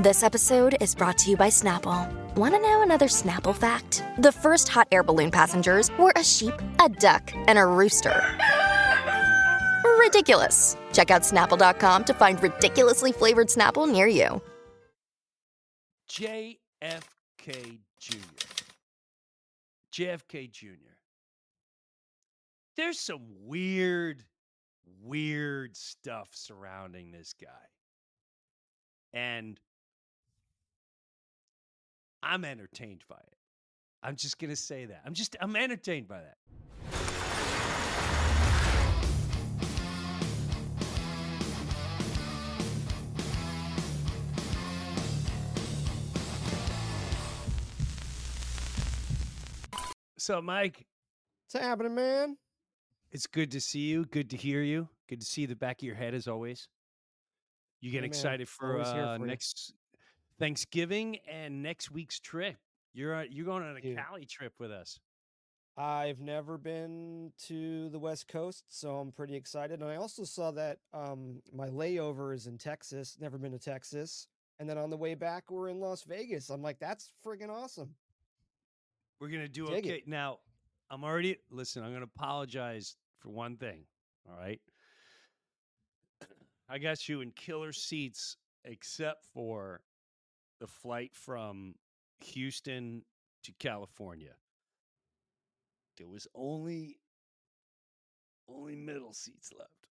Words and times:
This 0.00 0.22
episode 0.22 0.78
is 0.80 0.94
brought 0.94 1.18
to 1.18 1.30
you 1.30 1.36
by 1.36 1.48
Snapple. 1.48 2.10
Want 2.34 2.54
to 2.54 2.60
know 2.62 2.80
another 2.80 3.04
Snapple 3.04 3.54
fact? 3.54 4.02
The 4.16 4.32
first 4.32 4.66
hot 4.66 4.88
air 4.90 5.02
balloon 5.02 5.30
passengers 5.30 5.90
were 5.98 6.14
a 6.16 6.24
sheep, 6.24 6.54
a 6.82 6.88
duck, 6.88 7.30
and 7.46 7.58
a 7.58 7.66
rooster. 7.66 8.24
Ridiculous. 9.98 10.78
Check 10.94 11.10
out 11.10 11.20
snapple.com 11.20 12.04
to 12.04 12.14
find 12.14 12.42
ridiculously 12.42 13.12
flavored 13.12 13.48
Snapple 13.48 13.92
near 13.92 14.06
you. 14.06 14.40
JFK 16.08 16.56
Jr. 18.00 18.16
JFK 19.92 20.50
Jr. 20.50 20.96
There's 22.74 22.98
some 22.98 23.26
weird, 23.44 24.24
weird 25.02 25.76
stuff 25.76 26.30
surrounding 26.32 27.10
this 27.10 27.34
guy. 27.38 27.48
And 29.12 29.60
I'm 32.22 32.44
entertained 32.44 33.04
by 33.08 33.16
it. 33.16 33.36
I'm 34.02 34.16
just 34.16 34.38
going 34.38 34.50
to 34.50 34.56
say 34.56 34.86
that. 34.86 35.02
I'm 35.04 35.14
just, 35.14 35.36
I'm 35.40 35.56
entertained 35.56 36.08
by 36.08 36.20
that. 36.20 36.36
So, 50.18 50.42
Mike, 50.42 50.86
What's 51.52 51.64
happening, 51.64 51.94
man? 51.94 52.36
it's 53.10 53.26
good 53.26 53.50
to 53.52 53.60
see 53.60 53.80
you. 53.80 54.04
Good 54.04 54.30
to 54.30 54.36
hear 54.36 54.62
you. 54.62 54.88
Good 55.08 55.20
to 55.20 55.26
see 55.26 55.46
the 55.46 55.56
back 55.56 55.80
of 55.80 55.86
your 55.86 55.96
head 55.96 56.14
as 56.14 56.28
always. 56.28 56.68
You 57.80 57.90
get 57.90 58.02
man, 58.02 58.10
excited 58.10 58.48
for 58.48 58.80
uh, 58.80 59.16
for 59.18 59.26
next 59.26 59.72
Thanksgiving 60.40 61.18
and 61.30 61.62
next 61.62 61.90
week's 61.90 62.18
trip. 62.18 62.56
You're 62.94 63.14
uh, 63.14 63.24
you're 63.30 63.44
going 63.44 63.62
on 63.62 63.76
a 63.76 63.80
Dude. 63.80 63.96
Cali 63.96 64.24
trip 64.24 64.54
with 64.58 64.72
us. 64.72 64.98
I've 65.76 66.18
never 66.18 66.58
been 66.58 67.32
to 67.46 67.88
the 67.90 67.98
West 67.98 68.26
Coast, 68.26 68.64
so 68.68 68.96
I'm 68.96 69.12
pretty 69.12 69.36
excited. 69.36 69.80
And 69.80 69.88
I 69.88 69.96
also 69.96 70.24
saw 70.24 70.50
that 70.52 70.78
um, 70.92 71.40
my 71.54 71.68
layover 71.68 72.34
is 72.34 72.46
in 72.46 72.58
Texas. 72.58 73.16
Never 73.20 73.38
been 73.38 73.52
to 73.52 73.58
Texas. 73.58 74.26
And 74.58 74.68
then 74.68 74.76
on 74.76 74.90
the 74.90 74.96
way 74.96 75.14
back, 75.14 75.50
we're 75.50 75.68
in 75.68 75.78
Las 75.78 76.02
Vegas. 76.02 76.50
I'm 76.50 76.62
like, 76.62 76.78
that's 76.80 77.12
friggin' 77.24 77.48
awesome. 77.50 77.94
We're 79.20 79.28
gonna 79.28 79.46
do 79.46 79.66
Dig 79.66 79.86
it. 79.86 79.90
okay. 79.90 80.02
Now, 80.06 80.38
I'm 80.90 81.04
already 81.04 81.36
listen. 81.50 81.84
I'm 81.84 81.92
gonna 81.92 82.04
apologize 82.04 82.96
for 83.18 83.28
one 83.28 83.56
thing. 83.56 83.84
All 84.28 84.36
right, 84.38 84.60
I 86.68 86.78
got 86.78 87.08
you 87.08 87.20
in 87.20 87.30
killer 87.32 87.72
seats, 87.72 88.38
except 88.64 89.26
for 89.34 89.82
the 90.60 90.66
flight 90.66 91.10
from 91.14 91.74
Houston 92.20 93.02
to 93.44 93.52
California. 93.58 94.34
There 95.98 96.08
was 96.08 96.26
only 96.34 96.98
only 98.48 98.76
middle 98.76 99.12
seats 99.12 99.50
left. 99.56 99.88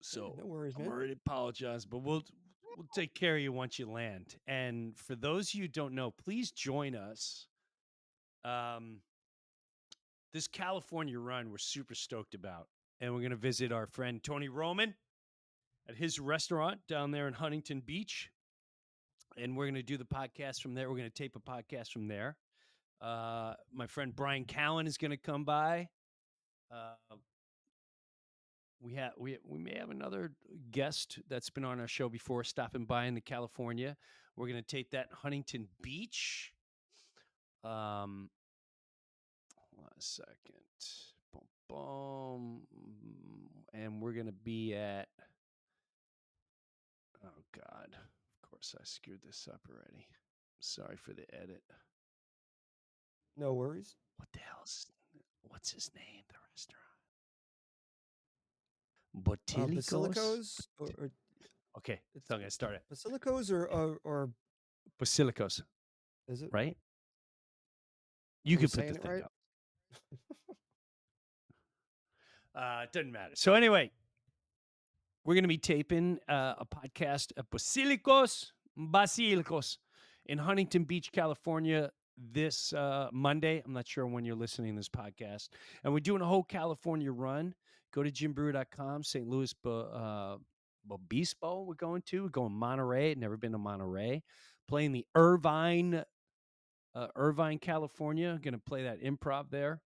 So 0.00 0.34
no 0.38 0.46
worries, 0.46 0.74
I'm 0.76 0.84
man. 0.84 0.92
already 0.92 1.12
apologize, 1.12 1.84
but 1.84 1.98
we'll 1.98 2.24
we'll 2.76 2.86
take 2.94 3.14
care 3.14 3.36
of 3.36 3.42
you 3.42 3.52
once 3.52 3.78
you 3.78 3.90
land. 3.90 4.36
And 4.46 4.96
for 4.96 5.14
those 5.14 5.50
of 5.50 5.54
you 5.54 5.62
who 5.62 5.68
don't 5.68 5.94
know, 5.94 6.10
please 6.10 6.50
join 6.50 6.94
us. 6.94 7.46
Um, 8.44 9.00
this 10.32 10.48
California 10.48 11.18
run 11.18 11.50
we're 11.50 11.58
super 11.58 11.94
stoked 11.94 12.34
about, 12.34 12.66
and 13.00 13.12
we're 13.12 13.20
going 13.20 13.30
to 13.30 13.36
visit 13.36 13.70
our 13.70 13.86
friend 13.86 14.22
Tony 14.22 14.48
Roman 14.48 14.94
at 15.88 15.96
his 15.96 16.18
restaurant 16.18 16.80
down 16.88 17.10
there 17.10 17.28
in 17.28 17.34
Huntington 17.34 17.82
Beach, 17.84 18.30
and 19.36 19.56
we're 19.56 19.64
going 19.64 19.74
to 19.74 19.82
do 19.82 19.96
the 19.96 20.04
podcast 20.04 20.60
from 20.60 20.74
there. 20.74 20.88
We're 20.90 20.96
going 20.96 21.10
to 21.10 21.14
tape 21.14 21.36
a 21.36 21.40
podcast 21.40 21.90
from 21.90 22.08
there. 22.08 22.36
Uh, 23.00 23.54
my 23.72 23.86
friend 23.86 24.14
Brian 24.14 24.44
Cowan 24.44 24.86
is 24.86 24.96
going 24.96 25.10
to 25.10 25.16
come 25.16 25.44
by. 25.44 25.88
Uh, 26.70 27.16
we 28.80 28.94
have 28.94 29.12
we 29.18 29.38
we 29.44 29.58
may 29.58 29.76
have 29.78 29.90
another 29.90 30.32
guest 30.70 31.18
that's 31.28 31.50
been 31.50 31.64
on 31.64 31.80
our 31.80 31.88
show 31.88 32.08
before 32.08 32.44
stopping 32.44 32.84
by 32.84 33.06
in 33.06 33.14
the 33.14 33.20
California. 33.20 33.96
We're 34.36 34.48
going 34.48 34.62
to 34.62 34.66
tape 34.66 34.90
that 34.92 35.08
in 35.10 35.16
Huntington 35.16 35.68
Beach. 35.82 36.52
Um, 37.64 38.30
second. 40.02 40.34
Boom, 41.32 41.42
boom. 41.68 42.62
And 43.72 44.02
we're 44.02 44.12
going 44.12 44.26
to 44.26 44.32
be 44.32 44.74
at. 44.74 45.08
Oh, 47.24 47.42
God. 47.54 47.96
Of 48.52 48.58
course, 48.58 48.74
I 48.78 48.84
screwed 48.84 49.20
this 49.24 49.48
up 49.50 49.60
already. 49.70 50.06
Sorry 50.60 50.96
for 50.96 51.14
the 51.14 51.24
edit. 51.34 51.62
No 53.36 53.54
worries. 53.54 53.96
What 54.18 54.28
the 54.32 54.40
hell's. 54.40 54.86
What's 55.48 55.72
his 55.72 55.90
name? 55.96 56.22
The 56.28 56.34
restaurant? 56.52 56.82
Uh, 59.16 59.70
Botilicos? 59.70 59.86
Basilicos 59.88 60.66
or, 60.78 60.86
or 60.98 61.10
Okay, 61.78 61.94
It's- 62.14 62.26
so 62.28 62.34
I'm 62.34 62.42
to 62.42 62.50
start 62.50 62.74
it. 62.74 62.82
Basilicos 62.92 63.50
or, 63.50 63.66
or 63.66 63.98
or 64.04 64.30
Basilicos, 65.00 65.62
is 66.28 66.42
it 66.42 66.50
right? 66.52 66.76
You 68.44 68.56
Am 68.58 68.60
can 68.60 68.68
put 68.70 68.86
the 68.88 68.94
thing 68.94 69.10
right? 69.10 69.22
up. 69.22 69.32
Uh, 72.54 72.82
it 72.84 72.92
doesn't 72.92 73.10
matter. 73.12 73.34
So 73.34 73.54
anyway, 73.54 73.90
we're 75.24 75.34
going 75.34 75.44
to 75.44 75.48
be 75.48 75.58
taping 75.58 76.18
uh, 76.28 76.54
a 76.58 76.66
podcast 76.66 77.32
at 77.36 77.50
Basilicos, 77.50 78.50
Basilicos 78.78 79.78
in 80.26 80.38
Huntington 80.38 80.84
Beach, 80.84 81.12
California 81.12 81.90
this 82.16 82.72
uh, 82.72 83.08
Monday. 83.12 83.62
I'm 83.64 83.72
not 83.72 83.86
sure 83.86 84.06
when 84.06 84.24
you're 84.24 84.36
listening 84.36 84.74
to 84.74 84.78
this 84.78 84.88
podcast. 84.88 85.48
And 85.84 85.92
we're 85.92 86.00
doing 86.00 86.22
a 86.22 86.26
whole 86.26 86.42
California 86.42 87.12
run. 87.12 87.54
Go 87.92 88.02
to 88.02 88.10
jimbreuer.com, 88.10 89.04
St. 89.04 89.26
Louis 89.26 89.54
uh, 89.64 90.36
we're 91.66 91.74
going 91.74 92.02
to. 92.06 92.24
We're 92.24 92.28
going 92.30 92.52
Monterey. 92.52 93.14
Never 93.14 93.36
been 93.36 93.52
to 93.52 93.58
Monterey. 93.58 94.22
Playing 94.68 94.92
the 94.92 95.06
Irvine, 95.14 96.04
uh, 96.94 97.06
Irvine, 97.14 97.58
California. 97.58 98.38
Going 98.42 98.54
to 98.54 98.60
play 98.60 98.84
that 98.84 99.02
improv 99.02 99.50
there. 99.50 99.80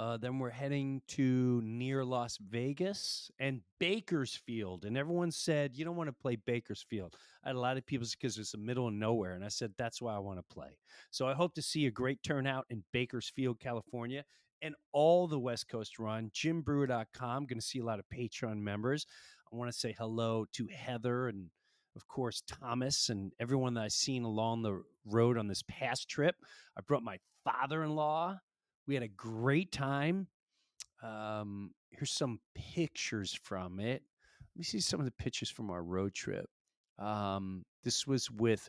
Uh, 0.00 0.16
then 0.16 0.38
we're 0.38 0.48
heading 0.48 1.02
to 1.06 1.60
near 1.62 2.02
Las 2.02 2.38
Vegas 2.38 3.30
and 3.38 3.60
Bakersfield. 3.78 4.86
And 4.86 4.96
everyone 4.96 5.30
said, 5.30 5.76
you 5.76 5.84
don't 5.84 5.94
want 5.94 6.08
to 6.08 6.22
play 6.22 6.36
Bakersfield. 6.36 7.16
I 7.44 7.50
had 7.50 7.56
a 7.56 7.60
lot 7.60 7.76
of 7.76 7.84
people 7.84 8.06
because 8.10 8.38
it's 8.38 8.52
the 8.52 8.56
middle 8.56 8.88
of 8.88 8.94
nowhere. 8.94 9.34
And 9.34 9.44
I 9.44 9.48
said, 9.48 9.74
that's 9.76 10.00
why 10.00 10.14
I 10.14 10.18
want 10.18 10.38
to 10.38 10.54
play. 10.54 10.78
So 11.10 11.28
I 11.28 11.34
hope 11.34 11.54
to 11.56 11.60
see 11.60 11.84
a 11.84 11.90
great 11.90 12.22
turnout 12.22 12.64
in 12.70 12.82
Bakersfield, 12.94 13.60
California, 13.60 14.24
and 14.62 14.74
all 14.92 15.28
the 15.28 15.38
West 15.38 15.68
Coast 15.68 15.98
run. 15.98 16.30
JimBreuer.com. 16.30 17.44
Going 17.44 17.60
to 17.60 17.66
see 17.66 17.80
a 17.80 17.84
lot 17.84 17.98
of 17.98 18.06
Patreon 18.08 18.56
members. 18.56 19.04
I 19.52 19.56
want 19.56 19.70
to 19.70 19.78
say 19.78 19.94
hello 19.98 20.46
to 20.54 20.66
Heather 20.74 21.28
and, 21.28 21.50
of 21.94 22.08
course, 22.08 22.42
Thomas 22.46 23.10
and 23.10 23.32
everyone 23.38 23.74
that 23.74 23.82
I've 23.82 23.92
seen 23.92 24.24
along 24.24 24.62
the 24.62 24.82
road 25.04 25.36
on 25.36 25.46
this 25.46 25.62
past 25.68 26.08
trip. 26.08 26.36
I 26.74 26.80
brought 26.80 27.02
my 27.02 27.18
father 27.44 27.84
in 27.84 27.94
law. 27.94 28.38
We 28.90 28.94
had 28.96 29.04
a 29.04 29.08
great 29.08 29.70
time. 29.70 30.26
Um, 31.00 31.70
here's 31.92 32.10
some 32.10 32.40
pictures 32.56 33.38
from 33.40 33.78
it. 33.78 34.02
Let 34.02 34.58
me 34.58 34.64
see 34.64 34.80
some 34.80 34.98
of 34.98 35.06
the 35.06 35.12
pictures 35.12 35.48
from 35.48 35.70
our 35.70 35.80
road 35.80 36.12
trip. 36.12 36.50
Um, 36.98 37.64
this 37.84 38.04
was 38.04 38.28
with 38.32 38.68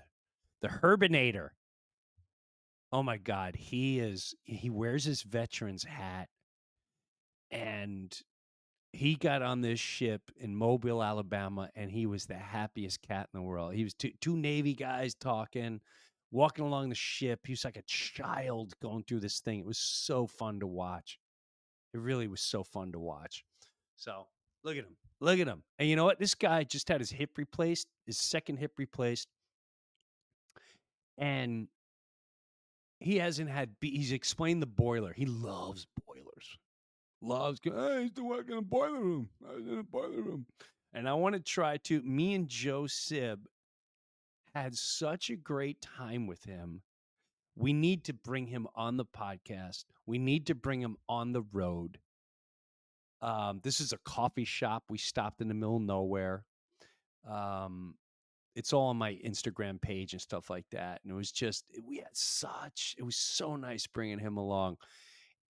the 0.62 0.68
Herbinator. 0.68 1.50
Oh 2.92 3.02
my 3.02 3.18
God, 3.18 3.56
he 3.56 4.00
is. 4.00 4.36
He 4.44 4.70
wears 4.70 5.06
his 5.06 5.24
veteran's 5.24 5.86
hat, 5.86 6.30
and 7.50 8.16
he 8.94 9.16
got 9.16 9.42
on 9.42 9.62
this 9.62 9.80
ship 9.80 10.22
in 10.38 10.56
Mobile, 10.56 11.02
Alabama, 11.02 11.72
and 11.76 11.90
he 11.90 12.06
was 12.06 12.28
the 12.28 12.36
happiest 12.36 13.02
cat 13.02 13.28
in 13.34 13.40
the 13.40 13.44
world. 13.44 13.74
He 13.74 13.84
was 13.84 13.96
two, 13.96 14.12
two 14.22 14.38
Navy 14.38 14.76
guys 14.76 15.16
talking, 15.16 15.82
walking 16.32 16.66
along 16.66 16.90
the 16.90 16.96
ship. 16.96 17.42
He 17.46 17.54
was 17.54 17.66
like 17.66 17.78
a 17.78 17.84
child 17.84 18.74
going 18.82 19.04
through 19.04 19.20
this 19.20 19.40
thing. 19.40 19.60
It 19.60 19.66
was 19.66 19.78
so 19.78 20.28
fun 20.28 20.60
to 20.62 20.68
watch. 20.68 21.20
It 21.94 22.00
really 22.00 22.28
was 22.28 22.42
so 22.42 22.64
fun 22.64 22.92
to 22.94 23.00
watch. 23.00 23.44
So 23.96 24.28
Look 24.64 24.78
at 24.78 24.84
him. 24.84 24.96
Look 25.20 25.40
at 25.40 25.48
him. 25.48 25.64
And 25.80 25.90
you 25.90 25.96
know 25.96 26.06
what? 26.06 26.20
This 26.20 26.36
guy 26.36 26.64
just 26.64 26.88
had 26.88 27.02
his 27.02 27.12
hip 27.12 27.38
replaced, 27.38 27.88
his 28.06 28.18
second 28.18 28.58
hip 28.58 28.74
replaced. 28.78 29.28
And 31.18 31.68
he 33.00 33.18
hasn't 33.18 33.50
had, 33.50 33.72
he's 33.82 34.12
explained 34.12 34.62
the 34.62 34.68
boiler. 34.68 35.14
He 35.14 35.26
loves 35.26 35.88
boilers. 36.06 36.58
Loves, 37.22 37.60
I 37.66 38.00
used 38.00 38.16
to 38.16 38.24
work 38.24 38.50
in 38.50 38.58
a 38.58 38.62
boiler 38.62 39.00
room. 39.00 39.30
I 39.48 39.56
was 39.56 39.68
in 39.68 39.80
a 39.80 39.84
boiler 39.84 40.22
room. 40.22 40.46
And 40.94 41.08
I 41.08 41.14
want 41.14 41.36
to 41.36 41.42
try 41.42 41.78
to, 41.78 42.02
me 42.02 42.34
and 42.34 42.48
Joe 42.48 42.88
Sib 42.88 43.48
had 44.54 44.76
such 44.76 45.30
a 45.30 45.36
great 45.36 45.82
time 45.82 46.28
with 46.28 46.44
him. 46.44 46.82
We 47.56 47.74
need 47.74 48.06
to 48.06 48.14
bring 48.14 48.48
him 48.48 48.68
on 48.76 48.98
the 48.98 49.06
podcast. 49.06 49.86
We 50.06 50.18
need 50.18 50.48
to 50.48 50.56
bring 50.56 50.82
him 50.82 50.98
on 51.08 51.34
the 51.34 51.44
road. 51.54 52.00
Um, 53.22 53.60
this 53.64 53.80
is 53.80 53.94
a 53.94 53.98
coffee 54.00 54.46
shop. 54.46 54.84
We 54.90 54.98
stopped 54.98 55.42
in 55.42 55.48
the 55.48 55.54
middle 55.54 55.78
of 55.78 55.84
nowhere. 55.84 56.44
Um, 57.30 57.96
it's 58.56 58.74
all 58.74 58.88
on 58.88 58.98
my 58.98 59.14
Instagram 59.26 59.82
page 59.82 60.14
and 60.14 60.22
stuff 60.22 60.50
like 60.50 60.66
that. 60.72 61.02
And 61.04 61.12
it 61.12 61.16
was 61.16 61.32
just, 61.32 61.66
we 61.86 61.98
had 61.98 62.08
such, 62.14 62.96
it 62.98 63.04
was 63.04 63.16
so 63.16 63.56
nice 63.56 63.88
bringing 63.88 64.20
him 64.20 64.38
along. 64.38 64.78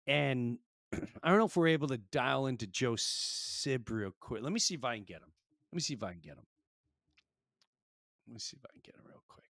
And 0.08 0.58
I 0.94 1.30
don't 1.30 1.38
know 1.38 1.46
if 1.46 1.56
we're 1.56 1.68
able 1.68 1.88
to 1.90 1.98
dial 1.98 2.48
into 2.48 2.68
Joe 2.68 2.96
Sib 2.98 3.90
real 3.90 4.12
quick. 4.20 4.42
Let 4.42 4.52
me 4.52 4.60
see 4.60 4.76
if 4.76 4.84
I 4.84 4.96
can 4.96 5.06
get 5.06 5.18
him. 5.18 5.32
Let 5.72 5.76
me 5.76 5.82
see 5.82 5.94
if 5.94 6.04
I 6.04 6.12
can 6.12 6.22
get 6.22 6.34
him. 6.34 6.46
Let 8.30 8.34
me 8.36 8.40
see 8.40 8.58
if 8.58 8.64
I 8.64 8.72
can 8.74 8.82
get 8.86 8.94
it 8.94 9.02
real 9.08 9.24
quick. 9.28 9.46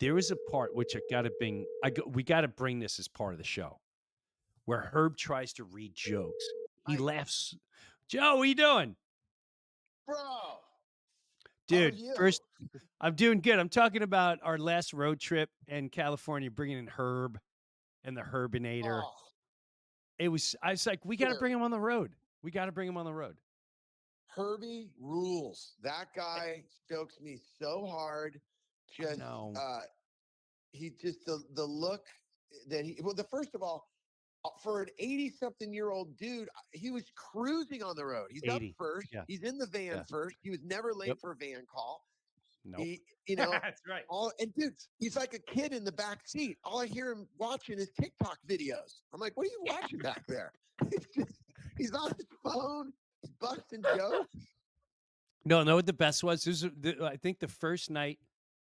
There 0.00 0.18
is 0.18 0.32
a 0.32 0.36
part 0.50 0.74
which 0.74 0.96
I 0.96 1.00
got 1.08 1.22
to 1.22 1.30
bring. 1.38 1.64
I 1.84 1.90
go, 1.90 2.02
we 2.08 2.24
got 2.24 2.40
to 2.40 2.48
bring 2.48 2.80
this 2.80 2.98
as 2.98 3.06
part 3.06 3.34
of 3.34 3.38
the 3.38 3.44
show, 3.44 3.78
where 4.64 4.90
Herb 4.92 5.16
tries 5.16 5.52
to 5.54 5.64
read 5.64 5.94
jokes. 5.94 6.44
He 6.88 6.94
I- 6.96 6.98
laughs. 6.98 7.54
Joe, 8.08 8.34
what 8.36 8.42
are 8.42 8.46
you 8.46 8.54
doing, 8.56 8.96
Bro. 10.06 10.16
dude? 11.68 12.00
First, 12.16 12.42
I'm 13.00 13.14
doing 13.14 13.40
good. 13.42 13.60
I'm 13.60 13.68
talking 13.68 14.02
about 14.02 14.38
our 14.42 14.58
last 14.58 14.92
road 14.92 15.20
trip 15.20 15.50
in 15.68 15.88
California, 15.90 16.50
bringing 16.50 16.78
in 16.78 16.88
Herb 16.88 17.38
and 18.02 18.16
the 18.16 18.22
Herbinator. 18.22 19.02
Oh, 19.04 19.12
It 20.18 20.28
was. 20.30 20.56
I 20.62 20.72
was 20.72 20.84
like, 20.84 21.04
we 21.04 21.16
got 21.16 21.28
to 21.28 21.38
bring 21.38 21.52
him 21.52 21.62
on 21.62 21.70
the 21.70 21.78
road. 21.78 22.12
We 22.42 22.50
got 22.50 22.64
to 22.66 22.72
bring 22.72 22.88
him 22.88 22.96
on 22.96 23.04
the 23.04 23.14
road. 23.14 23.36
Herbie 24.38 24.90
rules. 25.00 25.74
That 25.82 26.06
guy 26.16 26.62
stokes 26.84 27.20
me 27.20 27.38
so 27.60 27.86
hard. 27.86 28.40
Just 28.98 29.18
know. 29.18 29.52
uh 29.58 29.80
he 30.72 30.90
just 31.00 31.24
the 31.26 31.42
the 31.54 31.64
look 31.64 32.04
that 32.68 32.84
he 32.84 32.98
well 33.02 33.14
the 33.14 33.24
first 33.24 33.54
of 33.54 33.62
all 33.62 33.86
uh, 34.44 34.50
for 34.62 34.82
an 34.82 34.88
80 34.98 35.30
something 35.30 35.72
year 35.74 35.90
old 35.90 36.16
dude 36.16 36.48
uh, 36.48 36.60
he 36.72 36.90
was 36.90 37.04
cruising 37.14 37.82
on 37.82 37.96
the 37.96 38.04
road 38.04 38.28
he's 38.30 38.42
80, 38.44 38.50
up 38.50 38.62
first 38.78 39.08
yeah. 39.12 39.22
he's 39.28 39.42
in 39.42 39.58
the 39.58 39.66
van 39.66 39.96
Yeah. 39.96 40.02
first 40.08 40.36
he 40.42 40.50
was 40.50 40.60
never 40.62 40.92
late 40.94 41.08
Yep. 41.08 41.18
for 41.20 41.32
a 41.32 41.36
van 41.36 41.64
call 41.70 42.04
No, 42.64 42.78
he 42.78 43.02
you 43.26 43.36
know 43.40 43.50
that's 43.50 43.82
right. 43.88 44.04
all 44.08 44.30
and 44.40 44.54
dude 44.54 44.74
he's 44.98 45.16
like 45.16 45.34
a 45.34 45.38
kid 45.38 45.72
in 45.72 45.84
the 45.84 45.92
back 45.92 46.20
seat 46.26 46.56
all 46.64 46.80
i 46.80 46.86
hear 46.86 47.10
him 47.12 47.26
watching 47.38 47.78
is 47.78 47.90
tiktok 48.00 48.38
videos 48.48 49.00
i'm 49.12 49.20
like 49.20 49.36
what 49.36 49.44
are 49.46 49.50
you 49.50 49.64
watching 49.66 49.98
back 49.98 50.22
there 50.28 50.52
just, 51.14 51.40
he's 51.76 51.92
on 51.92 52.10
his 52.16 52.26
phone 52.44 52.92
busting 53.40 53.82
jokes 53.96 54.28
No, 55.44 55.62
no. 55.62 55.76
What 55.76 55.86
the 55.86 55.92
best 55.92 56.22
was? 56.24 56.44
This 56.44 56.62
is 56.62 56.70
the, 56.80 56.96
I 57.04 57.16
think 57.16 57.38
the 57.38 57.48
first 57.48 57.90
night, 57.90 58.18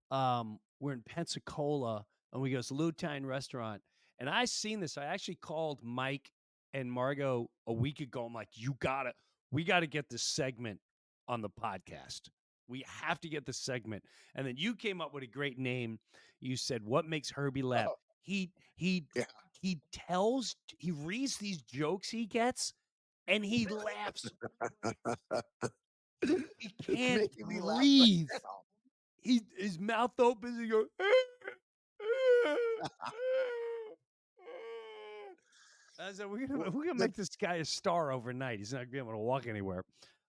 um, 0.10 0.60
we're 0.80 0.94
in 0.94 1.02
Pensacola, 1.04 2.06
and 2.34 2.42
we 2.42 2.50
go 2.50 2.56
to 2.56 2.60
this 2.60 2.72
Lutine 2.72 3.26
restaurant, 3.26 3.82
and 4.20 4.30
I 4.30 4.46
seen 4.46 4.80
this. 4.80 4.98
I 4.98 5.06
actually 5.06 5.36
called 5.36 5.80
Mike 5.84 6.32
and 6.74 6.92
Margot 6.92 7.50
a 7.68 7.74
week 7.74 8.00
ago. 8.00 8.26
I'm 8.26 8.34
like, 8.34 8.50
you 8.54 8.76
gotta, 8.80 9.14
we 9.52 9.64
gotta 9.64 9.88
get 9.88 10.10
this 10.10 10.24
segment 10.24 10.80
on 11.28 11.42
the 11.42 11.50
podcast. 11.50 12.22
We 12.68 12.84
have 12.88 13.20
to 13.22 13.30
get 13.30 13.46
the 13.46 13.54
segment. 13.54 14.04
And 14.36 14.48
then 14.48 14.56
you 14.58 14.76
came 14.76 15.02
up 15.02 15.14
with 15.14 15.24
a 15.24 15.28
great 15.28 15.60
name. 15.60 16.00
You 16.40 16.56
said, 16.56 16.84
"What 16.84 17.06
makes 17.06 17.30
Herbie 17.30 17.62
laugh?" 17.62 17.88
Oh. 17.90 17.96
He 18.22 18.52
he 18.76 19.06
Yeah. 19.16 19.26
he 19.62 19.80
tells 19.92 20.56
he 20.80 20.92
reads 20.92 21.38
these 21.38 21.62
jokes 21.62 22.10
he 22.10 22.26
gets, 22.26 22.74
and 23.32 23.44
he 23.46 23.68
laughs. 23.68 24.30
He 26.60 26.70
can't 26.84 27.32
me 27.48 27.60
laugh 27.60 27.80
breathe. 27.80 28.28
he 29.22 29.42
his 29.58 29.80
mouth 29.80 30.12
opens 30.20 30.56
and 30.56 30.66
he 30.66 30.70
goes. 30.70 30.86
I 36.00 36.14
said, 36.14 36.30
we're 36.30 36.46
gonna 36.46 36.70
we're 36.70 36.86
gonna 36.86 37.00
make 37.00 37.16
this 37.16 37.30
guy 37.30 37.56
a 37.56 37.66
star 37.66 38.12
overnight. 38.12 38.60
He's 38.60 38.72
not 38.72 38.82
gonna 38.82 38.92
be 38.92 38.98
able 39.00 39.14
to 39.14 39.18
walk 39.18 39.48
anywhere. 39.48 39.84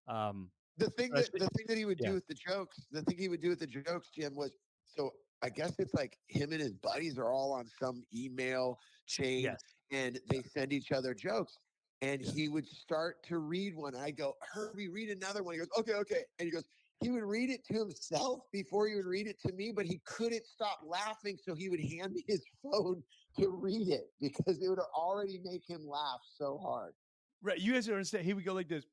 Um, 0.08 0.50
the 0.78 0.88
thing 0.90 1.10
that 1.12 1.30
the 1.32 1.48
thing 1.56 1.66
that 1.68 1.76
he 1.76 1.84
would 1.84 1.98
yeah. 2.00 2.08
do 2.08 2.14
with 2.14 2.26
the 2.26 2.34
jokes, 2.34 2.86
the 2.90 3.02
thing 3.02 3.18
he 3.18 3.28
would 3.28 3.42
do 3.42 3.50
with 3.50 3.60
the 3.60 3.66
jokes, 3.66 4.08
Jim, 4.14 4.34
was 4.34 4.56
so 4.86 5.12
I 5.42 5.50
guess 5.50 5.74
it's 5.78 5.92
like 5.92 6.16
him 6.28 6.52
and 6.52 6.60
his 6.60 6.72
buddies 6.72 7.18
are 7.18 7.30
all 7.30 7.52
on 7.52 7.66
some 7.78 8.02
email 8.14 8.78
chain 9.06 9.42
yes, 9.42 9.60
and 9.90 10.18
they 10.30 10.42
send 10.42 10.72
each 10.72 10.90
other 10.90 11.12
jokes. 11.12 11.58
And 12.02 12.20
he 12.20 12.48
would 12.48 12.66
start 12.66 13.22
to 13.28 13.38
read 13.38 13.76
one. 13.76 13.94
I 13.94 14.10
go, 14.10 14.34
Herbie, 14.52 14.88
read 14.88 15.10
another 15.10 15.44
one. 15.44 15.54
He 15.54 15.60
goes, 15.60 15.68
okay, 15.78 15.94
okay. 15.94 16.24
And 16.38 16.46
he 16.46 16.50
goes, 16.50 16.64
he 17.00 17.10
would 17.10 17.22
read 17.22 17.50
it 17.50 17.64
to 17.66 17.74
himself 17.74 18.40
before 18.52 18.88
he 18.88 18.96
would 18.96 19.06
read 19.06 19.28
it 19.28 19.40
to 19.46 19.52
me, 19.52 19.72
but 19.74 19.86
he 19.86 20.00
couldn't 20.04 20.46
stop 20.46 20.80
laughing. 20.84 21.38
So 21.42 21.54
he 21.54 21.68
would 21.68 21.80
hand 21.80 22.12
me 22.12 22.24
his 22.26 22.44
phone 22.62 23.02
to 23.38 23.48
read 23.50 23.88
it 23.88 24.12
because 24.20 24.62
it 24.62 24.68
would 24.68 24.80
already 24.96 25.40
make 25.44 25.62
him 25.68 25.86
laugh 25.86 26.20
so 26.36 26.58
hard. 26.58 26.94
right. 27.40 27.58
You 27.58 27.72
guys 27.72 27.86
don't 27.86 27.94
understand. 27.96 28.24
He 28.24 28.34
would 28.34 28.44
go 28.44 28.52
like 28.54 28.68
this. 28.68 28.84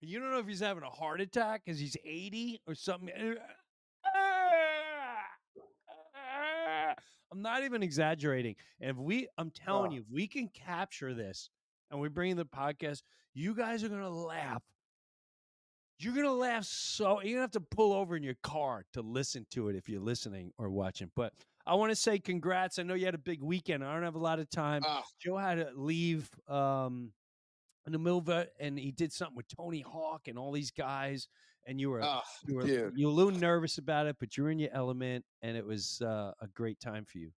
You 0.00 0.20
don't 0.20 0.30
know 0.30 0.38
if 0.38 0.46
he's 0.46 0.60
having 0.60 0.84
a 0.84 0.90
heart 0.90 1.20
attack 1.20 1.64
because 1.64 1.80
he's 1.80 1.96
eighty 2.04 2.60
or 2.66 2.74
something. 2.74 3.10
Eh, 3.14 3.34
I'm 7.30 7.42
not 7.42 7.62
even 7.64 7.82
exaggerating. 7.82 8.56
And 8.80 8.90
if 8.90 8.96
we, 8.96 9.28
I'm 9.36 9.50
telling 9.50 9.92
Oh. 9.92 9.94
you, 9.94 10.00
if 10.00 10.10
we 10.10 10.26
can 10.26 10.48
capture 10.48 11.14
this 11.14 11.50
and 11.90 12.00
we 12.00 12.08
bring 12.08 12.30
in 12.30 12.36
the 12.36 12.44
podcast, 12.46 13.02
you 13.34 13.54
guys 13.54 13.84
are 13.84 13.88
gonna 13.88 14.08
laugh. 14.10 14.62
You're 16.00 16.14
gonna 16.14 16.32
laugh 16.32 16.64
so 16.64 17.20
you're 17.20 17.34
gonna 17.34 17.40
have 17.42 17.50
to 17.52 17.60
pull 17.60 17.92
over 17.92 18.16
in 18.16 18.22
your 18.22 18.36
car 18.42 18.84
to 18.92 19.02
listen 19.02 19.46
to 19.50 19.68
it 19.68 19.76
if 19.76 19.88
you're 19.88 20.00
listening 20.00 20.52
or 20.56 20.70
watching. 20.70 21.10
But 21.16 21.32
I 21.66 21.74
want 21.74 21.90
to 21.90 21.96
say 21.96 22.18
congrats. 22.18 22.78
I 22.78 22.82
know 22.84 22.94
you 22.94 23.04
had 23.04 23.14
a 23.14 23.18
big 23.18 23.42
weekend. 23.42 23.84
I 23.84 23.92
don't 23.92 24.04
have 24.04 24.14
a 24.14 24.18
lot 24.18 24.38
of 24.38 24.48
time. 24.48 24.82
Ah, 24.86 25.04
Joe 25.20 25.36
had 25.36 25.56
to 25.56 25.70
leave 25.74 26.30
um, 26.48 27.12
in 27.84 27.92
the 27.92 27.98
middle 27.98 28.18
of 28.18 28.28
it, 28.28 28.52
and 28.60 28.78
he 28.78 28.90
did 28.92 29.12
something 29.12 29.36
with 29.36 29.48
Tony 29.48 29.80
Hawk 29.80 30.28
and 30.28 30.38
all 30.38 30.52
these 30.52 30.70
guys. 30.70 31.28
And 31.68 31.78
you 31.78 31.90
were 31.90 32.02
ah, 32.02 32.24
you 32.46 32.54
were 32.54 32.62
dude. 32.62 32.94
you 32.96 33.06
were 33.06 33.12
a 33.12 33.14
little 33.14 33.30
nervous 33.30 33.76
about 33.76 34.06
it, 34.06 34.16
but 34.18 34.36
you 34.36 34.42
were 34.42 34.50
in 34.50 34.58
your 34.58 34.70
element, 34.72 35.22
and 35.42 35.54
it 35.54 35.64
was 35.64 36.00
uh, 36.00 36.32
a 36.40 36.46
great 36.54 36.80
time 36.80 37.04
for 37.04 37.18
you. 37.18 37.30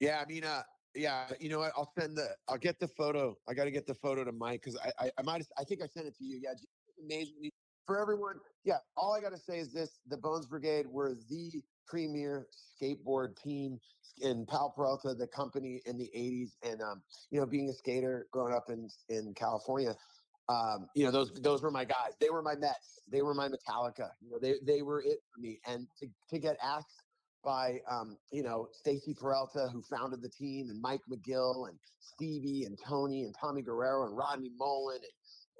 Yeah, 0.00 0.20
I 0.20 0.28
mean, 0.28 0.42
uh, 0.42 0.62
yeah, 0.96 1.26
you 1.38 1.48
know 1.48 1.60
what? 1.60 1.72
I'll 1.76 1.92
send 1.96 2.16
the, 2.16 2.30
I'll 2.48 2.58
get 2.58 2.80
the 2.80 2.88
photo. 2.88 3.36
I 3.48 3.54
got 3.54 3.64
to 3.64 3.70
get 3.70 3.86
the 3.86 3.94
photo 3.94 4.24
to 4.24 4.32
Mike 4.32 4.62
because 4.64 4.76
I, 4.84 5.04
I, 5.04 5.10
I 5.16 5.22
might, 5.22 5.46
I 5.56 5.62
think 5.62 5.80
I 5.80 5.86
sent 5.86 6.06
it 6.06 6.16
to 6.18 6.24
you. 6.24 6.40
Yeah, 6.42 6.50
amazing 7.00 7.50
for 7.86 8.00
everyone. 8.00 8.36
Yeah, 8.64 8.78
all 8.96 9.14
I 9.14 9.20
got 9.20 9.30
to 9.30 9.38
say 9.38 9.58
is 9.58 9.72
this: 9.72 10.00
the 10.08 10.16
Bones 10.16 10.46
Brigade 10.46 10.86
were 10.88 11.14
the 11.30 11.62
premier 11.86 12.48
skateboard 12.82 13.40
team 13.40 13.78
in 14.20 14.46
Powell 14.46 14.72
Peralta, 14.74 15.14
the 15.14 15.26
company 15.28 15.80
in 15.86 15.96
the 15.96 16.10
'80s, 16.16 16.50
and 16.62 16.82
um, 16.82 17.02
you 17.30 17.40
know, 17.40 17.46
being 17.46 17.68
a 17.68 17.72
skater 17.72 18.26
growing 18.32 18.54
up 18.54 18.68
in 18.68 18.88
in 19.08 19.34
California. 19.34 19.94
Um, 20.48 20.86
you 20.94 21.04
know, 21.04 21.10
those 21.10 21.32
those 21.40 21.62
were 21.62 21.70
my 21.70 21.84
guys. 21.84 22.12
They 22.20 22.30
were 22.30 22.42
my 22.42 22.54
Mets. 22.56 23.00
They 23.10 23.22
were 23.22 23.34
my 23.34 23.48
Metallica. 23.48 24.10
You 24.20 24.30
know, 24.30 24.38
they 24.40 24.54
they 24.62 24.82
were 24.82 25.00
it 25.02 25.18
for 25.32 25.40
me. 25.40 25.60
And 25.66 25.86
to 26.00 26.08
to 26.30 26.38
get 26.38 26.56
asked 26.62 27.02
by 27.44 27.80
um, 27.90 28.16
you 28.32 28.42
know 28.42 28.68
Stacy 28.72 29.14
Peralta, 29.14 29.68
who 29.72 29.82
founded 29.82 30.22
the 30.22 30.28
team, 30.28 30.68
and 30.68 30.80
Mike 30.80 31.00
McGill, 31.10 31.68
and 31.68 31.78
Stevie, 32.00 32.64
and 32.64 32.78
Tony, 32.84 33.22
and 33.22 33.34
Tommy 33.40 33.62
Guerrero, 33.62 34.06
and 34.06 34.16
Rodney 34.16 34.50
Mullen, 34.56 35.00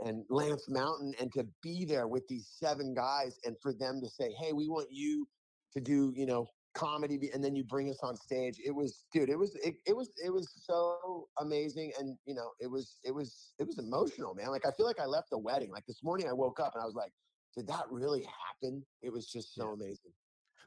and, 0.00 0.08
and 0.08 0.24
Lance 0.30 0.68
Mountain, 0.68 1.14
and 1.20 1.32
to 1.32 1.46
be 1.62 1.84
there 1.84 2.08
with 2.08 2.26
these 2.28 2.48
seven 2.58 2.94
guys, 2.94 3.38
and 3.44 3.56
for 3.62 3.72
them 3.72 4.00
to 4.02 4.08
say, 4.08 4.32
"Hey, 4.40 4.52
we 4.52 4.68
want 4.68 4.88
you 4.90 5.26
to 5.74 5.80
do," 5.80 6.12
you 6.16 6.26
know, 6.26 6.46
comedy, 6.74 7.30
and 7.32 7.42
then 7.42 7.54
you 7.54 7.64
bring 7.64 7.90
us 7.90 7.98
on 8.02 8.16
stage. 8.16 8.58
It 8.64 8.70
was, 8.70 9.04
dude, 9.12 9.28
it 9.28 9.38
was, 9.38 9.54
it, 9.56 9.74
it 9.86 9.96
was, 9.96 10.10
it 10.24 10.30
was 10.30 10.52
so 10.64 11.28
amazing, 11.40 11.92
and 11.98 12.16
you 12.26 12.34
know, 12.34 12.50
it 12.60 12.66
was, 12.66 12.96
it 13.04 13.14
was, 13.14 13.54
it 13.58 13.66
was 13.66 13.78
emotional, 13.78 14.34
man. 14.34 14.48
Like 14.48 14.66
I 14.66 14.70
feel 14.72 14.86
like 14.86 15.00
I 15.00 15.06
left 15.06 15.30
the 15.30 15.38
wedding. 15.38 15.70
Like 15.70 15.86
this 15.86 16.02
morning, 16.02 16.28
I 16.28 16.32
woke 16.32 16.60
up 16.60 16.72
and 16.74 16.82
I 16.82 16.86
was 16.86 16.94
like, 16.94 17.12
"Did 17.56 17.66
that 17.68 17.84
really 17.90 18.22
happen?" 18.24 18.84
It 19.02 19.12
was 19.12 19.26
just 19.26 19.54
so 19.54 19.68
Yeah. 19.68 19.72
amazing. 19.74 20.12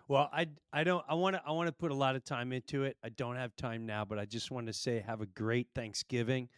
Well, 0.08 0.30
I 0.32 0.48
I 0.72 0.84
don't 0.84 1.04
I 1.10 1.16
want 1.16 1.36
to 1.36 1.42
I 1.46 1.52
want 1.52 1.68
to 1.68 1.74
put 1.74 1.92
a 1.92 1.96
lot 1.96 2.16
of 2.16 2.24
time 2.24 2.54
into 2.54 2.84
it. 2.84 2.98
I 3.04 3.10
don't 3.10 3.36
have 3.36 3.56
time 3.56 3.86
now, 3.86 4.06
but 4.06 4.20
I 4.20 4.26
just 4.26 4.52
want 4.52 4.68
to 4.68 4.74
say 4.74 5.00
have 5.00 5.22
a 5.22 5.26
great 5.26 5.68
Thanksgiving. 5.74 6.50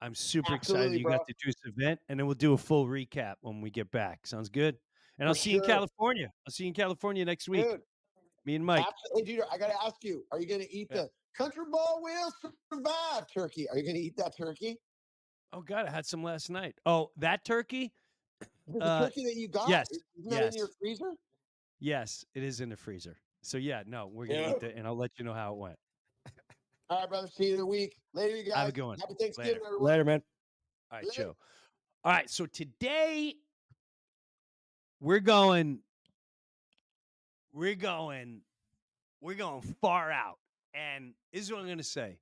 I'm 0.00 0.14
super 0.14 0.54
excited 0.54 0.92
you 0.92 1.04
bro. 1.04 1.16
got 1.16 1.26
to 1.26 1.34
do 1.42 1.46
this 1.46 1.72
event, 1.74 2.00
and 2.08 2.18
then 2.18 2.26
we'll 2.26 2.34
do 2.34 2.52
a 2.52 2.58
full 2.58 2.86
recap 2.86 3.36
when 3.40 3.60
we 3.60 3.70
get 3.70 3.90
back. 3.90 4.26
Sounds 4.26 4.48
good. 4.48 4.76
And 5.18 5.28
I'll 5.28 5.34
For 5.34 5.40
see 5.40 5.52
you 5.52 5.62
in. 5.62 5.64
California. 5.64 6.30
I'll 6.46 6.52
see 6.52 6.64
you 6.64 6.68
in 6.68 6.74
California 6.74 7.24
next 7.24 7.48
week. 7.48 7.64
Dude, 7.64 7.80
Me 8.46 8.54
and 8.54 8.64
Mike. 8.64 8.86
Absolutely, 8.86 9.34
dude. 9.34 9.44
I 9.52 9.58
got 9.58 9.66
to 9.68 9.82
ask 9.84 9.96
you: 10.02 10.24
Are 10.32 10.40
you 10.40 10.46
going 10.46 10.60
to 10.60 10.72
eat 10.72 10.88
Yeah. 10.90 11.02
the 11.02 11.10
Country 11.36 11.64
ball 11.70 12.00
will 12.02 12.32
survive. 12.72 13.26
Turkey. 13.30 13.68
Are 13.68 13.76
you 13.76 13.82
going 13.82 13.96
to 13.96 14.00
eat 14.00 14.16
that 14.16 14.34
turkey? 14.34 14.78
Oh 15.52 15.60
God, 15.60 15.84
I 15.86 15.90
had 15.90 16.06
some 16.06 16.22
last 16.22 16.48
night. 16.48 16.76
Oh, 16.86 17.10
that 17.18 17.44
turkey? 17.44 17.92
The 18.66 18.78
Uh, 18.82 19.00
turkey 19.04 19.24
that 19.24 19.36
you 19.36 19.46
got? 19.48 19.68
yes, 19.68 19.86
Isn't 20.18 20.30
that 20.30 20.46
in 20.46 20.52
your 20.54 20.66
yes. 20.68 20.76
freezer? 20.80 21.12
Yes, 21.78 22.24
it 22.34 22.42
is 22.42 22.60
in 22.62 22.70
the 22.70 22.76
freezer. 22.76 23.18
So 23.42 23.58
yeah, 23.58 23.82
no, 23.86 24.06
we're 24.06 24.26
gonna 24.26 24.40
Yeah. 24.40 24.56
eat 24.56 24.62
it, 24.62 24.76
and 24.76 24.86
I'll 24.86 24.96
let 24.96 25.10
you 25.18 25.24
know 25.26 25.34
how 25.34 25.52
it 25.52 25.58
went. 25.58 25.78
All 26.88 27.00
right, 27.00 27.08
brother. 27.08 27.28
See 27.28 27.48
you 27.48 27.54
in 27.54 27.60
a 27.60 27.66
week. 27.66 28.00
Later, 28.14 28.36
you 28.36 28.44
guys. 28.44 28.54
Have 28.54 28.68
a 28.70 28.72
good 28.72 28.84
one. 28.86 28.98
Happy 28.98 29.14
Thanksgiving, 29.20 29.52
Later. 29.54 29.66
everyone. 29.66 29.84
Later, 29.86 30.04
man. 30.04 30.22
All 30.90 30.98
right, 30.98 31.04
Later. 31.04 31.22
Joe. 31.22 31.36
All 32.04 32.12
right, 32.12 32.30
so 32.30 32.46
today 32.46 33.34
we're 35.00 35.20
going, 35.20 35.80
we're 37.56 37.74
going, 37.74 38.42
we're 39.22 39.34
going 39.34 39.62
far 39.80 40.12
out, 40.12 40.38
and 40.74 41.14
this 41.32 41.42
is 41.42 41.50
what 41.50 41.62
I'm 41.62 41.68
gonna 41.68 41.82
say. 41.82 42.18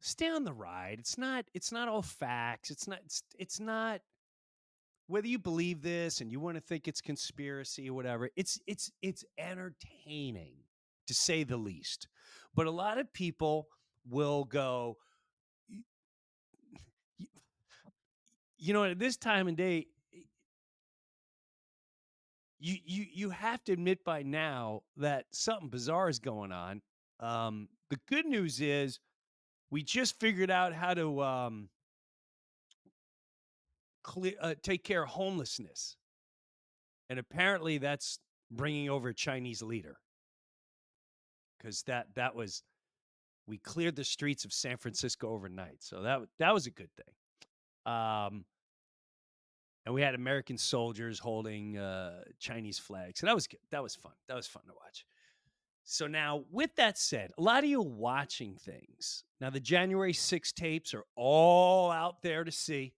Stay 0.00 0.28
on 0.28 0.44
the 0.44 0.52
ride. 0.52 0.98
It's 0.98 1.16
not. 1.16 1.46
It's 1.54 1.72
not 1.72 1.88
all 1.88 2.02
facts. 2.02 2.70
It's 2.70 2.86
not. 2.88 2.98
It's, 3.04 3.22
it's 3.38 3.60
not. 3.60 4.00
Whether 5.06 5.28
you 5.28 5.38
believe 5.38 5.82
this 5.82 6.20
and 6.20 6.32
you 6.32 6.40
want 6.40 6.56
to 6.56 6.60
think 6.60 6.88
it's 6.88 7.00
conspiracy 7.00 7.88
or 7.88 7.94
whatever, 7.94 8.28
it's 8.36 8.60
it's 8.66 8.90
it's 9.02 9.24
entertaining 9.38 10.56
to 11.06 11.14
say 11.14 11.44
the 11.44 11.56
least. 11.56 12.08
But 12.54 12.66
a 12.66 12.70
lot 12.70 12.98
of 12.98 13.12
people 13.12 13.68
will 14.08 14.44
go, 14.44 14.96
"Y- 15.70 15.84
y- 17.20 17.26
you 18.58 18.72
know, 18.72 18.84
at 18.84 18.98
this 18.98 19.16
time 19.16 19.46
and 19.46 19.56
day, 19.56 19.86
you 22.64 22.78
you 22.86 23.06
you 23.12 23.30
have 23.30 23.62
to 23.64 23.72
admit 23.72 24.02
by 24.04 24.22
now 24.22 24.80
that 24.96 25.26
something 25.32 25.68
bizarre 25.68 26.08
is 26.08 26.18
going 26.18 26.50
on. 26.50 26.80
Um, 27.20 27.68
the 27.90 27.98
good 28.08 28.24
news 28.24 28.58
is 28.60 29.00
we 29.70 29.82
just 29.82 30.18
figured 30.18 30.50
out 30.50 30.72
how 30.72 30.94
to 30.94 31.22
um, 31.22 31.68
clear, 34.02 34.32
uh, 34.40 34.54
take 34.62 34.82
care 34.82 35.02
of 35.02 35.10
homelessness, 35.10 35.96
and 37.10 37.18
apparently 37.18 37.76
that's 37.76 38.18
bringing 38.50 38.88
over 38.88 39.10
a 39.10 39.14
Chinese 39.14 39.62
leader 39.62 39.98
because 41.58 41.82
that 41.82 42.06
that 42.14 42.34
was 42.34 42.62
we 43.46 43.58
cleared 43.58 43.94
the 43.94 44.04
streets 44.04 44.46
of 44.46 44.54
San 44.54 44.78
Francisco 44.78 45.28
overnight, 45.28 45.82
so 45.82 46.00
that 46.00 46.20
that 46.38 46.54
was 46.54 46.66
a 46.66 46.70
good 46.70 46.90
thing. 46.96 47.92
Um, 47.92 48.46
and 49.86 49.94
we 49.94 50.02
had 50.02 50.14
American 50.14 50.56
soldiers 50.56 51.18
holding 51.18 51.76
uh, 51.78 52.22
Chinese 52.38 52.78
flags, 52.78 53.20
so 53.20 53.26
that 53.26 53.34
was 53.34 53.46
good. 53.46 53.60
That 53.70 53.82
was 53.82 53.94
fun. 53.94 54.12
That 54.28 54.36
was 54.36 54.46
fun 54.46 54.62
to 54.66 54.72
watch. 54.72 55.04
So 55.84 56.06
now, 56.06 56.44
with 56.50 56.74
that 56.76 56.96
said, 56.96 57.30
a 57.36 57.42
lot 57.42 57.62
of 57.62 57.68
you 57.68 57.82
watching 57.82 58.56
things. 58.56 59.24
Now, 59.40 59.50
the 59.50 59.60
January 59.60 60.14
6 60.14 60.52
tapes 60.52 60.94
are 60.94 61.04
all 61.14 61.90
out 61.90 62.22
there 62.22 62.42
to 62.42 62.50
see. 62.50 62.94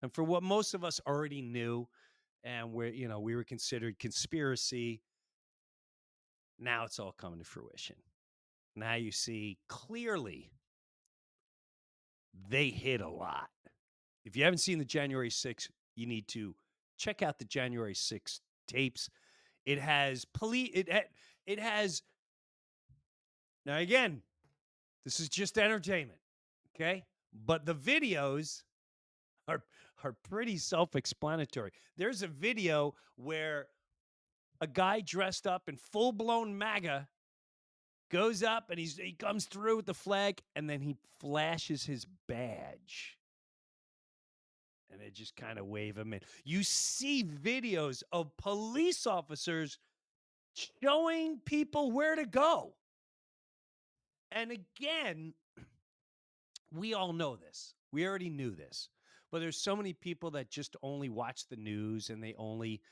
And 0.00 0.12
for 0.12 0.22
what 0.22 0.44
most 0.44 0.74
of 0.74 0.84
us 0.84 1.00
already 1.06 1.42
knew, 1.42 1.88
and 2.44 2.72
we're, 2.72 2.92
you 2.92 3.08
know, 3.08 3.18
we 3.18 3.34
were 3.34 3.42
considered 3.42 3.98
conspiracy, 3.98 5.02
now 6.58 6.84
it's 6.84 7.00
all 7.00 7.12
coming 7.12 7.40
to 7.40 7.44
fruition. 7.44 7.96
Now 8.76 8.94
you 8.94 9.10
see 9.10 9.58
clearly 9.68 10.52
they 12.48 12.68
hit 12.70 13.00
a 13.00 13.08
lot. 13.08 13.50
If 14.24 14.36
you 14.36 14.44
haven't 14.44 14.58
seen 14.58 14.78
the 14.78 14.84
January 14.84 15.30
6th, 15.30 15.68
you 15.94 16.06
need 16.06 16.28
to 16.28 16.54
check 16.96 17.22
out 17.22 17.38
the 17.38 17.44
January 17.44 17.94
6th 17.94 18.40
tapes. 18.68 19.10
It 19.66 19.78
has 19.78 20.24
police. 20.24 20.70
It 20.74 20.88
it 21.46 21.58
has. 21.58 22.02
Now 23.64 23.78
again, 23.78 24.22
this 25.04 25.20
is 25.20 25.28
just 25.28 25.58
entertainment, 25.58 26.18
okay? 26.74 27.04
But 27.44 27.64
the 27.66 27.74
videos 27.74 28.62
are 29.48 29.62
are 30.02 30.16
pretty 30.28 30.58
self-explanatory. 30.58 31.72
There's 31.96 32.22
a 32.22 32.28
video 32.28 32.94
where 33.16 33.68
a 34.60 34.66
guy 34.66 35.00
dressed 35.00 35.46
up 35.46 35.68
in 35.68 35.76
full-blown 35.76 36.56
MAGA 36.56 37.08
goes 38.10 38.42
up 38.42 38.70
and 38.70 38.78
he's 38.78 38.96
he 38.96 39.12
comes 39.12 39.46
through 39.46 39.76
with 39.76 39.86
the 39.86 39.94
flag 39.94 40.40
and 40.54 40.68
then 40.68 40.80
he 40.80 40.96
flashes 41.18 41.84
his 41.84 42.06
badge 42.28 43.16
and 44.92 45.00
they 45.00 45.10
just 45.10 45.34
kind 45.36 45.58
of 45.58 45.66
wave 45.66 45.94
them 45.94 46.12
in. 46.12 46.20
You 46.44 46.62
see 46.62 47.24
videos 47.24 48.02
of 48.12 48.36
police 48.36 49.06
officers 49.06 49.78
showing 50.82 51.40
people 51.44 51.90
where 51.90 52.14
to 52.14 52.26
go. 52.26 52.74
And 54.30 54.50
again, 54.50 55.34
we 56.72 56.94
all 56.94 57.12
know 57.12 57.36
this. 57.36 57.74
We 57.90 58.06
already 58.06 58.30
knew 58.30 58.50
this. 58.50 58.88
But 59.30 59.40
there's 59.40 59.56
so 59.56 59.74
many 59.74 59.94
people 59.94 60.32
that 60.32 60.50
just 60.50 60.76
only 60.82 61.08
watch 61.08 61.48
the 61.48 61.56
news 61.56 62.10
and 62.10 62.22
they 62.22 62.34
only 62.36 62.82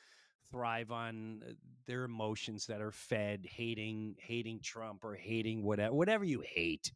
thrive 0.50 0.90
on 0.90 1.42
uh, 1.46 1.52
their 1.86 2.04
emotions 2.04 2.66
that 2.66 2.80
are 2.80 2.90
fed 2.90 3.46
hating 3.48 4.16
hating 4.18 4.60
Trump 4.62 5.04
or 5.04 5.14
hating 5.14 5.62
whatever 5.62 5.94
whatever 5.94 6.24
you 6.24 6.42
hate. 6.44 6.92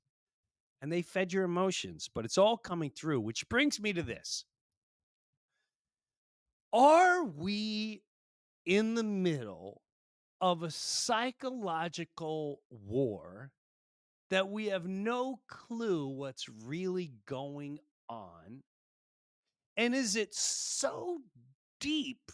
And 0.83 0.91
they 0.91 1.03
fed 1.03 1.33
your 1.33 1.45
emotions, 1.45 2.11
but 2.13 2.25
it's 2.25 2.37
all 2.37 2.57
coming 2.57 2.91
through, 2.91 3.21
which 3.21 3.49
brings 3.49 3.81
me 3.81 3.93
to 3.93 4.03
this. 4.03 4.45
Are 6.75 7.23
we 7.25 8.03
in 8.67 8.97
the 8.97 9.05
middle 9.05 9.81
of 10.41 10.65
a 10.65 10.73
psychological 10.73 12.63
war 12.69 13.53
that 14.31 14.49
we 14.49 14.67
have 14.67 14.85
no 14.85 15.39
clue 15.47 16.09
what's 16.09 16.49
really 16.49 17.13
going 17.27 17.79
on? 18.09 18.65
And 19.77 19.95
is 19.95 20.17
it 20.17 20.35
so 20.35 21.21
deep 21.79 22.33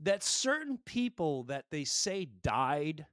that 0.00 0.22
certain 0.22 0.78
people 0.84 1.44
that 1.44 1.64
they 1.70 1.84
say 1.84 2.26
died 2.42 3.06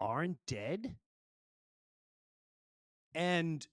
aren't 0.00 0.38
dead? 0.46 0.96
And 3.14 3.66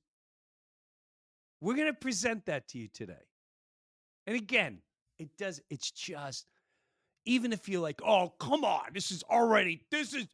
we're 1.61 1.75
going 1.75 1.87
to 1.87 1.93
present 1.93 2.45
that 2.45 2.67
to 2.69 2.77
you 2.77 2.87
today. 2.87 3.13
And 4.25 4.35
again, 4.35 4.79
it 5.19 5.29
does, 5.37 5.61
it's 5.69 5.91
just, 5.91 6.45
even 7.25 7.51
if 7.51 7.67
you're 7.67 7.81
like, 7.81 8.01
oh, 8.05 8.33
come 8.39 8.63
on, 8.63 8.85
this 8.93 9.11
is 9.11 9.23
already, 9.29 9.85
this 9.91 10.13
is, 10.13 10.27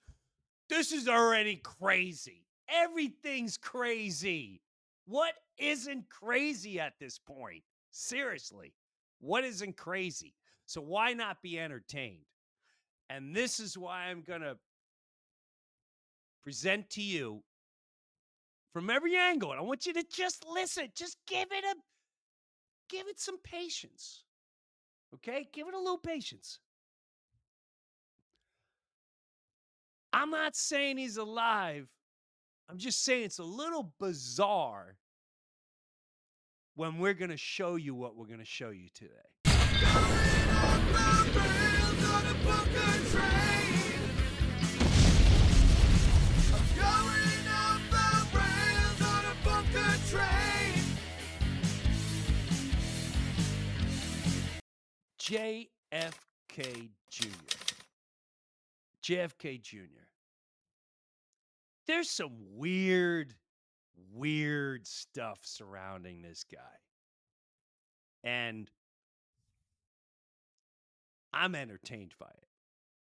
this 0.70 0.92
is 0.92 1.08
already 1.08 1.58
crazy. 1.58 2.46
Everything's 2.70 3.58
crazy. 3.58 4.62
What 5.06 5.34
isn't 5.58 6.10
crazy 6.10 6.80
at 6.80 6.94
this 7.00 7.20
point? 7.20 7.64
Seriously, 7.92 8.74
what 9.20 9.44
isn't 9.44 9.78
crazy? 9.78 10.34
So 10.66 10.82
why 10.82 11.14
not 11.14 11.42
be 11.42 11.60
entertained? 11.60 12.26
And 13.10 13.36
this 13.36 13.60
is 13.60 13.78
why 13.78 14.06
I'm 14.06 14.22
going 14.22 14.42
to 14.42 14.58
present 16.42 16.90
to 16.92 17.02
you 17.02 17.44
from 18.74 18.90
every 18.90 19.16
angle. 19.16 19.52
And 19.52 19.60
I 19.60 19.64
want 19.64 19.86
you 19.86 19.94
to 19.94 20.04
just 20.12 20.46
listen. 20.52 20.90
Just 20.96 21.18
give 21.28 21.48
it 21.52 21.64
a 21.64 21.76
give 22.90 23.08
it 23.08 23.20
some 23.20 23.38
patience. 23.40 24.24
Okay? 25.14 25.48
Give 25.54 25.68
it 25.68 25.74
a 25.74 25.80
little 25.80 25.98
patience. 25.98 26.60
I'm 30.12 30.32
not 30.32 30.56
saying 30.56 30.98
he's 30.98 31.18
alive. 31.18 31.88
I'm 32.70 32.78
just 32.78 33.04
saying 33.04 33.26
it's 33.26 33.40
a 33.40 33.44
little 33.44 33.94
bizarre 34.00 34.98
when 36.76 36.98
we're 37.00 37.14
going 37.14 37.32
to 37.32 37.38
show 37.38 37.76
you 37.76 37.96
what 37.96 38.16
we're 38.16 38.28
going 38.28 38.40
to 38.40 38.46
show 38.46 38.70
you 38.70 38.90
today. 38.94 39.12
JFK 55.24 56.90
Jr. 57.10 57.28
JFK 59.02 59.62
Jr. 59.62 59.78
There's 61.88 62.10
some 62.10 62.32
weird, 62.56 63.34
weird 64.14 64.86
stuff 64.86 65.40
surrounding 65.44 66.22
this 66.22 66.44
guy. 66.52 66.60
And 68.26 68.70
I'm 71.34 71.56
entertained 71.56 72.14
by 72.20 72.28
it. 72.28 72.48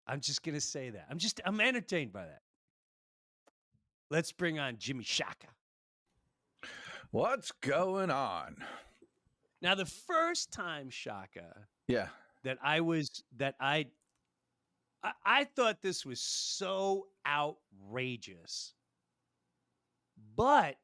I'm 0.07 0.21
just 0.21 0.41
going 0.41 0.55
to 0.55 0.61
say 0.61 0.89
that. 0.89 1.05
I'm 1.11 1.19
just, 1.19 1.39
I'm 1.45 1.61
entertained 1.61 2.13
by 2.13 2.25
that. 2.25 2.41
Let's 4.09 4.31
bring 4.31 4.57
on 4.57 4.77
Jimmy 4.77 5.03
Shaka. 5.03 5.47
What's 7.11 7.51
going 7.51 8.09
on? 8.09 8.57
Now, 9.61 9.75
the 9.75 9.85
first 9.85 10.51
time 10.51 10.89
Shaka 10.89 11.67
Yeah. 11.87 12.07
that 12.43 12.57
I 12.63 12.81
was, 12.81 13.23
that 13.37 13.55
I, 13.59 13.87
I, 15.25 15.45
thought 15.45 15.81
this 15.81 16.05
was 16.05 16.19
so 16.19 17.07
outrageous. 17.25 18.73
But 20.35 20.77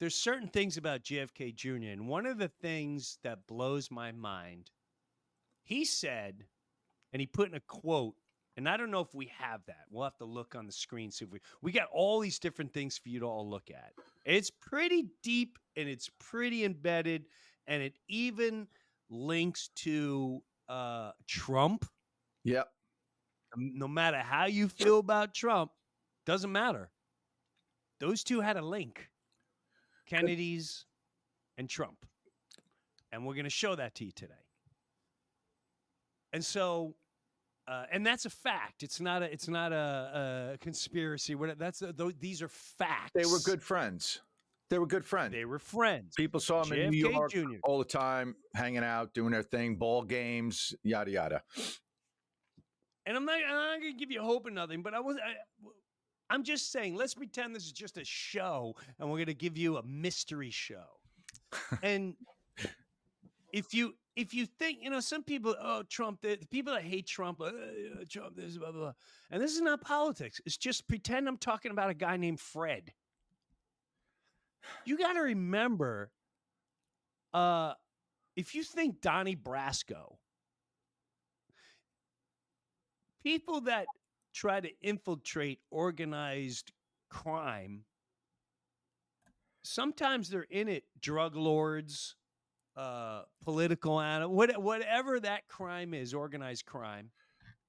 there's 0.00 0.14
certain 0.14 0.48
things 0.48 0.76
about 0.76 1.04
JFK 1.04 1.54
Jr. 1.54 1.90
And 1.92 2.08
one 2.08 2.26
of 2.26 2.38
the 2.38 2.50
things 2.60 3.18
that 3.22 3.46
blows 3.46 3.90
my 3.90 4.12
mind, 4.12 4.70
he 5.62 5.84
said, 5.84 6.44
and 7.12 7.20
he 7.20 7.26
put 7.26 7.48
in 7.48 7.54
a 7.54 7.60
quote, 7.60 8.14
and 8.56 8.68
I 8.68 8.76
don't 8.76 8.90
know 8.90 9.00
if 9.00 9.14
we 9.14 9.30
have 9.36 9.62
that. 9.66 9.84
We'll 9.90 10.04
have 10.04 10.16
to 10.18 10.24
look 10.24 10.54
on 10.54 10.66
the 10.66 10.72
screen. 10.72 11.10
See 11.10 11.24
if 11.24 11.30
we 11.30 11.40
we 11.60 11.72
got 11.72 11.88
all 11.92 12.20
these 12.20 12.38
different 12.38 12.72
things 12.72 12.96
for 12.98 13.08
you 13.08 13.18
to 13.20 13.26
all 13.26 13.48
look 13.48 13.70
at. 13.70 13.92
It's 14.24 14.50
pretty 14.50 15.06
deep 15.22 15.58
and 15.76 15.88
it's 15.88 16.08
pretty 16.20 16.64
embedded, 16.64 17.24
and 17.66 17.82
it 17.82 17.94
even 18.08 18.68
links 19.10 19.70
to 19.76 20.42
uh 20.68 21.12
Trump. 21.26 21.84
Yep. 22.44 22.68
Um, 23.56 23.72
No 23.76 23.88
matter 23.88 24.18
how 24.18 24.46
you 24.46 24.68
feel 24.68 24.98
about 24.98 25.34
Trump, 25.34 25.70
doesn't 26.26 26.52
matter. 26.52 26.90
Those 28.00 28.24
two 28.24 28.40
had 28.40 28.56
a 28.56 28.62
link. 28.62 29.08
Kennedy's 30.06 30.86
and 31.56 31.68
Trump. 31.68 32.04
And 33.12 33.24
we're 33.24 33.34
going 33.34 33.44
to 33.44 33.50
show 33.50 33.74
that 33.76 33.94
to 33.96 34.04
you 34.04 34.10
today. 34.10 34.34
And 36.32 36.44
so 36.44 36.96
uh, 37.66 37.84
and 37.90 38.04
that's 38.04 38.26
a 38.26 38.30
fact. 38.30 38.82
It's 38.82 39.00
not 39.00 39.22
a. 39.22 39.32
It's 39.32 39.48
not 39.48 39.72
a, 39.72 40.52
a 40.54 40.58
conspiracy. 40.58 41.34
What 41.34 41.58
that's 41.58 41.80
a, 41.80 41.92
tho- 41.92 42.12
these 42.20 42.42
are 42.42 42.48
facts. 42.48 43.12
They 43.14 43.24
were 43.24 43.38
good 43.42 43.62
friends. 43.62 44.20
They 44.70 44.78
were 44.78 44.86
good 44.86 45.04
friends. 45.04 45.32
They 45.32 45.44
were 45.44 45.58
friends. 45.58 46.14
People 46.16 46.40
saw 46.40 46.62
them 46.62 46.72
in 46.72 46.90
New 46.90 47.10
York 47.10 47.30
Jr.. 47.30 47.56
all 47.62 47.78
the 47.78 47.84
time, 47.84 48.34
hanging 48.54 48.82
out, 48.82 49.12
doing 49.14 49.30
their 49.30 49.42
thing, 49.42 49.76
ball 49.76 50.02
games, 50.02 50.74
yada 50.82 51.10
yada. 51.10 51.42
And 53.06 53.16
I'm 53.16 53.24
not. 53.24 53.36
I'm 53.46 53.54
not 53.54 53.80
going 53.80 53.92
to 53.92 53.98
give 53.98 54.10
you 54.10 54.22
hope 54.22 54.46
or 54.46 54.50
nothing. 54.50 54.82
But 54.82 54.94
I 54.94 55.00
was. 55.00 55.16
I, 55.16 55.34
I'm 56.30 56.42
just 56.42 56.72
saying. 56.72 56.96
Let's 56.96 57.14
pretend 57.14 57.54
this 57.54 57.66
is 57.66 57.72
just 57.72 57.98
a 57.98 58.04
show, 58.04 58.74
and 58.98 59.10
we're 59.10 59.18
going 59.18 59.26
to 59.26 59.34
give 59.34 59.58
you 59.58 59.76
a 59.76 59.82
mystery 59.82 60.50
show. 60.50 60.86
and 61.82 62.14
if 63.52 63.72
you 63.72 63.94
if 64.16 64.34
you 64.34 64.46
think 64.46 64.78
you 64.82 64.90
know 64.90 65.00
some 65.00 65.22
people 65.22 65.54
oh 65.60 65.82
trump 65.88 66.20
the, 66.22 66.36
people 66.50 66.72
that 66.72 66.82
hate 66.82 67.06
trump 67.06 67.40
uh, 67.40 67.50
trump 68.10 68.34
this 68.36 68.58
blah, 68.58 68.72
blah 68.72 68.80
blah 68.80 68.92
and 69.30 69.40
this 69.40 69.54
is 69.54 69.60
not 69.60 69.80
politics 69.80 70.40
it's 70.44 70.56
just 70.56 70.86
pretend 70.88 71.28
i'm 71.28 71.36
talking 71.36 71.70
about 71.70 71.90
a 71.90 71.94
guy 71.94 72.16
named 72.16 72.40
fred 72.40 72.92
you 74.84 74.98
got 74.98 75.14
to 75.14 75.20
remember 75.20 76.10
uh 77.32 77.72
if 78.36 78.54
you 78.54 78.62
think 78.62 79.00
donnie 79.00 79.36
brasco 79.36 80.16
people 83.22 83.62
that 83.62 83.86
try 84.34 84.60
to 84.60 84.70
infiltrate 84.82 85.60
organized 85.70 86.72
crime 87.10 87.84
sometimes 89.62 90.28
they're 90.28 90.46
in 90.50 90.68
it 90.68 90.84
drug 91.00 91.34
lords 91.36 92.16
uh 92.76 93.22
political 93.44 94.00
animal 94.00 94.34
what, 94.34 94.60
whatever 94.60 95.20
that 95.20 95.46
crime 95.48 95.94
is 95.94 96.12
organized 96.12 96.66
crime. 96.66 97.10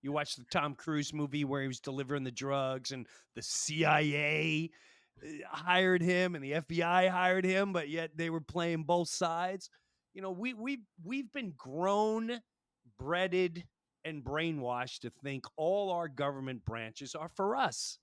You 0.02 0.12
watch 0.12 0.36
the 0.36 0.46
tom 0.52 0.76
cruise 0.76 1.14
movie 1.14 1.46
where 1.46 1.62
he 1.62 1.68
was 1.68 1.80
delivering 1.80 2.24
the 2.24 2.32
drugs 2.32 2.92
and 2.92 3.08
the 3.36 3.42
cia 3.42 4.70
hired 5.48 6.02
him 6.02 6.36
and 6.36 6.44
the 6.44 6.52
fbi 6.52 7.10
hired 7.10 7.46
him 7.46 7.74
but 7.74 7.90
yet 7.90 8.12
they 8.16 8.30
were 8.30 8.42
playing 8.42 8.84
both 8.84 9.10
sides. 9.10 9.70
You 10.14 10.22
know 10.22 10.32
we 10.32 10.54
we 10.54 10.80
we've 11.04 11.32
been 11.32 11.54
grown 11.58 12.40
breaded 12.98 13.66
and 14.04 14.24
brainwashed 14.24 15.00
to 15.00 15.10
think 15.10 15.46
all 15.58 15.92
our 15.92 16.08
government 16.08 16.64
branches 16.64 17.16
are 17.16 17.30
for 17.36 17.56
us. 17.56 17.98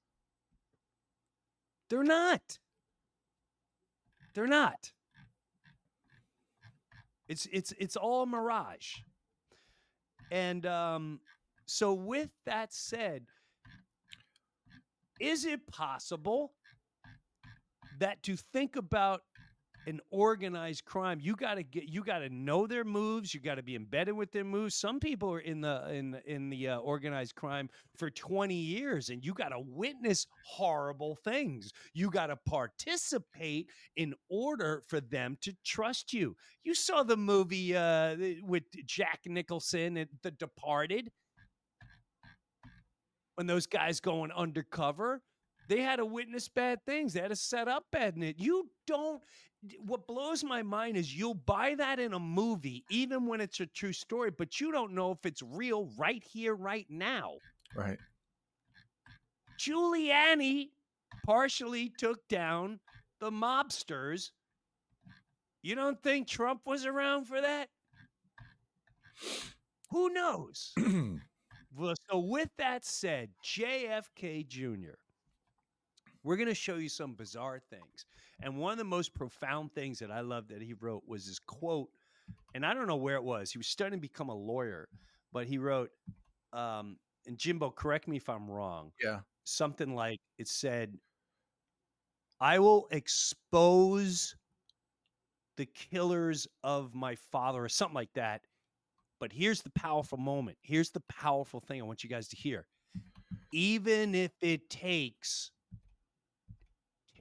They're 1.88 2.02
not. 2.02 2.58
They're 4.34 4.46
not. 4.46 4.92
It's 7.28 7.46
it's 7.52 7.72
it's 7.78 7.96
all 7.96 8.26
mirage. 8.26 8.96
And 10.30 10.66
um, 10.66 11.20
so 11.66 11.92
with 11.92 12.30
that 12.46 12.72
said, 12.72 13.26
is 15.20 15.44
it 15.44 15.66
possible 15.66 16.52
that 18.02 18.22
to 18.24 18.36
think 18.36 18.74
about 18.76 19.22
an 19.86 20.00
organized 20.10 20.84
crime, 20.84 21.18
you 21.20 21.34
got 21.34 21.54
to 21.54 21.62
get 21.62 21.84
you 21.88 22.04
got 22.04 22.18
to 22.18 22.28
know 22.28 22.66
their 22.66 22.84
moves, 22.84 23.32
you 23.32 23.40
got 23.40 23.56
to 23.56 23.62
be 23.62 23.74
embedded 23.74 24.14
with 24.14 24.30
their 24.32 24.44
moves. 24.44 24.74
Some 24.74 25.00
people 25.00 25.32
are 25.32 25.40
in 25.40 25.60
the 25.60 25.88
in 25.92 26.20
in 26.26 26.50
the 26.50 26.68
uh, 26.68 26.78
organized 26.78 27.34
crime 27.34 27.68
for 27.96 28.10
20 28.10 28.54
years 28.54 29.08
and 29.08 29.24
you 29.24 29.34
got 29.34 29.48
to 29.48 29.60
witness 29.60 30.26
horrible 30.44 31.16
things. 31.24 31.70
You 31.94 32.10
got 32.10 32.26
to 32.26 32.36
participate 32.46 33.68
in 33.96 34.14
order 34.28 34.82
for 34.88 35.00
them 35.00 35.36
to 35.42 35.52
trust 35.64 36.12
you. 36.12 36.36
You 36.64 36.74
saw 36.74 37.02
the 37.02 37.16
movie 37.16 37.76
uh, 37.76 38.16
with 38.42 38.64
Jack 38.86 39.20
Nicholson 39.26 39.96
and 39.96 40.10
The 40.22 40.32
Departed 40.32 41.10
when 43.36 43.46
those 43.46 43.66
guys 43.66 44.00
going 44.00 44.30
undercover. 44.32 45.22
They 45.68 45.80
had 45.80 45.96
to 45.96 46.04
witness 46.04 46.48
bad 46.48 46.84
things. 46.84 47.12
They 47.12 47.20
had 47.20 47.30
to 47.30 47.36
set 47.36 47.68
up 47.68 47.84
bad. 47.92 48.16
And 48.16 48.34
you 48.38 48.70
don't. 48.86 49.22
What 49.78 50.08
blows 50.08 50.42
my 50.42 50.62
mind 50.62 50.96
is 50.96 51.16
you'll 51.16 51.34
buy 51.34 51.76
that 51.76 52.00
in 52.00 52.14
a 52.14 52.18
movie, 52.18 52.84
even 52.90 53.26
when 53.26 53.40
it's 53.40 53.60
a 53.60 53.66
true 53.66 53.92
story, 53.92 54.30
but 54.36 54.60
you 54.60 54.72
don't 54.72 54.92
know 54.92 55.12
if 55.12 55.24
it's 55.24 55.40
real 55.40 55.88
right 55.96 56.22
here, 56.32 56.54
right 56.56 56.86
now. 56.88 57.34
Right. 57.76 57.98
Giuliani 59.60 60.70
partially 61.24 61.92
took 61.96 62.26
down 62.28 62.80
the 63.20 63.30
mobsters. 63.30 64.30
You 65.62 65.76
don't 65.76 66.02
think 66.02 66.26
Trump 66.26 66.62
was 66.66 66.84
around 66.84 67.26
for 67.26 67.40
that? 67.40 67.68
Who 69.90 70.10
knows? 70.10 70.72
well, 71.76 71.94
so 72.10 72.18
with 72.18 72.48
that 72.58 72.84
said, 72.84 73.30
JFK 73.44 74.46
Jr., 74.48 74.96
we're 76.22 76.36
going 76.36 76.48
to 76.48 76.54
show 76.54 76.76
you 76.76 76.88
some 76.88 77.14
bizarre 77.14 77.60
things. 77.70 78.06
And 78.42 78.56
one 78.58 78.72
of 78.72 78.78
the 78.78 78.84
most 78.84 79.14
profound 79.14 79.72
things 79.74 79.98
that 80.00 80.10
I 80.10 80.20
love 80.20 80.48
that 80.48 80.62
he 80.62 80.74
wrote 80.74 81.04
was 81.06 81.26
his 81.26 81.38
quote, 81.38 81.90
and 82.54 82.66
I 82.66 82.74
don't 82.74 82.86
know 82.88 82.96
where 82.96 83.16
it 83.16 83.24
was. 83.24 83.52
He 83.52 83.58
was 83.58 83.68
starting 83.68 83.98
to 83.98 84.02
become 84.02 84.28
a 84.28 84.34
lawyer, 84.34 84.88
but 85.32 85.46
he 85.46 85.58
wrote, 85.58 85.90
um, 86.52 86.98
and 87.26 87.38
Jimbo, 87.38 87.70
correct 87.70 88.08
me 88.08 88.16
if 88.16 88.28
I'm 88.28 88.50
wrong 88.50 88.92
Yeah. 89.00 89.22
something 89.44 89.94
like 89.94 90.20
it 90.38 90.48
said, 90.48 90.98
I 92.40 92.58
will 92.58 92.88
expose 92.90 94.36
the 95.56 95.66
killers 95.66 96.46
of 96.62 96.94
my 96.94 97.14
father, 97.14 97.62
or 97.64 97.68
something 97.68 97.94
like 97.94 98.12
that. 98.14 98.42
But 99.20 99.32
here's 99.32 99.62
the 99.62 99.70
powerful 99.70 100.18
moment. 100.18 100.58
Here's 100.62 100.90
the 100.90 101.02
powerful 101.08 101.60
thing 101.60 101.80
I 101.80 101.84
want 101.84 102.04
you 102.04 102.10
guys 102.10 102.28
to 102.28 102.36
hear. 102.36 102.68
Even 103.52 104.14
if 104.14 104.32
it 104.42 104.70
takes 104.70 105.52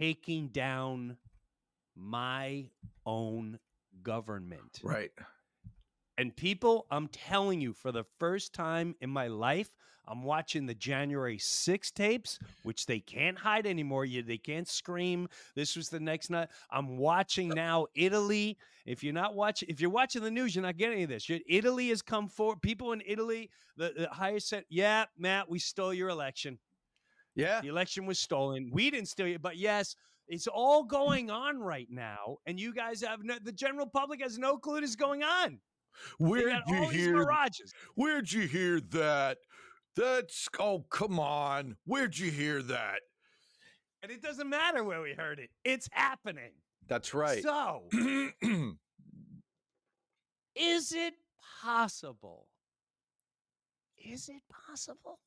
taking 0.01 0.47
down 0.47 1.15
my 1.95 2.65
own 3.05 3.59
government. 4.01 4.79
Right. 4.81 5.11
And 6.17 6.35
people, 6.35 6.87
I'm 6.89 7.07
telling 7.07 7.61
you, 7.61 7.73
for 7.73 7.91
the 7.91 8.05
first 8.19 8.51
time 8.53 8.95
in 8.99 9.11
my 9.11 9.27
life, 9.27 9.69
I'm 10.07 10.23
watching 10.23 10.65
the 10.65 10.73
January 10.73 11.37
6 11.37 11.91
tapes, 11.91 12.39
which 12.63 12.87
they 12.87 12.99
can't 12.99 13.37
hide 13.37 13.67
anymore. 13.67 14.03
You, 14.05 14.23
they 14.23 14.39
can't 14.39 14.67
scream. 14.67 15.29
This 15.55 15.75
was 15.75 15.89
the 15.89 15.99
next 15.99 16.31
night. 16.31 16.49
I'm 16.71 16.97
watching 16.97 17.49
now 17.49 17.85
Italy. 17.93 18.57
If 18.87 19.03
you're 19.03 19.13
not 19.13 19.35
watching, 19.35 19.69
if 19.69 19.79
you're 19.79 19.91
watching 19.91 20.23
the 20.23 20.31
news, 20.31 20.55
you're 20.55 20.63
not 20.63 20.77
getting 20.77 20.95
any 20.95 21.03
of 21.03 21.09
this. 21.09 21.29
Italy 21.47 21.89
has 21.89 22.01
come 22.01 22.27
forward. 22.27 22.63
People 22.63 22.91
in 22.93 23.03
Italy, 23.05 23.51
the, 23.77 23.93
the 23.95 24.09
highest 24.09 24.49
set, 24.49 24.65
yeah, 24.67 25.05
Matt, 25.15 25.47
we 25.47 25.59
stole 25.59 25.93
your 25.93 26.09
election. 26.09 26.57
Yeah. 27.35 27.61
The 27.61 27.69
election 27.69 28.05
was 28.05 28.19
stolen. 28.19 28.69
We 28.71 28.91
didn't 28.91 29.07
steal 29.07 29.27
it, 29.27 29.41
but 29.41 29.57
yes, 29.57 29.95
it's 30.27 30.47
all 30.47 30.83
going 30.83 31.29
on 31.29 31.59
right 31.59 31.87
now, 31.89 32.37
and 32.45 32.59
you 32.59 32.73
guys 32.73 33.01
have 33.01 33.19
no, 33.23 33.35
the 33.43 33.51
general 33.51 33.87
public 33.87 34.21
has 34.21 34.37
no 34.37 34.57
clue 34.57 34.75
what 34.75 34.83
is 34.83 34.95
going 34.95 35.23
on. 35.23 35.59
Where'd 36.19 36.63
you 36.67 36.89
hear? 36.89 37.13
mirages. 37.13 37.73
Where'd 37.95 38.31
you 38.31 38.47
hear 38.47 38.79
that? 38.91 39.37
That's 39.95 40.47
oh 40.57 40.85
come 40.89 41.19
on. 41.19 41.75
Where'd 41.85 42.17
you 42.17 42.31
hear 42.31 42.61
that? 42.63 42.99
And 44.01 44.11
it 44.11 44.21
doesn't 44.21 44.49
matter 44.49 44.83
where 44.83 45.01
we 45.01 45.13
heard 45.13 45.39
it. 45.39 45.49
It's 45.63 45.87
happening. 45.91 46.51
That's 46.87 47.13
right. 47.13 47.43
So, 47.43 47.83
is 50.55 50.91
it 50.91 51.13
possible? 51.61 52.47
Is 53.97 54.29
it 54.29 54.41
possible? 54.67 55.19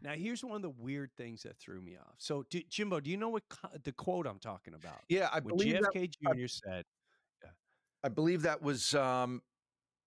Now, 0.00 0.12
here's 0.12 0.44
one 0.44 0.56
of 0.56 0.62
the 0.62 0.70
weird 0.70 1.10
things 1.16 1.42
that 1.42 1.58
threw 1.58 1.80
me 1.80 1.96
off. 1.96 2.14
So, 2.18 2.44
do, 2.50 2.60
Jimbo, 2.68 3.00
do 3.00 3.10
you 3.10 3.16
know 3.16 3.30
what 3.30 3.42
co- 3.48 3.68
the 3.82 3.92
quote 3.92 4.26
I'm 4.26 4.38
talking 4.38 4.74
about? 4.74 5.00
yeah, 5.08 5.28
I 5.32 5.40
When 5.40 5.56
believe 5.56 5.80
that, 5.80 5.92
JFK 5.94 6.10
Jr. 6.36 6.46
said, 6.46 6.84
I 8.04 8.08
believe 8.08 8.42
that 8.42 8.62
was 8.62 8.94
um 8.94 9.42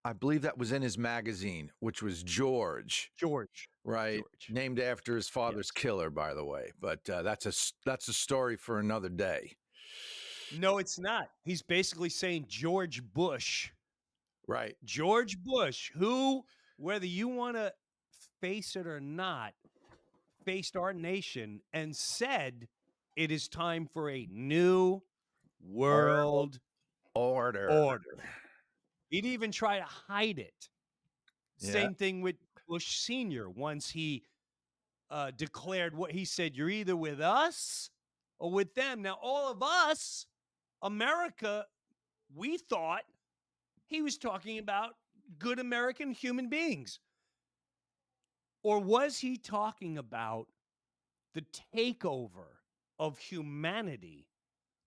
I 0.06 0.14
believe 0.14 0.42
that 0.44 0.58
was 0.58 0.72
in 0.72 0.82
his 0.82 0.98
magazine, 0.98 1.72
which 1.80 2.02
was 2.02 2.24
George. 2.24 3.12
George, 3.20 3.70
right? 3.84 4.16
George. 4.20 4.48
Named 4.50 4.80
after 4.80 5.16
his 5.16 5.28
father's 5.30 5.70
killer, 5.72 6.10
by 6.10 6.34
the 6.34 6.44
way. 6.46 6.72
But 6.80 7.08
uh, 7.10 7.22
that's 7.22 7.46
a 7.46 7.52
that's 7.86 8.08
a 8.08 8.14
story 8.14 8.56
for 8.56 8.80
another 8.80 9.10
day, 9.10 9.58
No, 10.58 10.78
it's 10.80 10.98
not. 10.98 11.30
He's 11.44 11.62
basically 11.62 12.10
saying 12.10 12.46
George 12.48 13.04
Bush. 13.14 13.70
right? 14.48 14.76
George 14.86 15.38
Bush, 15.44 15.92
who, 15.94 16.44
whether 16.78 17.06
you 17.06 17.28
want 17.28 17.58
to 17.58 17.72
face 18.40 18.76
it 18.76 18.88
or 18.88 19.00
not, 19.02 19.54
faced 20.46 20.76
our 20.76 20.94
nation 20.94 21.62
and 21.74 21.96
said 21.96 22.68
it 23.16 23.32
is 23.32 23.48
time 23.48 23.88
for 23.94 24.10
a 24.10 24.28
new 24.32 25.02
world 25.64 26.60
Order. 27.14 27.70
order. 27.70 28.18
He'd 29.10 29.26
even 29.26 29.52
try 29.52 29.80
to 29.80 29.86
hide 29.86 30.40
it. 30.40 30.70
Yeah. 31.60 31.72
Same 31.72 31.94
thing 31.94 32.22
with 32.22 32.38
Bush 32.68 33.00
Sr. 33.00 33.50
Once 33.50 33.90
he 33.90 34.24
uh, 35.10 35.32
declared 35.36 35.96
what 35.96 36.12
he 36.12 36.24
said, 36.24 36.56
you're 36.56 36.70
either 36.70 36.96
with 36.96 37.20
us 37.20 37.90
or 38.40 38.50
with 38.50 38.74
them. 38.76 39.02
Now, 39.02 39.18
all 39.22 39.52
of 39.52 39.62
us, 39.62 40.26
America, 40.82 41.66
we 42.34 42.58
thought 42.58 43.04
he 43.88 44.02
was 44.02 44.18
talking 44.18 44.58
about 44.58 44.92
good 45.38 45.60
American 45.60 46.12
human 46.12 46.48
beings. 46.48 47.00
Or 48.64 48.80
was 48.80 49.20
he 49.20 49.38
talking 49.38 49.98
about 49.98 50.48
the 51.34 51.46
takeover 51.76 52.60
of 53.00 53.18
humanity 53.18 54.28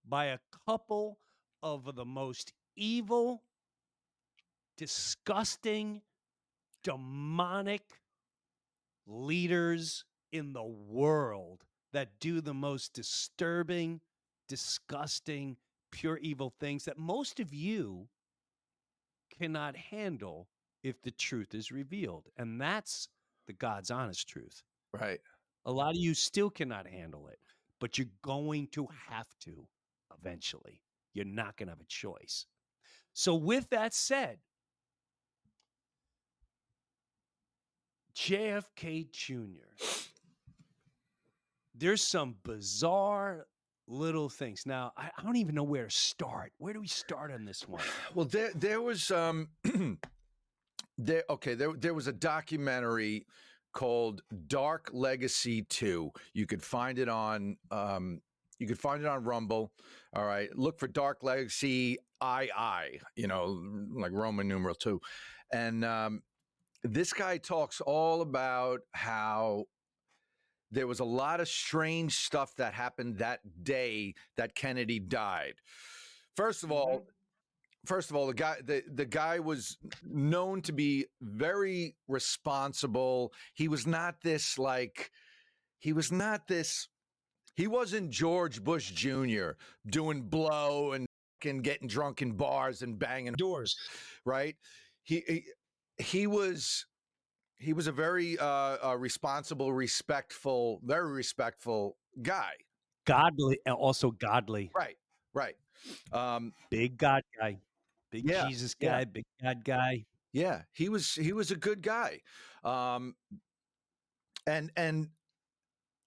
by 0.06 0.26
a 0.26 0.38
couple 0.66 1.18
of 1.62 1.94
the 1.94 2.04
most 2.04 2.52
evil, 2.76 3.42
disgusting, 4.76 6.02
demonic 6.82 7.82
leaders 9.06 10.04
in 10.30 10.52
the 10.52 10.64
world 10.64 11.64
that 11.92 12.20
do 12.20 12.40
the 12.40 12.54
most 12.54 12.92
disturbing, 12.92 14.00
disgusting, 14.48 15.56
pure 15.90 16.18
evil 16.18 16.52
things 16.60 16.84
that 16.84 16.98
most 16.98 17.40
of 17.40 17.54
you 17.54 18.08
cannot 19.38 19.76
handle 19.76 20.48
if 20.82 21.00
the 21.02 21.10
truth 21.10 21.54
is 21.54 21.72
revealed. 21.72 22.28
And 22.36 22.60
that's 22.60 23.08
the 23.46 23.52
God's 23.52 23.90
honest 23.90 24.28
truth. 24.28 24.62
Right. 24.92 25.20
A 25.66 25.72
lot 25.72 25.90
of 25.90 25.96
you 25.96 26.14
still 26.14 26.50
cannot 26.50 26.86
handle 26.86 27.28
it, 27.28 27.38
but 27.80 27.98
you're 27.98 28.06
going 28.22 28.68
to 28.72 28.86
have 29.08 29.28
to 29.44 29.66
eventually. 30.18 30.80
You're 31.14 31.24
not 31.24 31.56
going 31.56 31.68
to 31.68 31.72
have 31.72 31.80
a 31.80 31.86
choice. 31.86 32.46
So, 33.12 33.34
with 33.34 33.70
that 33.70 33.94
said, 33.94 34.38
JFK 38.16 39.10
Jr., 39.12 39.84
there's 41.74 42.02
some 42.02 42.36
bizarre 42.44 43.46
little 43.86 44.28
things. 44.28 44.62
Now, 44.66 44.92
I, 44.96 45.10
I 45.16 45.22
don't 45.22 45.36
even 45.36 45.54
know 45.54 45.64
where 45.64 45.84
to 45.84 45.90
start. 45.90 46.52
Where 46.58 46.72
do 46.72 46.80
we 46.80 46.86
start 46.86 47.32
on 47.32 47.44
this 47.44 47.68
one? 47.68 47.82
Well, 48.14 48.26
there 48.26 48.50
there 48.54 48.80
was 48.80 49.10
um 49.10 49.48
there 50.98 51.24
okay 51.28 51.54
there 51.54 51.72
there 51.72 51.94
was 51.94 52.06
a 52.06 52.12
documentary 52.12 53.26
called 53.72 54.22
Dark 54.46 54.90
Legacy 54.92 55.62
2. 55.62 56.10
You 56.32 56.46
could 56.46 56.62
find 56.62 56.98
it 56.98 57.08
on 57.08 57.56
um 57.70 58.20
you 58.58 58.68
could 58.68 58.78
find 58.78 59.02
it 59.02 59.06
on 59.06 59.24
Rumble. 59.24 59.72
All 60.14 60.24
right. 60.24 60.48
Look 60.56 60.78
for 60.78 60.86
Dark 60.86 61.24
Legacy 61.24 61.98
II, 62.22 63.00
you 63.16 63.26
know, 63.26 63.62
like 63.92 64.12
Roman 64.12 64.48
numeral 64.48 64.74
2. 64.74 65.00
And 65.52 65.84
um 65.84 66.22
this 66.82 67.12
guy 67.12 67.38
talks 67.38 67.80
all 67.80 68.20
about 68.20 68.80
how 68.92 69.64
there 70.70 70.86
was 70.86 71.00
a 71.00 71.04
lot 71.04 71.40
of 71.40 71.48
strange 71.48 72.16
stuff 72.16 72.54
that 72.56 72.74
happened 72.74 73.18
that 73.18 73.40
day 73.62 74.14
that 74.36 74.54
Kennedy 74.54 74.98
died. 74.98 75.54
First 76.36 76.64
of 76.64 76.72
all, 76.72 77.06
first 77.84 78.10
of 78.10 78.16
all, 78.16 78.26
the 78.26 78.34
guy 78.34 78.56
the, 78.64 78.82
the 78.92 79.04
guy 79.04 79.38
was 79.38 79.76
known 80.04 80.62
to 80.62 80.72
be 80.72 81.06
very 81.20 81.96
responsible. 82.08 83.32
He 83.54 83.68
was 83.68 83.86
not 83.86 84.16
this 84.22 84.58
like 84.58 85.10
he 85.78 85.92
was 85.92 86.10
not 86.12 86.46
this 86.48 86.88
he 87.56 87.66
wasn't 87.66 88.10
George 88.10 88.62
Bush 88.62 88.90
Jr. 88.90 89.50
doing 89.86 90.22
blow 90.22 90.92
and 90.92 91.06
fucking 91.40 91.62
getting 91.62 91.88
drunk 91.88 92.22
in 92.22 92.32
bars 92.32 92.82
and 92.82 92.98
banging 92.98 93.34
doors, 93.34 93.76
right? 94.24 94.56
He 95.02 95.22
he, 95.26 95.44
he 95.98 96.26
was 96.26 96.86
he 97.58 97.72
was 97.72 97.86
a 97.86 97.92
very 97.92 98.38
uh, 98.38 98.76
uh, 98.84 98.96
responsible, 98.98 99.72
respectful, 99.72 100.80
very 100.84 101.12
respectful 101.12 101.96
guy. 102.22 102.52
Godly, 103.06 103.58
and 103.66 103.74
also 103.74 104.10
godly. 104.10 104.70
Right, 104.74 104.96
right. 105.34 105.56
Um, 106.12 106.52
Big 106.70 106.96
God 106.96 107.22
guy. 107.38 107.58
Big 108.14 108.30
Yeah, 108.30 108.48
Jesus 108.48 108.74
yeah. 108.78 108.98
guy, 108.98 109.04
big 109.04 109.24
God 109.42 109.64
guy. 109.64 110.04
Yeah, 110.32 110.62
he 110.72 110.88
was 110.88 111.14
he 111.14 111.32
was 111.32 111.50
a 111.50 111.56
good 111.56 111.82
guy. 111.82 112.20
Um 112.62 113.16
and 114.46 114.70
and 114.76 115.08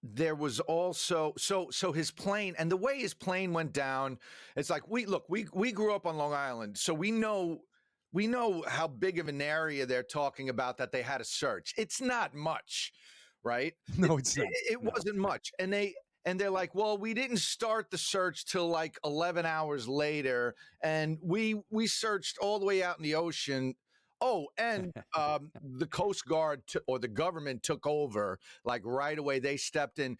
there 0.02 0.34
was 0.34 0.60
also 0.60 1.34
so 1.36 1.68
so 1.70 1.92
his 1.92 2.10
plane 2.10 2.54
and 2.58 2.70
the 2.70 2.76
way 2.76 2.98
his 3.00 3.14
plane 3.14 3.52
went 3.52 3.72
down 3.72 4.16
it's 4.56 4.70
like 4.70 4.88
we 4.88 5.04
look 5.06 5.24
we 5.28 5.46
we 5.52 5.72
grew 5.72 5.92
up 5.92 6.06
on 6.06 6.16
Long 6.16 6.32
Island 6.32 6.78
so 6.78 6.94
we 6.94 7.10
know 7.10 7.58
we 8.12 8.26
know 8.28 8.62
how 8.68 8.86
big 8.86 9.18
of 9.18 9.28
an 9.28 9.42
area 9.42 9.84
they're 9.86 10.04
talking 10.04 10.48
about 10.48 10.78
that 10.78 10.92
they 10.92 11.02
had 11.02 11.18
to 11.18 11.24
search 11.24 11.74
it's 11.76 12.00
not 12.00 12.32
much 12.32 12.92
right 13.42 13.74
No, 13.98 14.18
it's 14.18 14.36
it, 14.36 14.44
not. 14.44 14.52
it 14.70 14.82
No. 14.82 14.90
wasn't 14.94 15.16
much 15.16 15.50
and 15.58 15.72
they 15.72 15.94
and 16.28 16.38
they're 16.38 16.50
like 16.50 16.74
well 16.74 16.98
we 16.98 17.14
didn't 17.14 17.38
start 17.38 17.90
the 17.90 17.96
search 17.98 18.44
till 18.44 18.68
like 18.68 18.98
11 19.04 19.46
hours 19.46 19.88
later 19.88 20.54
and 20.82 21.18
we 21.22 21.56
we 21.70 21.86
searched 21.86 22.36
all 22.38 22.58
the 22.58 22.66
way 22.66 22.82
out 22.82 22.98
in 22.98 23.02
the 23.02 23.14
ocean. 23.14 23.74
Oh 24.20 24.48
and 24.58 24.92
um, 25.16 25.50
the 25.62 25.86
coast 25.86 26.26
guard 26.26 26.62
t- 26.66 26.80
or 26.86 26.98
the 26.98 27.08
government 27.08 27.62
took 27.62 27.86
over 27.86 28.38
like 28.64 28.82
right 28.84 29.18
away 29.18 29.38
they 29.38 29.56
stepped 29.56 29.98
in. 29.98 30.16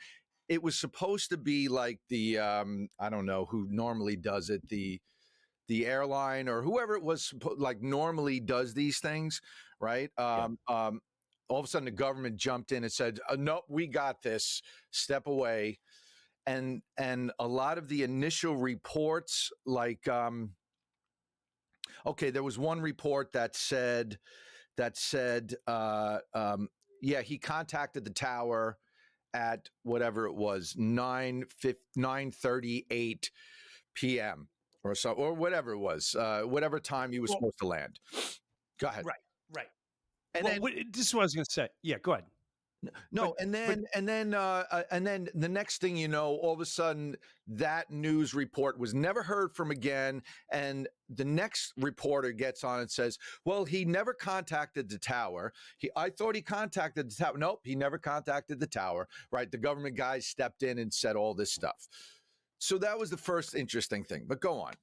It 0.49 0.63
was 0.63 0.79
supposed 0.79 1.29
to 1.31 1.37
be 1.37 1.69
like 1.69 2.01
the 2.09 2.39
um, 2.39 2.89
i 2.99 3.11
don't 3.11 3.27
know 3.27 3.45
who 3.51 3.67
normally 3.71 4.17
does 4.17 4.49
it 4.49 4.67
the 4.69 4.99
the 5.67 5.85
airline 5.85 6.49
or 6.49 6.63
whoever 6.63 6.95
it 6.97 7.03
was 7.03 7.35
like 7.59 7.83
normally 7.83 8.41
does 8.41 8.73
these 8.73 8.99
things 9.01 9.43
right? 9.81 10.11
Um, 10.19 10.59
um, 10.69 11.01
all 11.49 11.61
of 11.61 11.65
a 11.65 11.69
sudden 11.69 11.87
the 11.87 11.91
government 11.91 12.37
jumped 12.37 12.73
in 12.73 12.85
and 12.85 12.93
said 12.93 13.21
uh, 13.29 13.37
no 13.39 13.63
we 13.69 13.87
got 13.87 14.23
this. 14.23 14.63
Step 14.91 15.27
away 15.27 15.79
and 16.49 16.83
and 16.97 17.31
a 17.39 17.47
lot 17.47 17.79
of 17.79 17.89
the 17.89 18.03
initial 18.03 18.57
reports 18.57 19.51
like 19.67 20.09
um 20.09 20.51
okay 22.07 22.31
there 22.31 22.43
was 22.43 22.59
one 22.59 22.81
report 22.81 23.33
that 23.33 23.55
said 23.55 24.19
that 24.77 24.97
said 24.97 25.55
uh 25.67 26.19
um 26.35 26.69
yeah 27.03 27.21
he 27.21 27.39
contacted 27.39 28.05
the 28.05 28.11
tower 28.11 28.79
at 29.35 29.69
whatever 29.83 30.27
it 30.27 30.35
was 30.35 30.75
9 30.79 31.45
938 31.97 33.31
p.m 33.95 34.49
or 34.85 34.95
so 34.95 35.13
or 35.13 35.35
whatever 35.35 35.73
it 35.73 35.79
was 35.79 36.15
uh 36.15 36.43
whatever 36.43 36.81
time 36.81 37.13
he 37.13 37.21
was 37.21 37.31
Well- 37.31 37.39
supposed 37.41 37.59
to 37.59 37.67
land 37.67 37.99
go 38.81 38.89
ahead 38.89 39.05
Right, 39.05 39.17
right. 39.55 39.67
and 40.35 40.45
well, 40.45 40.53
then 40.55 40.63
what, 40.63 40.73
this 40.93 41.09
is 41.09 41.15
what 41.15 41.23
I 41.23 41.25
was 41.25 41.35
going 41.35 41.45
to 41.45 41.51
say. 41.51 41.69
Yeah, 41.83 41.97
go 42.03 42.13
ahead. 42.13 42.25
No, 43.11 43.35
and 43.41 43.53
then 43.53 43.87
and 43.95 44.09
then 44.09 44.35
uh, 44.35 44.65
uh, 44.71 44.83
and 44.91 45.07
then 45.07 45.29
the 45.35 45.49
next 45.49 45.81
thing 45.81 45.97
you 45.97 46.07
know, 46.07 46.39
all 46.43 46.53
of 46.53 46.61
a 46.61 46.67
sudden 46.67 47.17
that 47.49 47.91
news 47.91 48.35
report 48.35 48.79
was 48.79 48.95
never 48.95 49.23
heard 49.23 49.53
from 49.53 49.71
again, 49.71 50.23
and 50.53 50.87
the 51.09 51.25
next 51.25 51.73
reporter 51.77 52.31
gets 52.31 52.63
on 52.63 52.81
and 52.81 52.91
says, 52.91 53.19
"Well, 53.45 53.65
he 53.65 53.85
never 53.85 54.15
contacted 54.15 54.89
the 54.89 54.99
tower. 54.99 55.53
He, 55.79 55.91
I 55.97 56.11
thought 56.11 56.37
he 56.37 56.43
contacted 56.43 57.11
the 57.11 57.17
tower. 57.17 57.37
Nope, 57.37 57.61
he 57.65 57.75
never 57.75 57.99
contacted 57.99 58.61
the 58.61 58.67
tower. 58.67 59.09
Right? 59.33 59.51
The 59.51 59.59
government 59.59 59.97
guys 59.97 60.27
stepped 60.27 60.63
in 60.63 60.79
and 60.79 60.93
said 60.95 61.17
all 61.17 61.35
this 61.35 61.53
stuff. 61.53 61.89
So 62.61 62.79
that 62.79 62.99
was 62.99 63.11
the 63.11 63.17
first 63.17 63.55
interesting 63.57 64.05
thing. 64.05 64.25
But 64.29 64.41
go 64.41 64.61
on. 64.61 64.75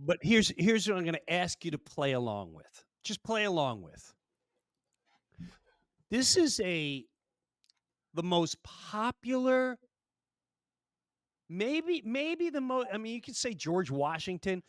But 0.00 0.18
here's 0.22 0.52
here's 0.58 0.88
what 0.88 0.96
I'm 0.96 1.04
going 1.04 1.14
to 1.14 1.32
ask 1.32 1.64
you 1.64 1.70
to 1.70 1.78
play 1.78 2.12
along 2.12 2.54
with. 2.54 2.84
Just 3.04 3.22
play 3.22 3.44
along 3.44 3.82
with. 3.82 4.14
This 6.10 6.36
is 6.36 6.60
a 6.60 7.04
the 8.14 8.22
most 8.22 8.62
popular 8.62 9.78
maybe 11.48 12.02
maybe 12.04 12.50
the 12.50 12.60
most 12.60 12.88
I 12.92 12.98
mean 12.98 13.14
you 13.14 13.20
could 13.20 13.36
say 13.36 13.52
George 13.54 13.90
Washington, 13.90 14.62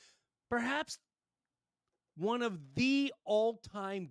perhaps 0.50 1.00
one 2.18 2.42
of 2.42 2.60
the 2.76 3.14
all-time 3.26 4.10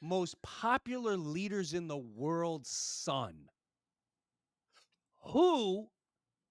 most 0.00 0.40
popular 0.42 1.16
leaders 1.16 1.74
in 1.74 1.88
the 1.88 1.96
world's 1.96 2.70
son 2.70 3.34
who 5.22 5.88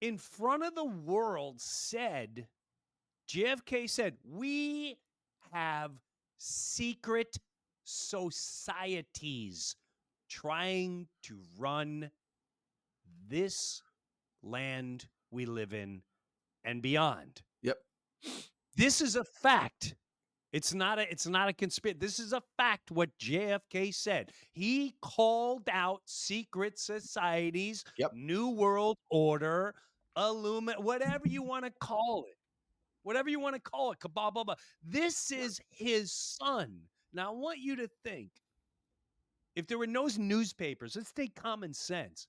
in 0.02 0.18
front 0.18 0.64
of 0.64 0.76
the 0.76 0.84
world 0.84 1.62
said 1.62 2.48
JFK 3.30 3.90
said, 3.90 4.16
We 4.24 4.98
have 5.52 5.92
secret 6.38 7.38
societies 7.84 9.76
trying 10.30 11.08
to 11.24 11.38
run 11.58 12.10
this 13.30 13.82
land 14.42 15.08
we 15.32 15.46
live 15.46 15.74
in 15.74 16.02
and 16.64 16.82
beyond. 16.82 17.42
Yep. 17.62 17.78
This 18.76 19.02
is 19.02 19.16
a 19.16 19.24
fact. 19.24 19.96
It's 20.52 20.74
not 20.74 21.00
a 21.00 21.12
it's 21.12 21.28
not 21.28 21.50
a 21.50 21.54
conspiracy. 21.54 21.98
This 22.00 22.20
is 22.20 22.32
a 22.32 22.42
fact 22.58 22.92
what 22.92 23.10
JFK 23.18 23.94
said. 23.94 24.32
He 24.52 24.96
called 25.02 25.68
out 25.72 26.02
secret 26.06 26.78
societies, 26.78 27.84
Yep. 27.98 28.14
new 28.14 28.50
world 28.50 28.98
order, 29.10 29.74
illumina 30.18 30.80
whatever 30.80 31.28
you 31.28 31.42
want 31.42 31.66
to 31.66 31.72
call 31.82 32.26
it. 32.28 32.38
Whatever 33.02 33.30
you 33.30 33.40
want 33.40 33.56
to 33.56 33.62
call 33.62 33.92
it, 33.92 34.00
cabal, 34.00 34.32
blah, 34.32 34.44
blah. 34.46 34.56
This 34.82 35.30
is 35.32 35.60
his 35.72 36.12
son. 36.14 36.80
Now 37.14 37.30
I 37.30 37.36
want 37.36 37.60
you 37.60 37.76
to 37.78 37.90
think 38.04 38.32
if 39.56 39.68
there 39.68 39.78
were 39.78 39.88
no 39.88 40.10
newspapers, 40.18 40.96
let's 40.96 41.12
take 41.12 41.36
common 41.36 41.74
sense. 41.74 42.28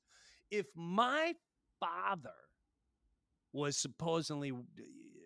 If 0.50 0.66
my 0.74 1.34
father 1.80 2.34
was 3.52 3.76
supposedly 3.76 4.52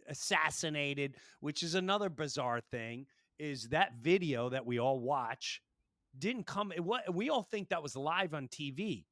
assassinated, 0.08 1.16
which 1.40 1.62
is 1.62 1.74
another 1.74 2.08
bizarre 2.08 2.60
thing, 2.70 3.06
is 3.38 3.68
that 3.68 3.94
video 4.00 4.48
that 4.48 4.64
we 4.64 4.78
all 4.78 5.00
watch 5.00 5.60
didn't 6.18 6.46
come. 6.46 6.72
It, 6.72 6.82
we 7.12 7.30
all 7.30 7.42
think 7.42 7.68
that 7.68 7.82
was 7.82 7.96
live 7.96 8.34
on 8.34 8.48
TV. 8.48 9.04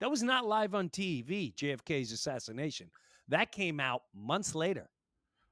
That 0.00 0.10
was 0.10 0.22
not 0.22 0.46
live 0.46 0.74
on 0.74 0.88
TV. 0.88 1.54
JFK's 1.54 2.12
assassination. 2.12 2.90
That 3.28 3.52
came 3.52 3.80
out 3.80 4.02
months 4.14 4.54
later. 4.54 4.88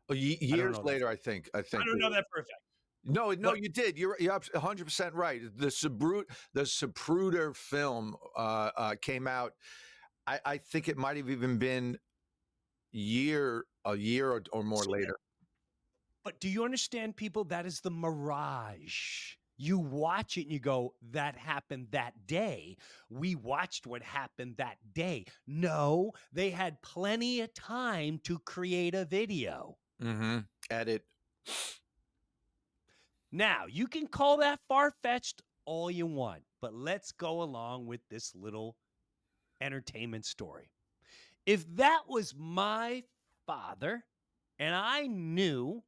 Oh, 0.09 0.15
years 0.15 0.77
that. 0.77 0.85
later, 0.85 1.09
I 1.09 1.17
think. 1.17 1.51
I 1.53 1.63
think. 1.63 1.83
I 1.83 1.87
don't 1.87 1.99
know 1.99 2.11
that 2.11 2.25
for 2.33 2.41
a 2.41 2.45
fact. 2.45 2.63
No, 3.07 3.31
no, 3.33 3.55
you 3.55 3.69
did. 3.69 3.97
You're 3.97 4.17
you're 4.19 4.33
100 4.53 4.85
percent 4.85 5.15
right. 5.15 5.41
The 5.57 5.69
Sabrut 5.69 6.25
the 6.55 6.63
Zapruder 6.63 7.55
film 7.57 8.17
uh, 8.37 8.71
uh, 8.77 8.95
came 9.01 9.27
out. 9.27 9.53
I, 10.27 10.41
I 10.45 10.59
think 10.59 10.89
it 10.89 10.97
might 10.97 11.17
have 11.17 11.31
even 11.31 11.59
been 11.59 11.99
year 12.93 13.65
a 13.85 13.97
year 13.97 14.33
or, 14.33 14.43
or 14.53 14.63
more 14.63 14.83
So- 14.85 14.91
later. 14.91 15.17
But 16.25 16.41
do 16.41 16.49
you 16.49 16.65
understand, 16.65 17.15
people? 17.15 17.45
That 17.45 17.67
is 17.67 17.81
the 17.81 17.91
mirage. 17.91 19.37
You 19.59 19.79
watch 19.79 20.37
it 20.37 20.43
and 20.43 20.51
you 20.53 20.59
go, 20.59 20.93
that 21.13 21.37
happened 21.37 21.87
that 21.93 22.15
day. 22.27 22.77
We 23.09 23.37
watched 23.37 23.87
what 23.87 24.03
happened 24.03 24.57
that 24.59 24.77
day. 24.93 25.27
No, 25.47 26.11
they 26.33 26.51
had 26.51 26.83
plenty 26.83 27.41
of 27.43 27.55
time 27.55 28.19
to 28.25 28.41
create 28.41 28.95
a 28.97 29.05
video. 29.05 29.79
Mm-hmm. 30.03 30.39
Edit. 30.69 31.05
Now, 33.33 33.65
you 33.69 33.87
can 33.87 34.07
call 34.07 34.39
that 34.39 34.61
far 34.69 34.93
fetched 35.03 35.43
all 35.65 35.91
you 35.91 36.07
want, 36.07 36.43
but 36.61 36.75
let's 36.75 37.13
go 37.13 37.43
along 37.43 37.87
with 37.87 38.01
this 38.09 38.35
little 38.35 38.77
entertainment 39.61 40.25
story. 40.25 40.71
If 41.45 41.65
that 41.77 42.03
was 42.09 42.35
my 42.37 43.05
father 43.47 44.05
and 44.59 44.75
I 44.75 45.07
knew 45.07 45.83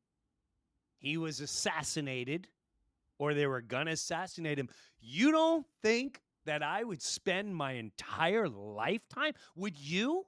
he 0.99 1.17
was 1.17 1.41
assassinated 1.41 2.49
or 3.19 3.35
they 3.35 3.47
were 3.47 3.61
going 3.61 3.87
to 3.87 3.93
assassinate 3.93 4.59
him, 4.59 4.69
you 5.01 5.33
don't 5.33 5.67
think 5.83 6.21
that 6.45 6.63
I 6.63 6.85
would 6.85 7.03
spend 7.03 7.55
my 7.55 7.73
entire 7.73 8.49
lifetime? 8.49 9.33
Would 9.57 9.79
you? 9.79 10.27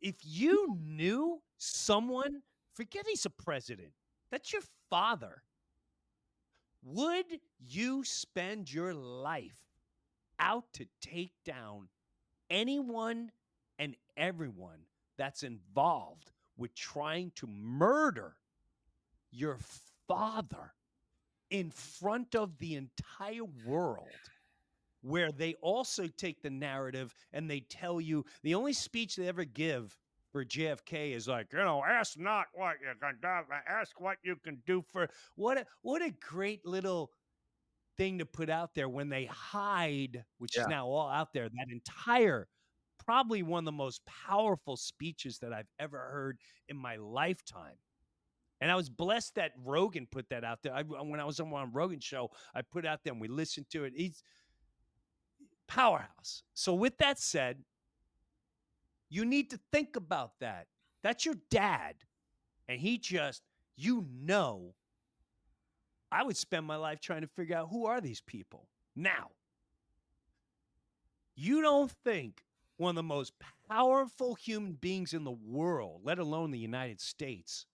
If 0.00 0.16
you 0.22 0.78
knew 0.80 1.40
someone, 1.58 2.42
forget 2.74 3.06
he's 3.06 3.26
a 3.26 3.30
president, 3.30 3.92
that's 4.30 4.52
your 4.52 4.62
father. 4.90 5.42
Would 6.82 7.40
you 7.60 8.04
spend 8.04 8.72
your 8.72 8.92
life 8.92 9.62
out 10.38 10.64
to 10.74 10.86
take 11.00 11.32
down 11.44 11.88
anyone 12.50 13.30
and 13.78 13.94
everyone 14.16 14.80
that's 15.16 15.42
involved 15.44 16.30
with 16.56 16.74
trying 16.74 17.30
to 17.36 17.46
murder 17.46 18.36
your 19.30 19.58
father 20.08 20.74
in 21.50 21.70
front 21.70 22.34
of 22.34 22.58
the 22.58 22.74
entire 22.74 23.44
world? 23.64 24.08
Where 25.02 25.32
they 25.32 25.54
also 25.54 26.06
take 26.06 26.42
the 26.42 26.50
narrative 26.50 27.14
and 27.32 27.48
they 27.50 27.60
tell 27.60 28.00
you 28.00 28.24
the 28.42 28.54
only 28.54 28.72
speech 28.72 29.16
they 29.16 29.28
ever 29.28 29.44
give 29.44 29.96
for 30.32 30.44
JFK 30.44 31.12
is 31.12 31.28
like, 31.28 31.52
you 31.52 31.58
know, 31.58 31.84
ask 31.84 32.18
not 32.18 32.46
what 32.54 32.76
you 32.80 32.92
can 33.00 33.18
do, 33.20 33.28
ask 33.68 34.00
what 34.00 34.16
you 34.24 34.36
can 34.36 34.62
do 34.66 34.82
for 34.90 35.08
what 35.36 35.58
a, 35.58 35.66
what 35.82 36.02
a 36.02 36.10
great 36.10 36.64
little 36.66 37.10
thing 37.98 38.18
to 38.18 38.26
put 38.26 38.48
out 38.50 38.74
there 38.74 38.88
when 38.88 39.08
they 39.10 39.26
hide, 39.26 40.24
which 40.38 40.56
Yeah. 40.56 40.62
is 40.62 40.68
now 40.68 40.86
all 40.88 41.08
out 41.08 41.32
there. 41.32 41.48
That 41.48 41.68
entire, 41.70 42.48
probably 43.04 43.42
one 43.42 43.60
of 43.60 43.64
the 43.66 43.72
most 43.72 44.04
powerful 44.06 44.76
speeches 44.76 45.38
that 45.40 45.52
I've 45.52 45.68
ever 45.78 45.98
heard 45.98 46.38
in 46.68 46.76
my 46.76 46.96
lifetime. 46.96 47.76
And 48.60 48.70
I 48.70 48.76
was 48.76 48.88
blessed 48.88 49.34
that 49.34 49.52
Rogan 49.64 50.06
put 50.10 50.28
that 50.30 50.44
out 50.44 50.62
there. 50.62 50.72
I, 50.72 50.82
when 50.82 51.20
I 51.20 51.24
was 51.24 51.40
on 51.40 51.50
one 51.50 51.72
Rogan 51.72 52.00
show, 52.00 52.30
I 52.54 52.62
put 52.62 52.86
out 52.86 53.00
there 53.04 53.12
and 53.12 53.20
we 53.20 53.28
listened 53.28 53.68
to 53.70 53.84
it. 53.84 53.92
He's 53.96 54.22
powerhouse. 55.68 56.42
So 56.54 56.74
with 56.74 56.98
that 56.98 57.18
said, 57.18 57.64
you 59.12 59.26
need 59.26 59.50
to 59.50 59.60
think 59.70 59.94
about 59.94 60.32
that. 60.40 60.68
That's 61.02 61.26
your 61.26 61.34
dad. 61.50 61.96
And 62.66 62.80
he 62.80 62.96
just, 62.96 63.42
you 63.76 64.06
know, 64.10 64.74
I 66.10 66.22
would 66.22 66.36
spend 66.36 66.64
my 66.64 66.76
life 66.76 66.98
trying 66.98 67.20
to 67.20 67.26
figure 67.26 67.56
out 67.56 67.68
who 67.70 67.84
are 67.84 68.00
these 68.00 68.22
people. 68.22 68.68
Now, 68.96 69.32
you 71.34 71.60
don't 71.60 71.90
think 72.04 72.42
one 72.78 72.90
of 72.90 72.96
the 72.96 73.02
most 73.02 73.34
powerful 73.68 74.34
human 74.34 74.72
beings 74.72 75.12
in 75.12 75.24
the 75.24 75.30
world, 75.30 76.00
let 76.04 76.18
alone 76.18 76.50
the 76.50 76.58
United 76.58 76.98
States, 76.98 77.66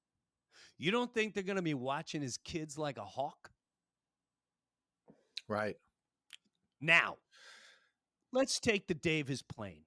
you 0.76 0.90
don't 0.90 1.14
think 1.14 1.34
they're 1.34 1.44
going 1.44 1.54
to 1.54 1.62
be 1.62 1.74
watching 1.74 2.20
his 2.20 2.36
kids 2.38 2.76
like 2.76 2.98
a 2.98 3.04
hawk? 3.04 3.52
Right. 5.46 5.76
Now, 6.80 7.16
let's 8.32 8.58
take 8.58 8.88
the 8.88 8.94
Davis 8.94 9.40
plane. 9.42 9.84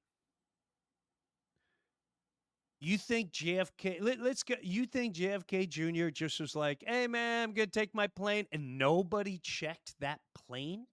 You 2.84 2.98
think 2.98 3.32
JFK? 3.32 4.02
Let, 4.02 4.20
us 4.22 4.42
go. 4.42 4.56
You 4.60 4.88
think 4.88 5.14
JFK 5.16 5.70
Jr. 5.70 6.10
just 6.10 6.40
was 6.40 6.56
like, 6.56 6.84
"Hey, 6.86 7.06
man, 7.06 7.44
I'm 7.44 7.54
gonna 7.54 7.68
take 7.68 7.94
my 7.94 8.08
plane," 8.08 8.48
and 8.52 8.80
nobody 8.80 9.38
checked 9.38 9.94
that 10.00 10.20
plane? 10.34 10.88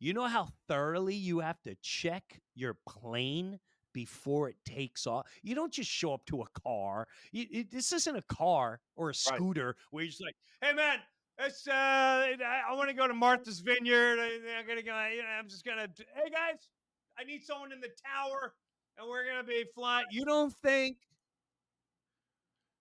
You 0.00 0.12
know 0.12 0.26
how 0.26 0.48
thoroughly 0.66 1.14
you 1.14 1.38
have 1.38 1.62
to 1.62 1.76
check 1.82 2.40
your 2.56 2.74
plane 2.88 3.60
before 3.92 4.48
it 4.48 4.56
takes 4.64 5.06
off. 5.06 5.28
You 5.42 5.54
don't 5.54 5.72
just 5.72 5.88
show 5.88 6.14
up 6.14 6.26
to 6.26 6.42
a 6.42 6.60
car. 6.64 7.06
You, 7.30 7.46
it, 7.48 7.70
this 7.70 7.92
isn't 7.92 8.16
a 8.16 8.22
car 8.22 8.80
or 8.96 9.06
a 9.06 9.08
Right. 9.08 9.16
scooter 9.16 9.76
where 9.92 10.02
you're 10.02 10.10
just 10.10 10.24
like, 10.24 10.36
"Hey, 10.60 10.72
man, 10.72 10.98
it's 11.38 11.68
uh, 11.68 11.72
I, 11.72 12.62
I 12.70 12.74
want 12.74 12.88
to 12.88 12.94
go 12.94 13.06
to 13.06 13.14
Martha's 13.14 13.60
Vineyard. 13.60 14.18
I, 14.18 14.40
I'm 14.58 14.66
gonna 14.66 14.82
go. 14.82 15.08
You 15.14 15.22
know, 15.22 15.28
I'm 15.38 15.48
just 15.48 15.64
gonna. 15.64 15.86
Hey, 15.96 16.28
guys, 16.28 16.66
I 17.16 17.22
need 17.22 17.44
someone 17.44 17.70
in 17.70 17.80
the 17.80 17.90
tower, 18.04 18.54
and 18.98 19.08
we're 19.08 19.26
gonna 19.26 19.44
be 19.46 19.64
flying. 19.76 20.06
You 20.10 20.24
don't 20.24 20.52
think 20.64 20.96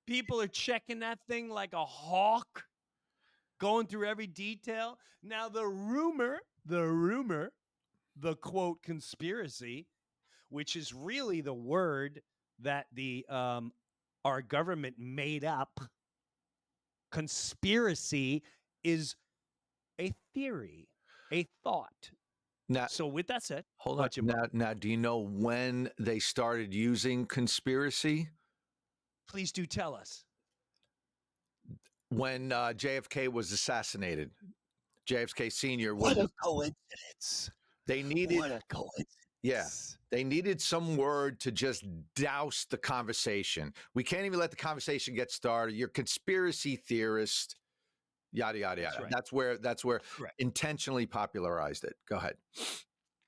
people 0.09 0.41
are 0.41 0.47
checking 0.47 0.99
that 0.99 1.19
thing 1.27 1.49
like 1.49 1.73
a 1.73 1.85
hawk, 1.85 2.63
going 3.59 3.85
through 3.85 4.07
every 4.07 4.27
detail? 4.27 4.97
Now, 5.21 5.49
the 5.49 5.67
rumor, 5.67 6.39
the 6.65 6.83
rumor, 6.83 7.51
the 8.17 8.35
quote 8.35 8.81
conspiracy, 8.81 9.87
which 10.49 10.75
is 10.75 10.93
really 10.93 11.41
the 11.41 11.53
word 11.53 12.21
that 12.61 12.87
the 12.91 13.25
um, 13.29 13.71
our 14.25 14.41
government 14.41 14.95
made 14.97 15.45
up. 15.45 15.79
Conspiracy 17.11 18.43
is 18.83 19.15
a 19.99 20.11
theory, 20.33 20.89
a 21.31 21.45
thought. 21.63 22.11
Now, 22.67 22.87
So, 22.87 23.07
with 23.07 23.27
that 23.27 23.43
said, 23.43 23.63
hold 23.77 23.99
on. 23.99 24.09
Now, 24.21 24.43
now, 24.53 24.73
do 24.73 24.89
you 24.89 24.97
know 24.97 25.17
when 25.17 25.89
they 25.99 26.19
started 26.19 26.73
using 26.73 27.25
conspiracy? 27.25 28.29
Please 29.29 29.51
do 29.51 29.65
tell 29.65 29.95
us. 29.95 30.25
When 32.09 32.51
uh, 32.51 32.73
JFK 32.75 33.27
was 33.31 33.51
assassinated. 33.51 34.31
JFK 35.07 35.51
Senior 35.51 35.95
was. 35.95 36.15
What 36.15 36.25
a 36.25 36.29
coincidence! 36.43 37.51
They 37.87 38.03
needed. 38.03 38.37
What 38.37 38.51
a 38.51 38.61
coincidence! 38.69 39.15
Yeah. 39.41 39.65
They 40.11 40.23
needed 40.23 40.59
some 40.59 40.97
word 40.97 41.39
to 41.41 41.51
just 41.51 41.85
douse 42.15 42.65
the 42.69 42.77
conversation. 42.77 43.73
We 43.93 44.03
can't 44.03 44.25
even 44.25 44.39
let 44.39 44.49
the 44.49 44.57
conversation 44.57 45.15
get 45.15 45.31
started. 45.31 45.75
You're 45.75 45.87
conspiracy 45.87 46.75
theorist, 46.75 47.55
yada 48.31 48.57
yada 48.59 48.81
That's 48.81 48.93
yada. 48.95 49.03
right. 49.03 49.11
That's 49.11 49.31
where 49.31 49.57
that's 49.57 49.85
where 49.85 50.01
Correct. 50.17 50.35
intentionally 50.39 51.05
popularized 51.05 51.83
it. 51.83 51.95
Go 52.07 52.17
ahead. 52.17 52.35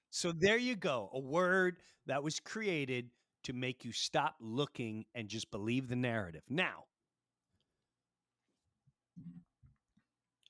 So 0.09 0.31
there 0.31 0.57
you 0.57 0.75
go. 0.75 1.09
A 1.13 1.19
word 1.19 1.77
that 2.07 2.23
was 2.23 2.39
created 2.39 3.09
to 3.43 3.53
make 3.53 3.83
you 3.85 3.91
stop 3.91 4.35
looking 4.39 5.05
and 5.15 5.27
just 5.27 5.51
believe 5.51 5.87
the 5.87 5.95
narrative. 5.95 6.43
Now, 6.49 6.85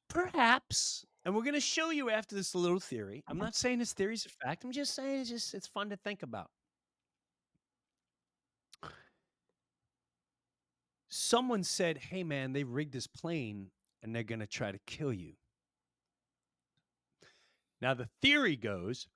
perhaps 0.10 1.06
And 1.24 1.36
we're 1.36 1.44
going 1.44 1.54
to 1.54 1.60
show 1.60 1.92
you 1.92 2.10
after 2.10 2.36
this 2.36 2.56
little 2.56 2.80
theory. 2.80 3.24
I'm 3.28 3.36
mm-hmm. 3.36 3.46
not 3.46 3.56
saying 3.56 3.80
this 3.80 3.94
theory 3.94 4.16
is 4.16 4.26
a 4.26 4.30
fact. 4.30 4.64
I'm 4.64 4.72
just 4.72 4.96
saying 4.96 5.22
it's 5.22 5.30
just 5.30 5.54
it's 5.54 5.68
fun 5.68 5.90
to 5.90 5.98
think 5.98 6.24
about. 6.24 6.50
Someone 11.10 11.64
said, 11.64 11.98
"Hey 11.98 12.24
man, 12.24 12.54
they 12.54 12.64
rigged 12.64 12.94
this 12.94 13.08
plane 13.08 13.70
and 14.02 14.16
they're 14.16 14.24
going 14.24 14.40
to 14.40 14.48
try 14.48 14.72
to 14.72 14.80
kill 14.88 15.14
you." 15.14 15.34
Now 17.82 17.94
the 17.94 18.10
theory 18.22 18.56
goes 18.56 19.08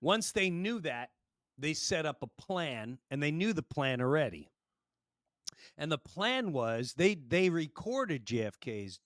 once 0.00 0.32
they 0.32 0.50
knew 0.50 0.80
that, 0.80 1.10
they 1.58 1.74
set 1.74 2.06
up 2.06 2.22
a 2.22 2.42
plan 2.42 2.98
and 3.10 3.22
they 3.22 3.30
knew 3.30 3.52
the 3.52 3.62
plan 3.62 4.00
already. 4.00 4.48
And 5.78 5.90
the 5.90 5.98
plan 5.98 6.52
was 6.52 6.94
they 6.96 7.14
they 7.14 7.48
recorded 7.48 8.26
JFK's 8.26 9.00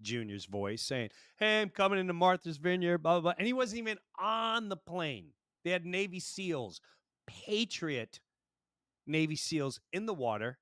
Jr.'s 0.00 0.46
voice 0.46 0.82
saying, 0.82 1.10
Hey, 1.38 1.60
I'm 1.60 1.68
coming 1.68 1.98
into 1.98 2.12
Martha's 2.12 2.56
Vineyard, 2.56 2.98
blah, 2.98 3.14
blah, 3.14 3.20
blah. 3.20 3.34
And 3.38 3.46
he 3.46 3.52
wasn't 3.52 3.80
even 3.80 3.98
on 4.18 4.68
the 4.68 4.76
plane. 4.76 5.28
They 5.64 5.70
had 5.70 5.86
Navy 5.86 6.18
SEALs, 6.18 6.80
Patriot 7.26 8.18
Navy 9.06 9.36
SEALs 9.36 9.80
in 9.92 10.06
the 10.06 10.14
water, 10.14 10.58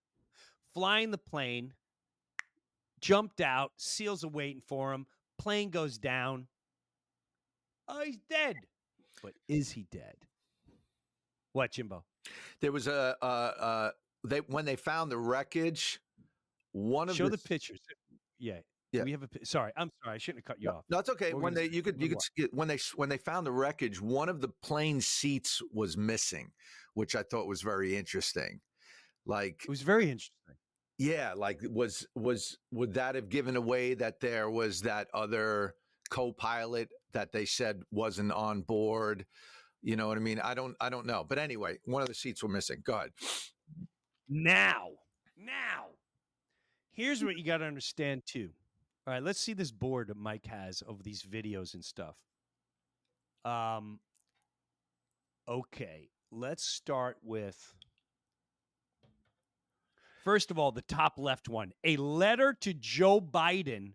flying 0.75 1.11
the 1.11 1.19
plane, 1.19 1.73
jumped 3.01 3.41
out, 3.41 3.73
SEALs 3.77 4.25
are 4.25 4.29
waiting 4.29 4.63
for 4.67 4.93
him. 4.93 5.07
Plane 5.39 5.71
goes 5.71 5.99
down. 5.99 6.47
Oh, 7.89 8.03
he's 8.05 8.19
dead. 8.29 8.57
But 9.23 9.35
is 9.49 9.71
he 9.71 9.87
dead? 9.91 10.17
What, 11.53 11.73
Jimbo? 11.73 12.05
There 12.61 12.73
was 12.73 12.87
a 12.87 13.17
uh, 13.23 13.25
uh, 13.25 13.91
they 14.25 14.39
when 14.41 14.65
they 14.65 14.77
found 14.77 15.11
the 15.11 15.19
wreckage. 15.19 16.01
One 16.73 17.09
of 17.09 17.17
Show 17.17 17.25
the, 17.25 17.37
the 17.37 17.39
pictures. 17.49 17.81
Yeah. 18.39 18.59
Yeah. 18.93 19.05
We 19.05 19.13
have 19.13 19.23
a. 19.23 19.29
Sorry, 19.45 19.73
I'm 19.77 19.91
sorry. 20.03 20.17
I 20.17 20.19
shouldn't 20.19 20.45
have 20.47 20.57
cut 20.57 20.61
you 20.63 20.69
No, 20.69 20.77
off. 20.79 20.85
no, 20.91 20.99
it's 20.99 21.09
okay. 21.11 21.33
We're 21.33 21.41
When 21.43 21.55
they 21.55 21.69
you 21.69 21.83
could 21.83 22.01
you 22.01 22.09
could 22.11 22.23
see- 22.23 22.49
when 22.53 22.69
they 22.69 22.79
when 22.97 23.09
they 23.09 23.17
found 23.19 23.47
the 23.47 23.53
wreckage, 23.53 24.01
one 24.01 24.29
of 24.29 24.41
the 24.41 24.49
plane 24.63 25.01
seats 25.01 25.61
was 25.73 25.97
missing, 25.97 26.51
which 26.95 27.15
I 27.17 27.23
thought 27.23 27.47
was 27.47 27.63
very 27.63 27.97
interesting. 27.97 28.61
Like 29.27 29.63
It 29.65 29.69
was 29.71 29.83
very 29.83 30.05
interesting. 30.05 30.57
yeah, 30.99 31.33
like 31.37 31.61
was 31.71 32.07
was 32.17 32.59
would 32.73 32.95
that 32.95 33.15
have 33.15 33.29
given 33.29 33.57
away 33.57 33.95
that 33.95 34.21
there 34.21 34.51
was 34.51 34.81
that 34.83 35.09
other 35.15 35.75
co-pilot 36.11 36.89
that 37.13 37.31
they 37.33 37.45
said 37.45 37.83
wasn't 37.93 38.33
on 38.33 38.63
board? 38.63 39.25
You 39.83 39.97
know 39.97 40.09
what 40.09 40.19
I 40.19 40.21
mean? 40.21 40.41
I 40.41 40.55
don't 40.55 40.77
I 40.81 40.91
don't 40.91 41.07
know. 41.07 41.25
But 41.27 41.39
anyway, 41.39 41.79
one 41.85 42.03
of 42.03 42.09
the 42.09 42.15
seats 42.15 42.43
were 42.43 42.49
missing. 42.49 42.83
Go 42.85 42.95
ahead. 42.95 43.11
Now, 44.29 44.91
now, 45.37 45.87
here's 46.93 47.25
what 47.25 47.37
you 47.37 47.45
got 47.45 47.59
to 47.59 47.65
understand 47.65 48.23
too. 48.27 48.51
All 49.07 49.15
right, 49.15 49.23
let's 49.23 49.41
see 49.41 49.55
this 49.55 49.73
board 49.73 50.13
Mike 50.17 50.47
has 50.47 50.83
of 50.83 51.03
these 51.03 51.23
videos 51.23 51.75
and 51.75 51.85
stuff. 51.85 52.15
Um, 53.45 53.99
okay, 55.49 56.11
let's 56.31 56.63
start 56.63 57.17
with 57.23 57.75
first 60.23 60.51
of 60.51 60.59
all 60.59 60.71
the 60.71 60.83
top 60.83 61.19
left 61.19 61.49
one, 61.49 61.73
a 61.83 61.97
letter 61.97 62.55
to 62.61 62.75
Joe 62.75 63.21
Biden 63.21 63.95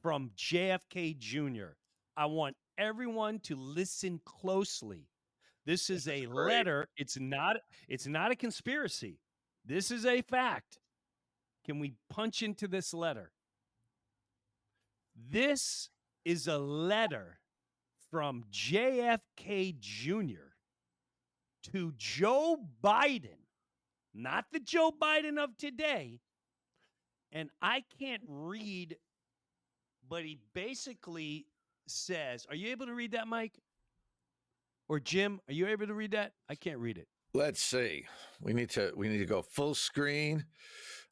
from 0.00 0.30
JFK 0.36 1.18
Jr. 1.18 1.74
I 2.16 2.26
want 2.26 2.56
everyone 2.78 3.40
to 3.40 3.56
listen 3.56 4.20
closely. 4.24 5.08
This 5.66 5.88
is 5.88 6.08
a 6.08 6.26
letter. 6.26 6.88
It's 6.96 7.18
not. 7.18 7.56
It's 7.88 8.06
not 8.06 8.30
a 8.30 8.36
conspiracy. 8.36 9.18
This 9.64 9.90
is 9.90 10.04
a 10.04 10.20
fact. 10.22 10.78
Can 11.64 11.78
we 11.78 11.94
punch 12.10 12.42
into 12.42 12.68
this 12.68 12.92
letter? 12.92 13.32
This 15.30 15.88
is 16.24 16.48
a 16.48 16.58
letter 16.58 17.38
from 18.10 18.44
JFK 18.52 19.78
Jr. 19.78 20.52
to 21.72 21.92
Joe 21.96 22.58
Biden, 22.82 23.40
not 24.12 24.44
the 24.52 24.60
Joe 24.60 24.92
Biden 24.92 25.42
of 25.42 25.56
today. 25.56 26.20
And 27.32 27.50
I 27.60 27.82
can't 27.98 28.22
read, 28.28 28.96
but 30.08 30.24
he 30.24 30.38
basically 30.52 31.46
says, 31.86 32.46
Are 32.48 32.54
you 32.54 32.70
able 32.70 32.86
to 32.86 32.94
read 32.94 33.12
that, 33.12 33.26
Mike? 33.26 33.58
Or 34.88 35.00
Jim, 35.00 35.40
are 35.48 35.52
you 35.54 35.66
able 35.66 35.86
to 35.86 35.94
read 35.94 36.10
that? 36.12 36.32
I 36.48 36.54
can't 36.54 36.78
read 36.78 36.98
it. 36.98 37.08
Let's 37.32 37.62
see. 37.62 38.04
We 38.40 38.52
need 38.52 38.70
to 38.70 38.92
we 38.96 39.08
need 39.08 39.18
to 39.18 39.26
go 39.26 39.42
full 39.42 39.74
screen. 39.74 40.44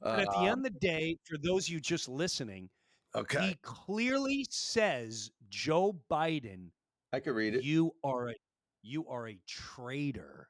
But 0.00 0.20
at 0.20 0.26
the 0.26 0.38
Uh, 0.38 0.44
end 0.52 0.66
of 0.66 0.72
the 0.72 0.78
day, 0.78 1.16
for 1.24 1.36
those 1.38 1.66
of 1.66 1.72
you 1.74 1.80
just 1.80 2.08
listening, 2.08 2.68
okay, 3.14 3.48
he 3.48 3.54
clearly 3.62 4.46
says, 4.50 5.30
Joe 5.48 5.98
Biden, 6.10 6.70
I 7.12 7.20
could 7.20 7.34
read 7.34 7.54
it. 7.56 7.64
you 7.64 7.94
are 8.04 8.28
a 8.30 8.34
you 8.82 9.06
are 9.08 9.28
a 9.28 9.38
traitor 9.48 10.48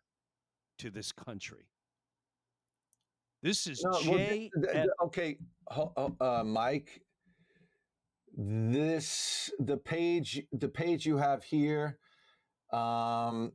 to 0.79 0.91
this 0.91 1.13
country. 1.13 1.69
This 3.43 3.67
is 3.67 3.83
No, 3.83 3.91
well, 3.91 4.01
J. 4.03 4.39
th- 4.39 4.51
th- 4.55 4.73
th- 4.73 4.87
okay, 5.05 5.39
uh, 5.71 6.43
Mike. 6.45 7.03
This 8.37 9.51
the 9.59 9.77
page 9.77 10.43
the 10.53 10.69
page 10.69 11.05
you 11.07 11.17
have 11.19 11.45
here. 11.45 11.99
Um, 12.73 13.53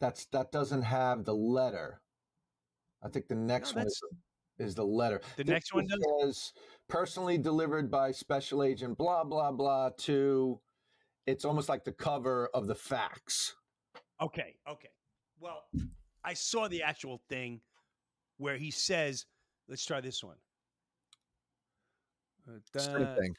that's 0.00 0.26
that 0.26 0.52
doesn't 0.52 0.82
have 0.82 1.24
the 1.24 1.34
letter. 1.34 2.00
I 3.02 3.08
think 3.08 3.28
the 3.28 3.34
next 3.34 3.74
one 3.74 3.86
is, 3.86 4.02
is 4.58 4.74
the 4.74 4.84
letter. 4.84 5.20
The 5.36 5.44
This 5.44 5.52
next 5.52 5.74
one 5.74 5.86
does? 5.86 5.98
says 6.22 6.52
personally 6.88 7.38
delivered 7.38 7.90
by 7.90 8.12
special 8.12 8.62
agent 8.62 8.96
blah 8.98 9.24
blah 9.24 9.52
blah 9.52 9.90
to. 9.98 10.60
It's 11.26 11.44
almost 11.44 11.68
like 11.68 11.84
the 11.84 11.92
cover 11.92 12.48
of 12.54 12.66
the 12.66 12.74
fax. 12.74 13.54
Okay, 14.20 14.56
okay. 14.68 14.88
Well, 15.38 15.64
I 16.24 16.34
saw 16.34 16.66
the 16.68 16.82
actual 16.82 17.22
thing 17.28 17.60
where 18.38 18.56
he 18.56 18.70
says, 18.70 19.26
let's 19.68 19.84
try 19.84 20.00
this 20.00 20.24
one. 20.24 20.36
Uh, 22.48 22.58
Same 22.78 23.04
da- 23.04 23.14
thing. 23.14 23.34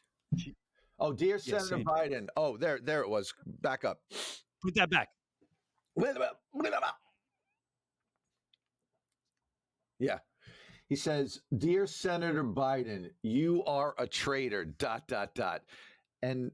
Oh, 1.02 1.12
dear 1.12 1.40
Senator. 1.40 1.80
Biden. 1.80 2.28
Oh, 2.38 2.58
there, 2.58 2.80
there 2.82 3.02
it 3.02 3.10
was. 3.10 3.34
Back 3.62 3.84
up. 3.84 4.00
Put 4.64 4.76
that 4.76 4.90
back. 4.90 5.10
Yeah. 10.00 10.20
He 10.90 10.96
says, 10.96 11.42
Dear 11.58 11.88
Senator 11.88 12.44
Biden, 12.44 13.10
you 13.24 13.64
are 13.66 13.96
a 13.98 14.06
traitor, 14.06 14.66
dot, 14.66 15.08
dot, 15.08 15.34
dot. 15.34 15.64
And 16.22 16.52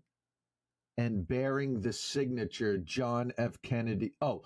and 0.98 1.28
bearing 1.28 1.80
the 1.80 1.94
signature 1.94 2.78
John 2.78 3.32
F. 3.38 3.62
Kennedy. 3.62 4.14
Oh, 4.22 4.42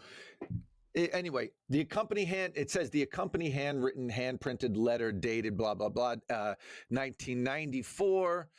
anyway, 0.95 1.51
the 1.69 1.79
accompany 1.79 2.25
hand, 2.25 2.53
it 2.55 2.69
says 2.69 2.89
the 2.89 3.03
accompany 3.03 3.49
handwritten, 3.49 4.09
hand 4.09 4.41
printed 4.41 4.75
letter 4.75 5.11
dated 5.11 5.57
blah, 5.57 5.73
blah, 5.73 5.89
blah, 5.89 6.15
uh, 6.29 6.55
1994, 6.89 8.49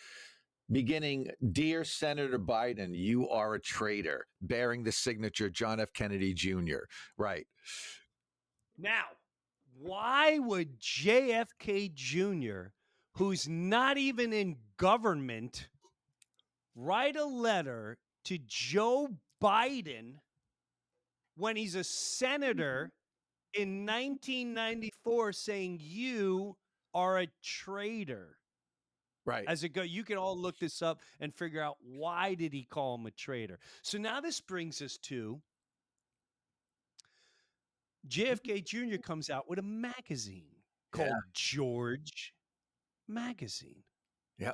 beginning, 0.73 1.29
Dear 1.53 1.85
Senator 1.85 2.39
Biden, 2.39 2.91
you 2.97 3.29
are 3.29 3.55
a 3.55 3.61
traitor, 3.61 4.27
bearing 4.41 4.83
the 4.83 4.93
signature 4.93 5.51
John 5.51 5.81
F. 5.81 5.93
Kennedy 5.93 6.33
Jr. 6.35 6.85
Right. 7.17 7.47
Now, 8.79 9.05
why 9.79 10.39
would 10.39 10.81
JFK 10.81 11.93
Jr., 11.95 12.71
who's 13.15 13.49
not 13.49 13.99
even 13.99 14.33
in 14.33 14.57
government, 14.79 15.69
write 16.75 17.17
a 17.17 17.25
letter 17.25 17.99
to 18.25 18.39
Joe 18.47 19.09
Biden 19.43 20.15
when 21.37 21.57
he's 21.57 21.75
a 21.75 21.85
senator 21.85 22.93
in 23.55 23.85
1994 23.85 25.33
saying 25.33 25.79
you 25.83 26.57
are 26.95 27.19
a 27.19 27.29
traitor? 27.43 28.39
Right. 29.25 29.45
As 29.47 29.63
it 29.63 29.71
go, 29.71 29.83
you 29.83 30.03
can 30.03 30.17
all 30.17 30.37
look 30.37 30.59
this 30.59 30.83
up 30.83 31.01
and 31.21 31.33
figure 31.33 31.63
out 31.63 31.77
why 31.81 32.35
did 32.35 32.53
he 32.53 32.65
call 32.65 32.97
him 32.97 33.07
a 33.07 33.11
traitor. 33.13 33.59
So 33.83 33.99
now 33.99 34.21
this 34.21 34.41
brings 34.41 34.83
us 34.83 34.99
to 34.99 35.41
JFK 38.09 38.65
Jr. 38.65 39.01
comes 39.01 39.31
out 39.31 39.49
with 39.49 39.59
a 39.59 39.63
magazine 39.63 40.57
called 40.91 41.09
Yeah. 41.09 41.21
George 41.33 42.35
Magazine. 43.07 43.85
Yeah. 44.39 44.53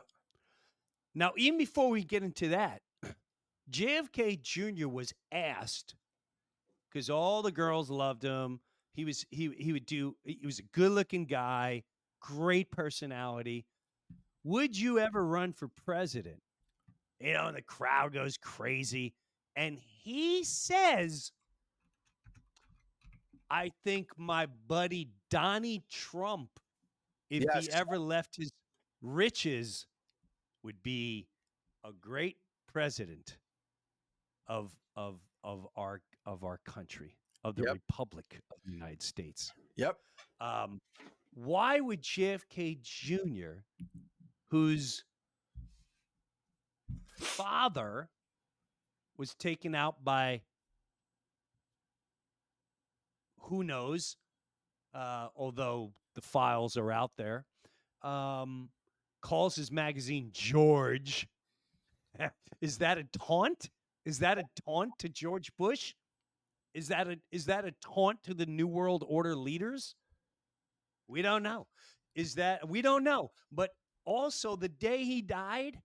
Now, 1.15 1.33
even 1.37 1.59
before 1.59 1.89
we 1.89 2.05
get 2.05 2.23
into 2.23 2.49
that, 2.49 2.83
JFK 3.71 4.41
Jr. 4.43 4.89
was 4.89 5.15
asked 5.33 5.97
because 6.91 7.09
all 7.11 7.43
the 7.43 7.53
girls 7.53 7.91
loved 7.91 8.23
him. 8.23 8.61
He 8.93 9.05
was 9.05 9.25
he 9.31 9.51
he 9.59 9.73
would 9.73 9.87
do. 9.87 10.17
He 10.25 10.45
was 10.45 10.59
a 10.59 10.63
good-looking 10.63 11.27
guy, 11.27 11.85
great 12.21 12.71
personality. 12.71 13.65
Would 14.49 14.79
you 14.79 14.99
ever 14.99 15.27
run 15.27 15.53
for 15.53 15.69
president? 15.69 16.43
You 17.21 17.35
know, 17.35 17.49
and 17.49 17.57
the 17.57 17.61
crowd 17.61 18.15
goes 18.15 18.39
crazy, 18.39 19.13
and 19.57 19.79
he 19.79 20.43
says, 20.43 21.33
"I 23.51 23.69
think 23.85 24.17
my 24.19 24.47
buddy 24.47 25.11
Donnie 25.29 25.85
Trump, 25.91 26.59
if 27.29 27.43
Yes. 27.45 27.67
he 27.67 27.73
ever 27.73 27.99
left 27.99 28.37
his 28.37 28.51
riches, 29.03 29.87
would 30.63 30.83
be 30.83 31.29
a 31.85 31.93
great 31.93 32.39
president 32.67 33.37
of 34.47 34.75
of 34.97 35.21
of 35.45 35.69
our 35.77 36.01
of 36.25 36.43
our 36.43 36.57
country 36.59 37.19
of 37.45 37.55
the 37.55 37.65
Yep. 37.65 37.75
Republic 37.75 38.41
of 38.51 38.63
the 38.65 38.73
United 38.73 39.03
States. 39.03 39.53
Yep. 39.77 40.01
Um, 40.41 40.81
why 41.35 41.81
would 41.81 42.01
JFK 42.01 42.77
Jr., 42.77 43.63
whose 44.51 45.05
father 47.19 48.09
was 49.17 49.35
taken 49.35 49.75
out 49.75 50.05
by 50.05 50.43
who 53.43 53.65
knows, 53.65 54.17
uh, 54.95 55.29
although 55.37 55.93
the 56.15 56.21
files 56.21 56.77
are 56.77 56.93
out 56.93 57.13
there, 57.17 57.45
um, 58.03 58.69
calls 59.21 59.57
his 59.57 59.71
magazine 59.71 60.31
George. 60.33 61.27
is 62.61 62.79
that 62.79 62.99
a 62.99 63.05
taunt? 63.05 63.71
Is 64.05 64.21
that 64.21 64.39
a 64.39 64.45
taunt 64.65 64.93
to 65.01 65.09
George 65.09 65.51
Bush? 65.59 65.95
Is 66.75 66.89
that 66.89 67.09
a 67.09 67.19
is 67.33 67.47
that 67.47 67.65
a 67.65 67.73
taunt 67.81 68.23
to 68.25 68.35
the 68.35 68.47
New 68.47 68.67
World 68.67 69.05
Order 69.07 69.35
leaders? 69.35 69.95
We 71.09 71.23
don't 71.23 71.43
know. 71.43 71.67
Is 72.15 72.35
that 72.35 72.69
we 72.69 72.83
don't 72.83 73.05
know. 73.05 73.31
But 73.51 73.71
also 74.09 74.57
the 74.57 74.69
day 74.69 75.05
he 75.05 75.21
died, 75.23 75.81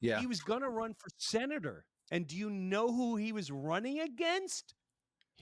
Yeah. 0.00 0.18
he 0.20 0.26
was 0.26 0.40
going 0.40 0.62
to 0.62 0.68
run 0.68 0.94
for 0.94 1.08
senator. 1.16 1.84
And 2.10 2.26
do 2.26 2.36
you 2.36 2.50
know 2.50 2.92
who 2.92 3.16
he 3.16 3.32
was 3.32 3.50
running 3.50 4.00
against? 4.00 4.74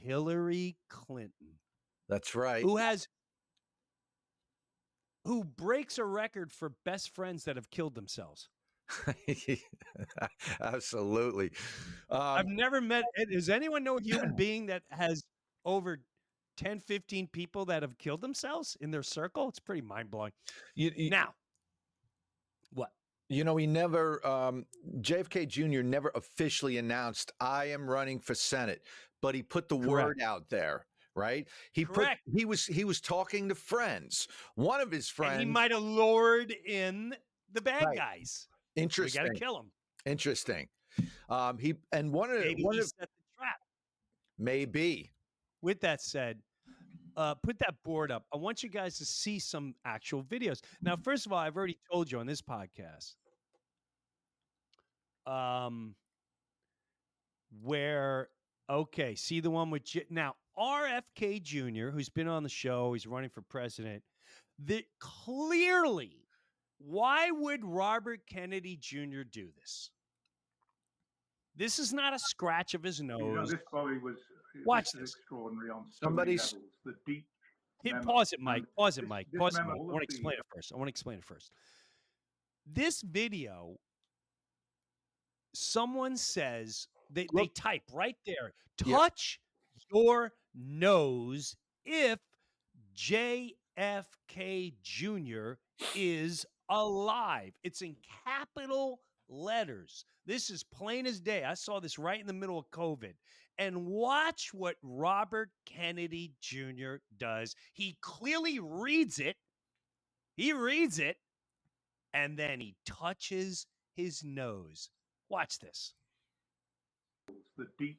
Hillary 0.01 0.77
Clinton, 0.89 1.59
That's 2.09 2.35
right. 2.35 2.63
who 2.63 2.77
has 2.77 3.09
who 5.25 5.45
breaks 5.45 5.99
a 5.99 6.05
record 6.05 6.53
for 6.53 6.73
best 6.85 7.15
friends 7.15 7.45
that 7.45 7.57
have 7.57 7.71
killed 7.71 7.95
themselves. 7.95 8.49
Absolutely. 10.61 11.51
I've 12.11 12.47
Um, 12.47 12.57
never 12.57 12.81
met 12.81 13.05
does 13.31 13.49
anyone 13.49 13.85
know 13.85 13.99
a 13.99 14.03
human 14.03 14.35
being 14.37 14.67
that 14.67 14.83
has 14.91 15.23
over 15.65 16.01
10 16.57 16.81
15 16.81 17.29
people 17.29 17.65
that 17.67 17.83
have 17.83 17.99
killed 17.99 18.21
themselves 18.21 18.77
in 18.81 18.91
their 18.91 19.03
circle? 19.03 19.49
It's 19.49 19.59
pretty 19.61 19.83
mind-blowing. 19.83 20.33
you, 20.75 20.91
you, 20.97 21.11
Now, 21.11 21.35
what? 22.73 22.93
you 23.29 23.45
know, 23.45 23.57
he 23.57 23.67
never, 23.67 24.25
um, 24.27 24.67
JFK 25.01 25.47
Jr. 25.47 25.83
never 25.83 26.11
officially 26.17 26.79
announced, 26.79 27.31
I 27.41 27.67
am 27.67 27.89
running 27.89 28.19
for 28.19 28.35
Senate, 28.35 28.85
but 29.23 29.35
he 29.37 29.43
put 29.43 29.69
the 29.69 29.77
Correct. 29.79 29.89
word 29.91 30.21
out 30.21 30.49
there. 30.49 30.87
Right, 31.17 31.49
he 31.73 31.85
Correct. 31.85 32.21
put 32.25 32.39
he 32.39 32.45
was 32.45 32.65
he 32.65 32.85
was 32.85 33.01
talking 33.01 33.49
to 33.49 33.55
friends. 33.57 34.29
One 34.55 34.81
of 34.81 34.93
his 34.93 35.09
friends, 35.09 35.35
And 35.35 35.41
he 35.43 35.47
might 35.47 35.73
have 35.73 35.83
lured 35.83 36.53
in 36.53 37.15
the 37.53 37.61
bad 37.61 37.85
Right. 37.87 37.97
guys. 37.97 38.49
We 38.77 38.83
interesting, 38.83 39.25
got 39.25 39.33
to 39.33 39.39
kill 39.39 39.59
him. 39.59 39.73
interesting. 40.07 40.69
Um, 41.29 41.59
he 41.59 41.75
and 41.93 42.13
one 42.13 42.31
of 42.31 42.39
Maybe 42.41 42.63
one 42.63 42.79
of 42.79 42.85
set 42.85 43.11
the 43.11 43.25
trap. 43.37 43.59
maybe 44.39 45.11
With 45.63 45.81
that 45.81 46.01
said, 46.01 46.41
uh, 47.17 47.35
put 47.35 47.59
that 47.61 47.75
board 47.85 48.11
up. 48.11 48.25
I 48.33 48.37
want 48.37 48.63
you 48.63 48.69
guys 48.69 48.99
to 48.99 49.05
see 49.05 49.39
some 49.39 49.75
actual 49.85 50.23
videos. 50.23 50.61
Now, 50.83 50.97
first 50.97 51.27
of 51.27 51.33
all, 51.33 51.39
I've 51.39 51.57
already 51.57 51.79
told 51.91 52.11
you 52.11 52.19
on 52.19 52.27
this 52.27 52.43
podcast, 52.43 53.15
um, 55.27 55.95
where 57.63 58.29
okay, 58.69 59.15
see 59.15 59.41
the 59.41 59.51
one 59.51 59.71
with 59.71 59.85
J- 59.85 60.07
now 60.11 60.35
RFK 60.59 61.43
Jr., 61.43 61.89
who's 61.91 62.09
been 62.09 62.29
on 62.29 62.43
the 62.43 62.49
show, 62.49 62.93
he's 62.93 63.07
running 63.07 63.31
for 63.31 63.43
president. 63.43 64.03
That 64.67 64.85
clearly, 64.99 66.27
why 66.79 67.31
would 67.31 67.65
Robert 67.65 68.21
Kennedy 68.29 68.77
Jr. 68.77 69.23
do 69.31 69.49
this? 69.59 69.91
This 71.57 71.79
is 71.79 71.93
not 71.93 72.15
a 72.15 72.19
scratch 72.19 72.75
of 72.75 72.83
his 72.83 73.01
You 73.01 73.07
know, 73.07 73.19
nose. 73.19 73.51
this 73.51 73.61
Bowie 73.73 73.99
was 73.99 74.17
Watch 74.65 74.93
this 74.93 75.01
this. 75.01 75.15
extraordinary 75.17 75.71
on 75.71 75.87
so 75.91 76.07
Somebody's- 76.07 76.53
levels. 76.53 76.71
The 76.85 76.95
deep 77.07 77.27
Hit 77.83 77.93
memo. 77.95 78.05
pause 78.05 78.33
it, 78.33 78.41
Mike. 78.41 78.63
Um, 78.63 78.69
pause 78.77 78.99
it, 78.99 79.07
Mike. 79.09 79.27
Pause 79.37 79.57
it, 79.57 79.63
memo, 79.63 79.71
Mike. 79.73 79.81
I 79.81 79.85
want 79.85 79.99
to 80.01 80.05
explain 80.05 80.39
it 80.39 80.47
first. 80.55 80.73
I 80.73 80.77
want 80.77 80.87
to 80.89 80.91
explain 80.91 81.19
it 81.19 81.25
first. 81.25 81.51
This 82.67 83.03
video, 83.03 83.77
someone 85.55 86.17
says 86.17 86.89
they, 87.11 87.27
they 87.35 87.47
type 87.49 87.83
right 87.93 88.17
there, 88.27 88.53
Yeah. 88.85 88.97
touch 88.97 89.41
your 89.93 90.33
nose 90.55 91.57
if 91.85 92.19
JFK 92.95 94.75
Jr. 94.83 95.53
is 95.95 96.47
alive. 96.69 97.53
It's 97.63 97.83
in 97.83 97.97
capital 98.25 99.01
letters. 99.29 100.05
This 100.27 100.51
is 100.51 100.63
plain 100.63 101.07
as 101.07 101.21
day. 101.21 101.45
I 101.45 101.55
saw 101.55 101.81
this 101.81 101.99
right 101.99 102.21
in 102.21 102.27
the 102.27 102.33
middle 102.33 102.59
of 102.59 102.71
COVID. 102.71 103.15
And 103.61 103.85
watch 103.85 104.55
what 104.55 104.77
Robert 104.83 105.51
Kennedy 105.67 106.33
Jr. 106.41 106.95
does. 107.19 107.55
He 107.75 107.99
clearly 108.01 108.59
reads 108.59 109.19
it. 109.19 109.37
He 110.35 110.55
reads 110.55 110.99
it. 110.99 111.19
And 112.15 112.39
then 112.39 112.59
he 112.59 112.75
touches 112.87 113.67
his 113.95 114.25
nose. 114.25 114.89
Watch 115.29 115.59
this. 115.59 115.93
the 117.59 117.67
Deitch 117.81 117.97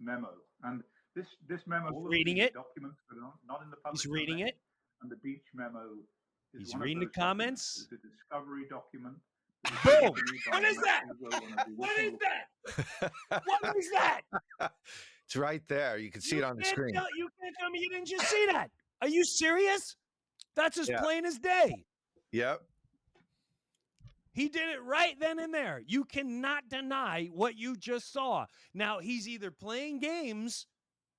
memo, 0.00 0.30
and 0.64 0.82
this 1.14 1.26
this 1.48 1.60
memo. 1.66 1.90
He's 1.90 2.10
reading 2.10 2.38
it. 2.38 2.54
Documents 2.54 2.98
that 3.08 3.18
are 3.18 3.32
not, 3.46 3.62
in 3.62 3.70
the 3.70 3.76
public. 3.76 4.00
He's 4.00 4.06
reading 4.10 4.38
domain, 4.38 4.48
it. 4.48 4.58
and 5.02 5.10
the 5.10 5.16
Deitch 5.16 5.44
memo. 5.54 5.82
Is 6.54 6.60
He's 6.60 6.72
one 6.72 6.82
reading 6.82 7.00
the 7.00 7.06
comments. 7.06 7.86
It's 7.92 8.02
a 8.02 8.08
discovery 8.08 8.64
document. 8.70 9.16
Boom! 9.84 10.12
What 10.50 10.64
is 10.64 10.76
that? 10.78 11.02
massive 11.06 11.20
logo 11.20 11.36
on 11.36 11.50
the 11.56 11.72
What 11.76 11.98
is 11.98 12.12
that? 12.20 13.12
What 13.44 13.76
is 13.76 13.90
that? 13.92 14.20
it's 15.26 15.36
right 15.36 15.62
there. 15.68 15.96
You 15.98 16.10
can 16.10 16.20
see 16.20 16.36
You 16.36 16.42
it 16.42 16.44
on 16.46 16.56
the 16.56 16.64
screen. 16.64 16.94
tell- 16.94 17.06
you 17.16 17.28
can't 17.40 17.54
tell 17.58 17.70
me 17.70 17.80
you 17.80 17.88
didn't 17.90 18.06
just 18.08 18.26
see 18.28 18.46
that. 18.52 18.70
Are 19.02 19.08
you 19.08 19.24
serious? 19.24 19.96
That's 20.56 20.78
as 20.78 20.88
Yeah. 20.88 21.00
plain 21.00 21.24
as 21.26 21.38
day. 21.38 21.84
Yep. 22.32 22.62
He 24.32 24.48
did 24.48 24.68
it 24.70 24.82
right 24.82 25.18
then 25.20 25.38
and 25.38 25.54
there. 25.54 25.80
You 25.86 26.04
cannot 26.04 26.68
deny 26.68 27.26
what 27.32 27.56
you 27.56 27.76
just 27.76 28.12
saw. 28.12 28.46
Now, 28.74 28.98
he's 28.98 29.28
either 29.28 29.50
playing 29.52 30.00
games, 30.00 30.66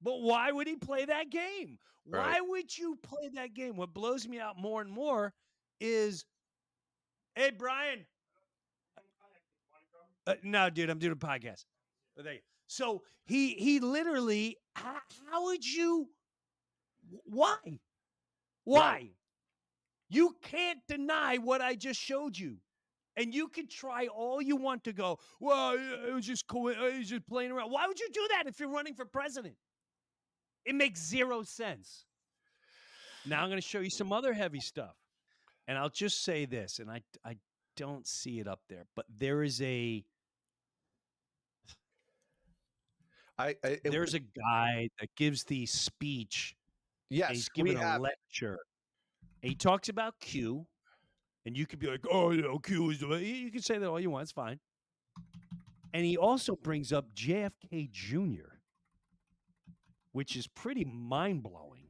but 0.02 0.22
why 0.22 0.52
would 0.52 0.68
he 0.68 0.76
play 0.76 1.06
that 1.06 1.30
game? 1.30 1.78
Why 2.04 2.40
would 2.42 2.78
you 2.78 2.98
play 3.02 3.30
that 3.34 3.54
game? 3.54 3.78
What 3.78 3.94
blows 3.94 4.28
me 4.28 4.40
out 4.40 4.58
more 4.60 4.82
and 4.82 4.92
more 4.92 5.34
is 5.80 6.26
hey, 7.36 7.52
Brian. 7.58 8.06
Uh, 10.28 10.36
no, 10.44 10.70
dude, 10.70 10.90
I'm 10.90 11.00
doing 11.00 11.14
a 11.14 11.16
podcast. 11.16 11.66
Oh, 12.18 12.24
there 12.24 12.34
you 12.34 12.40
So 12.68 13.04
he 13.26 13.54
he 13.54 13.80
literally 13.80 14.58
how, 14.76 14.98
how 15.32 15.46
would 15.46 15.66
you 15.66 16.08
why? 17.26 17.58
Why? 18.64 19.10
You 20.10 20.36
can't 20.42 20.80
deny 20.88 21.38
what 21.38 21.62
I 21.62 21.76
just 21.76 22.00
showed 22.00 22.38
you. 22.38 22.58
And 23.18 23.34
you 23.34 23.48
can 23.48 23.68
try 23.68 24.08
all 24.08 24.42
you 24.42 24.58
want 24.58 24.84
to 24.84 24.94
go, 24.94 25.20
well, 25.40 25.78
it 26.08 26.14
was 26.14 26.26
just 26.26 26.48
cool. 26.48 26.68
It 26.68 26.98
was 26.98 27.10
just 27.10 27.26
playing 27.28 27.52
around. 27.52 27.72
Why 27.72 27.88
would 27.88 28.00
you 28.00 28.10
do 28.14 28.28
that 28.32 28.48
if 28.48 28.60
you're 28.60 28.70
running 28.70 28.94
for 28.94 29.06
president? 29.06 29.56
It 30.66 30.76
makes 30.76 31.02
zero 31.02 31.44
sense. 31.44 32.06
Now 33.26 33.42
I'm 33.42 33.50
going 33.50 33.62
to 33.62 33.68
show 33.68 33.80
you 33.80 33.90
some 33.90 34.12
other 34.12 34.34
heavy 34.34 34.60
stuff. 34.60 34.96
And 35.68 35.78
I'll 35.78 35.90
just 35.90 36.24
say 36.24 36.46
this, 36.46 36.80
and 36.80 36.92
I, 36.92 37.02
I 37.24 37.38
don't 37.76 38.06
see 38.06 38.40
it 38.40 38.48
up 38.48 38.60
there, 38.70 38.86
but 38.96 39.06
there 39.18 39.44
is 39.44 39.62
a 39.62 40.04
I, 43.38 43.56
I 43.64 43.68
it- 43.68 43.84
there's 43.84 44.14
a 44.14 44.20
guy 44.20 44.90
that 45.00 45.10
gives 45.16 45.44
the 45.44 45.66
speech 45.66 46.56
yes. 47.10 47.32
he's 47.32 47.50
giving 47.50 47.78
a 47.78 48.00
lecture. 48.00 48.60
And 49.44 49.50
he 49.50 49.56
talks 49.56 49.90
about 49.90 50.20
Q, 50.20 50.66
and 51.46 51.56
you 51.56 51.68
could 51.68 51.80
be 51.80 51.88
like, 51.88 52.06
"Oh, 52.10 52.32
you 52.32 52.42
know, 52.42 52.58
Q 52.58 52.90
is." 52.90 53.00
the 53.00 53.08
way-" 53.08 53.24
You 53.26 53.52
can 53.52 53.62
say 53.62 53.78
that 53.78 53.88
all 53.88 54.00
you 54.00 54.10
want; 54.10 54.24
it's 54.24 54.32
fine. 54.32 54.60
And 55.94 56.04
he 56.06 56.18
also 56.18 56.56
brings 56.56 56.92
up 56.92 57.14
JFK 57.14 57.92
Jr., 57.92 58.60
which 60.14 60.36
is 60.36 60.48
pretty 60.48 60.84
mind 60.84 61.44
blowing. 61.44 61.90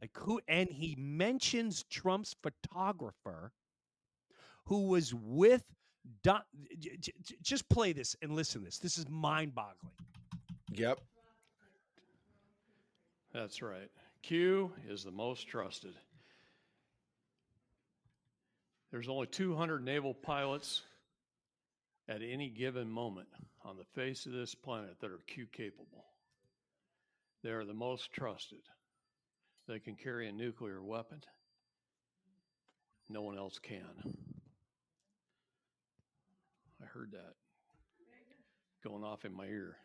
Like 0.00 0.16
who? 0.16 0.40
And 0.48 0.68
he 0.70 0.96
mentions 0.98 1.84
Trump's 1.90 2.34
photographer, 2.42 3.52
who 4.64 4.88
was 4.88 5.12
with. 5.14 5.64
Don, 6.22 6.40
j- 6.78 6.96
j- 7.00 7.12
j- 7.22 7.36
just 7.42 7.68
play 7.68 7.92
this 7.92 8.16
and 8.22 8.34
listen 8.34 8.60
to 8.60 8.64
this. 8.64 8.78
This 8.78 8.98
is 8.98 9.08
mind 9.08 9.54
boggling. 9.54 9.92
Yep. 10.72 11.00
That's 13.32 13.62
right. 13.62 13.90
Q 14.22 14.72
is 14.88 15.04
the 15.04 15.10
most 15.10 15.46
trusted. 15.48 15.94
There's 18.90 19.08
only 19.08 19.26
200 19.26 19.84
naval 19.84 20.14
pilots 20.14 20.82
at 22.08 22.22
any 22.22 22.48
given 22.48 22.90
moment 22.90 23.28
on 23.64 23.76
the 23.76 23.84
face 23.94 24.24
of 24.26 24.32
this 24.32 24.54
planet 24.54 24.96
that 25.00 25.10
are 25.10 25.20
Q 25.26 25.46
capable. 25.52 26.06
They 27.42 27.50
are 27.50 27.64
the 27.64 27.74
most 27.74 28.12
trusted. 28.12 28.60
They 29.68 29.78
can 29.78 29.94
carry 29.94 30.28
a 30.28 30.32
nuclear 30.32 30.82
weapon. 30.82 31.20
No 33.10 33.22
one 33.22 33.36
else 33.36 33.58
can. 33.58 33.84
Heard 36.92 37.10
that 37.12 37.34
going 38.84 39.04
off 39.04 39.24
in 39.24 39.32
my 39.34 39.46
ear. 39.46 39.76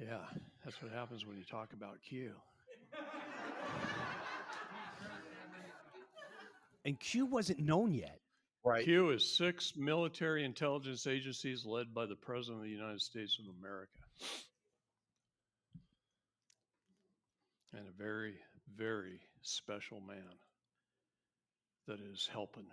Yeah, 0.00 0.18
that's 0.64 0.82
what 0.82 0.92
happens 0.92 1.26
when 1.26 1.36
you 1.36 1.44
talk 1.44 1.72
about 1.72 1.98
Q. 2.08 2.32
And 6.84 6.98
Q 6.98 7.26
wasn't 7.26 7.60
known 7.60 7.94
yet. 7.94 8.18
Right. 8.64 8.84
Q 8.84 9.10
is 9.10 9.36
six 9.36 9.74
military 9.76 10.44
intelligence 10.44 11.06
agencies 11.06 11.64
led 11.66 11.92
by 11.92 12.06
the 12.06 12.16
President 12.16 12.58
of 12.58 12.64
the 12.64 12.70
United 12.70 13.00
States 13.00 13.38
of 13.38 13.46
America. 13.58 13.92
And 17.72 17.86
a 17.88 18.02
very, 18.02 18.34
very 18.76 19.20
special 19.42 20.00
man 20.00 20.36
that 21.88 22.00
is 22.00 22.28
helping, 22.32 22.66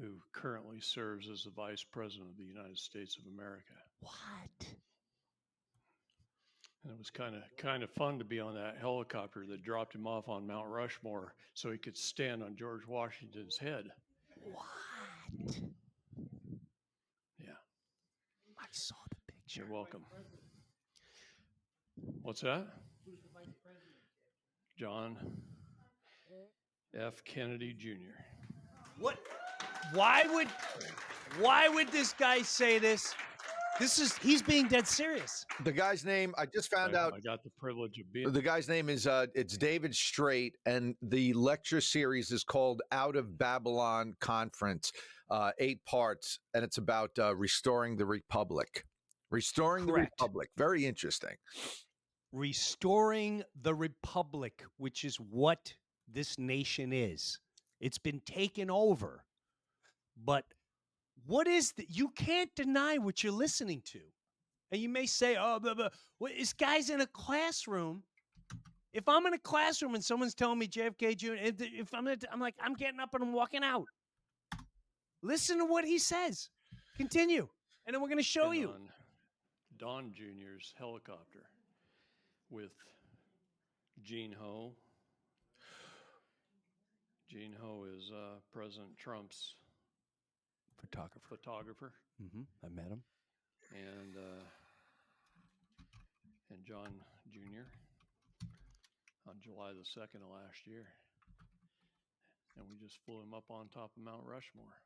who 0.00 0.14
currently 0.32 0.80
serves 0.80 1.28
as 1.28 1.44
the 1.44 1.50
Vice 1.50 1.84
President 1.84 2.30
of 2.30 2.36
the 2.36 2.44
United 2.44 2.78
States 2.78 3.16
of 3.16 3.32
America. 3.32 3.74
What? 4.00 4.66
And 6.84 6.92
it 6.92 6.98
was 6.98 7.10
kind 7.10 7.36
of 7.36 7.42
kind 7.56 7.82
of 7.82 7.90
fun 7.90 8.18
to 8.18 8.24
be 8.24 8.40
on 8.40 8.54
that 8.54 8.76
helicopter 8.80 9.44
that 9.48 9.62
dropped 9.62 9.94
him 9.94 10.06
off 10.06 10.28
on 10.28 10.46
Mount 10.46 10.66
Rushmore 10.68 11.34
so 11.54 11.70
he 11.70 11.78
could 11.78 11.96
stand 11.96 12.42
on 12.42 12.56
George 12.56 12.86
Washington's 12.86 13.56
head. 13.56 13.84
What? 14.40 15.60
Yeah. 17.38 17.50
I 18.58 18.66
saw 18.72 18.96
the 19.10 19.32
picture. 19.32 19.60
You're 19.60 19.72
welcome. 19.72 20.04
What's 22.22 22.40
that? 22.40 22.66
John 24.76 25.16
F. 26.98 27.22
Kennedy 27.24 27.72
Jr. 27.72 28.18
What? 28.98 29.18
Why 29.92 30.24
would? 30.32 30.48
Why 31.38 31.68
would 31.68 31.88
this 31.88 32.12
guy 32.12 32.42
say 32.42 32.78
this? 32.78 33.14
This 33.80 33.98
is 33.98 34.16
he's 34.18 34.42
being 34.42 34.68
dead 34.68 34.86
serious. 34.86 35.46
The 35.64 35.72
guy's 35.72 36.04
name 36.04 36.34
I 36.36 36.46
just 36.46 36.70
found 36.70 36.94
I, 36.94 37.00
out. 37.00 37.14
I 37.14 37.20
got 37.20 37.42
the 37.42 37.50
privilege 37.58 37.98
of 37.98 38.12
being. 38.12 38.30
The 38.30 38.42
guy's 38.42 38.68
name 38.68 38.88
is 38.88 39.06
uh 39.06 39.26
it's 39.34 39.56
David 39.56 39.94
Straight 39.94 40.56
and 40.66 40.94
the 41.00 41.32
lecture 41.32 41.80
series 41.80 42.30
is 42.30 42.44
called 42.44 42.82
Out 42.92 43.16
of 43.16 43.38
Babylon 43.38 44.14
Conference. 44.20 44.92
Uh 45.30 45.52
8 45.58 45.84
parts 45.86 46.38
and 46.54 46.62
it's 46.62 46.78
about 46.78 47.10
uh 47.18 47.34
restoring 47.34 47.96
the 47.96 48.04
republic. 48.06 48.84
Restoring 49.30 49.86
Correct. 49.86 50.10
the 50.18 50.24
republic. 50.24 50.50
Very 50.58 50.84
interesting. 50.84 51.34
Restoring 52.30 53.42
the 53.62 53.74
republic, 53.74 54.64
which 54.76 55.04
is 55.04 55.16
what 55.16 55.74
this 56.06 56.38
nation 56.38 56.92
is. 56.92 57.38
It's 57.80 57.98
been 57.98 58.20
taken 58.20 58.70
over. 58.70 59.24
But 60.16 60.44
what 61.26 61.46
is 61.46 61.72
that? 61.72 61.90
You 61.90 62.08
can't 62.10 62.50
deny 62.54 62.98
what 62.98 63.22
you're 63.22 63.32
listening 63.32 63.82
to. 63.86 64.00
And 64.70 64.80
you 64.80 64.88
may 64.88 65.06
say, 65.06 65.36
oh, 65.38 65.58
blah, 65.60 65.74
blah. 65.74 65.88
Well, 66.18 66.32
this 66.36 66.52
guy's 66.52 66.88
in 66.90 67.00
a 67.00 67.06
classroom. 67.06 68.02
If 68.92 69.08
I'm 69.08 69.26
in 69.26 69.34
a 69.34 69.38
classroom 69.38 69.94
and 69.94 70.04
someone's 70.04 70.34
telling 70.34 70.58
me 70.58 70.66
JFK 70.66 71.16
Jr., 71.16 71.34
if, 71.34 71.60
if 71.60 71.94
I'm, 71.94 72.08
I'm 72.08 72.40
like, 72.40 72.54
I'm 72.60 72.74
getting 72.74 73.00
up 73.00 73.14
and 73.14 73.22
I'm 73.22 73.32
walking 73.32 73.62
out. 73.62 73.86
Listen 75.22 75.58
to 75.58 75.64
what 75.64 75.84
he 75.84 75.98
says. 75.98 76.48
Continue. 76.96 77.48
And 77.86 77.94
then 77.94 78.02
we're 78.02 78.08
going 78.08 78.18
to 78.18 78.24
show 78.24 78.52
you. 78.52 78.68
on 78.68 78.88
Don 79.78 80.12
Jr.'s 80.12 80.74
helicopter 80.78 81.44
with 82.50 82.72
Gene 84.02 84.34
Ho. 84.38 84.72
Gene 87.28 87.56
Ho 87.60 87.84
is 87.96 88.10
uh, 88.10 88.38
President 88.52 88.96
Trump's 88.98 89.54
Photographer. 90.92 91.20
photographer, 91.28 91.92
hmm 92.20 92.42
I 92.62 92.68
met 92.68 92.88
him. 92.88 93.02
and 93.72 94.14
uh, 94.16 94.44
and 96.50 96.60
John 96.66 96.92
Jr. 97.32 97.64
on 99.26 99.36
July 99.40 99.72
the 99.72 99.84
second 99.86 100.20
of 100.22 100.28
last 100.28 100.66
year, 100.66 100.84
and 102.58 102.66
we 102.68 102.76
just 102.76 102.98
flew 103.06 103.22
him 103.22 103.32
up 103.32 103.44
on 103.48 103.68
top 103.72 103.90
of 103.96 104.02
Mount 104.04 104.20
Rushmore, 104.26 104.76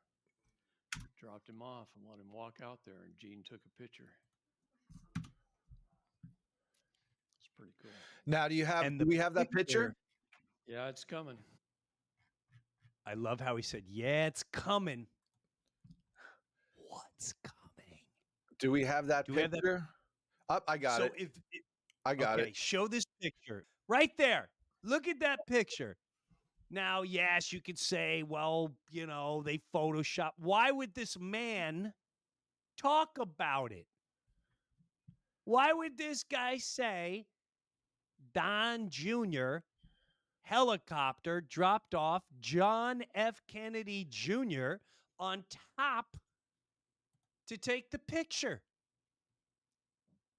dropped 1.19 1.49
him 1.49 1.61
off, 1.61 1.87
and 1.97 2.05
let 2.09 2.19
him 2.19 2.31
walk 2.31 2.55
out 2.63 2.79
there, 2.85 3.03
and 3.03 3.13
Gene 3.19 3.43
took 3.43 3.59
a 3.65 3.81
picture. 3.81 4.07
It's 7.37 7.49
pretty 7.57 7.73
cool. 7.81 7.91
Now 8.25 8.47
do 8.47 8.55
you 8.55 8.65
have 8.65 8.85
And 8.85 8.97
do 8.97 9.05
we 9.05 9.17
have 9.17 9.33
that 9.33 9.51
picture? 9.51 9.93
Yeah, 10.67 10.87
it's 10.87 11.03
coming. 11.03 11.37
I 13.05 13.13
love 13.15 13.41
how 13.41 13.57
he 13.57 13.61
said, 13.61 13.83
"Yeah, 13.89 14.27
it's 14.27 14.43
coming." 14.53 15.07
What's 17.17 17.33
coming? 17.43 17.99
Do 18.59 18.71
we 18.71 18.83
have 18.85 19.07
that 19.07 19.25
Do 19.25 19.33
we 19.33 19.41
have 19.41 19.51
that- 19.51 19.57
picture? 19.63 19.87
Up, 20.49 20.63
I 20.67 20.77
got 20.77 20.97
so 20.97 21.05
it. 21.05 21.13
if 21.17 21.37
if- 21.51 21.63
I 22.05 22.15
got 22.15 22.39
okay, 22.39 22.49
it. 22.49 22.55
show 22.55 22.87
this 22.87 23.03
picture 23.21 23.65
right 23.89 24.15
there. 24.17 24.49
Look 24.83 25.07
at 25.07 25.19
that 25.19 25.45
picture. 25.47 25.97
Now, 26.69 27.01
yes, 27.01 27.51
you 27.51 27.61
could 27.61 27.77
say, 27.79 28.23
well, 28.23 28.73
you 28.89 29.05
know, 29.07 29.41
they 29.43 29.57
Photoshop. 29.73 30.31
Why 30.37 30.71
would 30.71 30.93
this 30.93 31.17
man 31.19 31.93
talk 32.77 33.17
about 33.17 33.71
it? 33.73 33.87
Why 35.43 35.73
would 35.73 35.97
this 35.97 36.23
guy 36.23 36.57
say 36.57 37.25
Don 38.33 38.89
Jr. 38.89 39.57
helicopter 40.43 41.41
dropped 41.41 41.93
off 41.93 42.23
John 42.39 43.03
F. 43.15 43.41
Kennedy 43.47 44.05
Jr. 44.09 44.75
on 45.19 45.43
top 45.77 46.15
to 47.47 47.57
take 47.57 47.89
the 47.91 47.99
picture? 47.99 48.61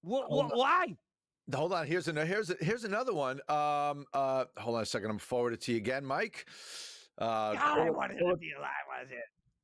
What, 0.01 0.25
on. 0.29 0.49
why? 0.57 0.95
Hold 1.53 1.73
on. 1.73 1.85
Here's 1.87 2.07
another. 2.07 2.25
Here's 2.27 2.51
here's 2.61 2.83
another 2.83 3.13
one. 3.13 3.39
Um. 3.49 4.05
Uh. 4.13 4.45
Hold 4.57 4.77
on 4.77 4.83
a 4.83 4.85
second. 4.85 5.09
I'm 5.09 5.17
forward 5.19 5.53
it 5.53 5.61
to 5.61 5.71
you 5.71 5.77
again, 5.77 6.05
Mike. 6.05 6.45
Uh, 7.17 7.53
God, 7.53 7.57
I 7.79 7.85
pull, 7.85 7.95
wanted 7.95 8.19
to 8.19 8.25
up- 8.27 8.39
be 8.39 8.51
alive. 8.57 8.69
Was 8.87 9.11
it? 9.11 9.17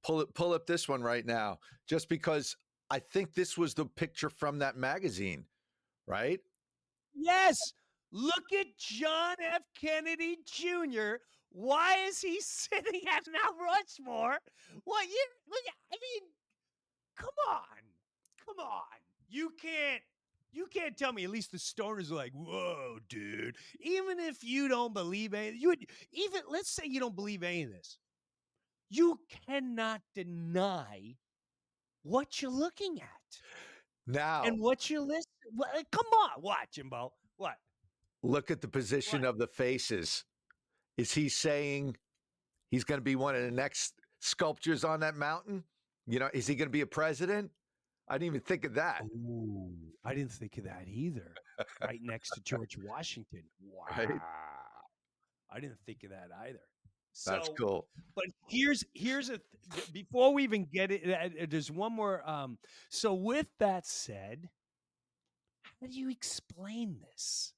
pull 0.03 0.21
it. 0.21 0.33
Pull 0.33 0.53
up 0.53 0.65
this 0.67 0.89
one 0.89 1.01
right 1.01 1.25
now, 1.25 1.59
just 1.87 2.09
because 2.09 2.57
I 2.89 2.99
think 2.99 3.33
this 3.33 3.57
was 3.57 3.73
the 3.73 3.85
picture 3.85 4.29
from 4.29 4.59
that 4.59 4.75
magazine, 4.75 5.45
right? 6.05 6.39
Yes. 7.13 7.55
Look 8.11 8.43
at 8.57 8.67
John 8.77 9.35
F. 9.41 9.61
Kennedy 9.79 10.37
Jr. 10.45 11.15
Why 11.51 11.97
is 12.07 12.19
he 12.19 12.39
sitting 12.41 13.01
at 13.09 13.23
Mount 13.31 13.55
Rushmore? 13.61 14.37
What 14.83 15.05
you? 15.07 15.25
Look, 15.49 15.61
at- 15.67 15.95
I 15.95 15.97
mean, 16.01 16.29
come 17.15 17.29
on, 17.49 17.61
come 18.45 18.59
on. 18.65 18.81
You 19.36 19.51
can't. 19.61 20.01
You 20.53 20.67
can't 20.67 20.95
tell 20.95 21.11
me. 21.11 21.25
At 21.25 21.29
least 21.29 21.51
the 21.51 21.57
stoners 21.57 22.09
are 22.09 22.15
like, 22.15 22.31
"Whoa, 22.31 22.99
dude." 23.09 23.57
Even 23.81 24.17
if 24.17 24.41
you 24.45 24.69
don't 24.69 24.93
believe 24.93 25.33
any, 25.33 25.57
you 25.57 25.67
would 25.67 25.86
even 26.13 26.41
let's 26.47 26.73
say 26.73 26.83
you 26.86 27.01
don't 27.01 27.17
believe 27.17 27.43
any 27.43 27.63
of 27.63 27.69
this. 27.69 27.97
You 28.89 29.19
cannot 29.45 30.01
deny 30.13 31.15
what 32.03 32.41
you're 32.41 32.49
looking 32.49 33.01
at 33.01 33.41
Now 34.07 34.43
and 34.43 34.61
what 34.61 34.89
you 34.89 35.01
listen. 35.01 35.25
What, 35.53 35.69
come 35.91 36.05
on, 36.13 36.41
what, 36.41 36.71
Jimbo? 36.71 37.11
What? 37.36 37.55
look 38.23 38.49
at 38.49 38.61
the 38.61 38.69
position 38.69 39.21
What? 39.21 39.31
of 39.31 39.38
the 39.38 39.47
faces. 39.47 40.23
Is 40.97 41.13
he 41.13 41.27
saying 41.27 41.97
he's 42.71 42.86
going 42.86 42.99
to 42.99 43.03
be 43.03 43.17
one 43.17 43.36
of 43.36 43.41
the 43.41 43.51
next 43.51 43.95
sculptures 44.21 44.86
on 44.86 45.01
that 45.01 45.15
mountain? 45.15 45.65
You 46.07 46.19
know, 46.19 46.29
is 46.33 46.47
he 46.47 46.55
going 46.55 46.69
to 46.69 46.71
be 46.71 46.81
a 46.81 46.88
president? 46.88 47.51
I 48.07 48.13
didn't 48.15 48.27
even 48.27 48.41
think 48.41 48.65
of 48.65 48.75
that. 48.75 49.01
Ooh, 49.15 49.71
I 50.05 50.13
didn't 50.13 50.31
think 50.31 50.57
of 50.57 50.65
that 50.65 50.83
either. 50.87 51.33
right 51.81 51.99
next 52.03 52.31
to 52.31 52.41
George 52.41 52.77
Washington. 52.77 53.43
Wow. 53.61 53.85
Right. 53.97 54.09
I 55.51 55.59
didn't 55.59 55.77
think 55.85 56.03
of 56.03 56.09
that 56.11 56.29
either. 56.47 56.59
That's 57.25 57.49
cool. 57.57 57.87
But 58.15 58.25
here's 58.49 58.83
here's 58.93 59.29
a 59.29 59.39
th- 59.73 59.93
before 59.93 60.33
we 60.33 60.43
even 60.43 60.65
get 60.71 60.91
it. 60.91 61.07
uh, 61.09 61.43
uh, 61.43 61.45
There's 61.49 61.71
one 61.71 61.93
more. 61.93 62.27
Um, 62.29 62.57
so 62.89 63.13
with 63.13 63.47
that 63.59 63.85
said, 63.87 64.49
how 65.79 65.87
do 65.87 65.97
you 65.97 66.09
explain 66.09 66.97
this? 66.99 67.53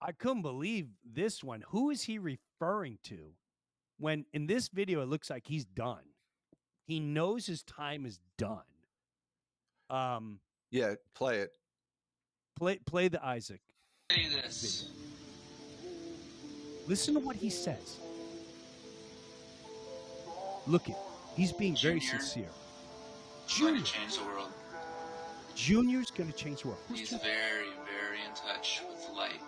I 0.00 0.12
couldn't 0.12 0.42
believe 0.42 0.88
this 1.04 1.42
one. 1.42 1.64
Who 1.70 1.90
is 1.90 2.02
he 2.02 2.18
referring 2.18 2.98
to? 3.04 3.32
When 3.98 4.26
in 4.32 4.46
this 4.46 4.68
video, 4.68 5.00
it 5.02 5.08
looks 5.08 5.30
like 5.30 5.44
he's 5.46 5.64
done. 5.64 6.04
He 6.84 7.00
knows 7.00 7.46
his 7.46 7.62
time 7.62 8.06
is 8.06 8.20
done. 8.38 8.62
Um, 9.90 10.40
Yeah, 10.70 10.94
play 11.14 11.38
it. 11.40 11.52
play 12.56 12.78
play 12.86 13.08
the 13.08 13.24
Isaac. 13.24 13.60
Say 14.10 14.28
this. 14.28 14.90
Listen 16.86 17.14
to 17.14 17.20
what 17.20 17.36
he 17.36 17.50
says. 17.50 17.98
Look 20.66 20.88
at 20.88 20.96
he's 21.36 21.52
being 21.52 21.76
very 21.76 22.00
sincere. 22.00 22.48
I'm 22.48 23.60
going 23.60 23.74
Junior, 23.74 23.84
to 23.84 23.92
change 23.92 24.18
the 24.18 24.24
world. 24.24 24.48
Junior's 25.54 26.10
going 26.10 26.30
to 26.30 26.36
change 26.36 26.62
the 26.62 26.68
world. 26.68 26.80
Who's 26.88 26.98
He's 26.98 27.10
Junior? 27.10 27.24
very, 27.24 27.68
very 27.86 28.18
in 28.28 28.34
touch 28.34 28.82
with 28.88 29.06
the 29.06 29.12
light. 29.12 29.40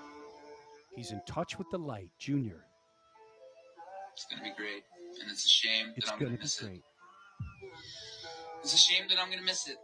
He's 0.94 1.10
in 1.10 1.20
touch 1.26 1.58
with 1.58 1.68
the 1.70 1.78
light. 1.78 2.10
Junior, 2.18 2.64
It's 4.14 4.24
going 4.30 4.38
to 4.42 4.44
be 4.50 4.54
great. 4.56 4.84
And 5.20 5.30
it's 5.30 5.44
a 5.44 5.48
shame 5.48 5.86
it's 5.96 6.06
that 6.06 6.12
I'm 6.14 6.18
going 6.20 6.30
going 6.36 6.38
to 6.38 6.38
to 6.38 6.38
be 6.38 6.44
miss 6.44 6.60
it. 6.62 6.64
great. 6.66 6.82
It's 8.62 8.74
a 8.74 8.78
shame 8.78 9.04
that 9.08 9.18
I'm 9.22 9.30
gonna 9.30 9.42
miss 9.42 9.68
it 9.68 9.76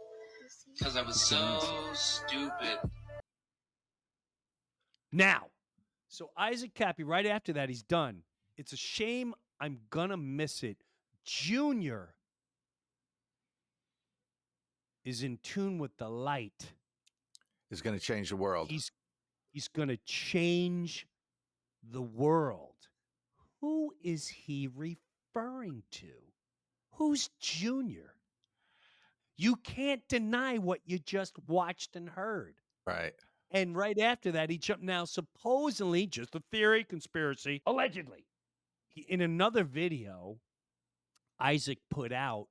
because 0.77 0.97
I 0.97 1.01
was 1.01 1.21
so 1.21 1.59
stupid. 1.93 2.79
Now, 5.11 5.47
so 6.07 6.29
Isaac 6.37 6.73
Kappy, 6.73 7.03
right 7.03 7.25
after 7.25 7.53
that, 7.53 7.69
he's 7.69 7.83
done. 7.83 8.23
It's 8.57 8.73
a 8.73 8.77
shame 8.77 9.33
I'm 9.59 9.79
gonna 9.89 10.17
miss 10.17 10.63
it. 10.63 10.77
Junior 11.23 12.15
is 15.05 15.23
in 15.23 15.37
tune 15.43 15.77
with 15.77 15.95
the 15.97 16.09
light. 16.09 16.71
Is 17.71 17.81
going 17.81 17.97
to 17.97 18.03
change 18.03 18.29
the 18.29 18.35
world. 18.35 18.69
He's 18.69 18.91
he's 19.51 19.67
gonna 19.67 19.97
change 20.05 21.07
the 21.91 22.01
world. 22.01 22.75
Who 23.61 23.93
is 24.03 24.27
he 24.27 24.69
referring 24.75 25.83
to? 25.91 26.11
Who's 26.91 27.29
Junior? 27.39 28.14
You 29.37 29.57
can't 29.57 30.01
deny 30.07 30.57
what 30.57 30.79
you 30.85 30.99
just 30.99 31.35
watched 31.47 31.95
and 31.95 32.09
heard. 32.09 32.55
right. 32.85 33.13
And 33.51 33.75
right 33.75 33.97
after 33.99 34.31
that, 34.33 34.49
he 34.49 34.57
jumped. 34.57 34.83
Now, 34.83 35.05
supposedly, 35.05 36.07
just 36.07 36.35
a 36.35 36.41
theory, 36.51 36.83
conspiracy, 36.83 37.61
allegedly, 37.65 38.25
he, 38.89 39.01
in 39.01 39.21
another 39.21 39.63
video, 39.63 40.39
Isaac 41.39 41.77
put 41.89 42.11
out. 42.11 42.47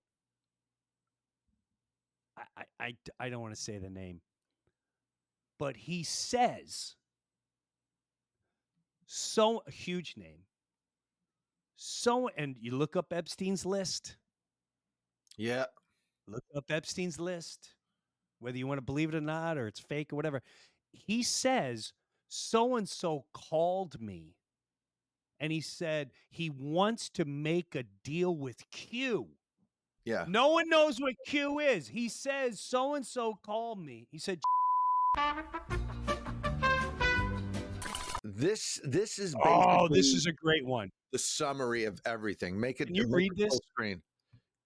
I, 2.38 2.42
I, 2.56 2.64
I, 2.80 2.96
I 3.20 3.28
don't 3.28 3.42
want 3.42 3.54
to 3.54 3.60
say 3.60 3.76
the 3.78 3.90
name, 3.90 4.20
but 5.58 5.76
he 5.76 6.04
says 6.04 6.96
so 9.06 9.62
a 9.66 9.70
huge 9.70 10.14
name. 10.16 10.40
So, 11.76 12.30
and 12.36 12.56
you 12.58 12.74
look 12.76 12.96
up 12.96 13.12
Epstein's 13.12 13.66
list. 13.66 14.16
Yeah. 15.36 15.66
Look 16.26 16.44
up 16.56 16.70
Epstein's 16.70 17.20
list, 17.20 17.74
whether 18.38 18.56
you 18.56 18.66
want 18.66 18.78
to 18.78 18.82
believe 18.82 19.10
it 19.10 19.14
or 19.14 19.20
not, 19.20 19.58
or 19.58 19.66
it's 19.66 19.80
fake 19.80 20.12
or 20.12 20.16
whatever. 20.16 20.42
He 20.92 21.22
says, 21.22 21.92
so 22.28 22.76
and 22.76 22.88
so 22.88 23.24
called 23.32 24.00
me 24.00 24.36
and 25.40 25.52
he 25.52 25.60
said 25.60 26.10
he 26.30 26.50
wants 26.50 27.10
to 27.10 27.24
make 27.24 27.74
a 27.74 27.84
deal 28.02 28.36
with 28.36 28.62
Q. 28.70 29.28
Yeah. 30.04 30.24
No 30.28 30.48
one 30.48 30.68
knows 30.68 31.00
what 31.00 31.14
Q 31.26 31.58
is. 31.60 31.88
He 31.88 32.08
says, 32.08 32.60
so 32.60 32.94
and 32.94 33.06
so 33.06 33.38
called 33.44 33.78
me. 33.78 34.06
He 34.10 34.18
said, 34.18 34.40
This 38.22 38.80
this 38.84 39.18
is 39.18 39.34
oh, 39.44 39.86
this 39.88 40.06
is 40.06 40.26
a 40.26 40.32
great 40.32 40.64
one. 40.64 40.90
the 41.12 41.18
summary 41.18 41.84
of 41.84 42.00
everything. 42.06 42.58
Make 42.58 42.80
it 42.80 42.86
Can 42.86 42.94
you 42.94 43.06
read 43.08 43.32
this? 43.36 43.58
Screen. 43.72 44.00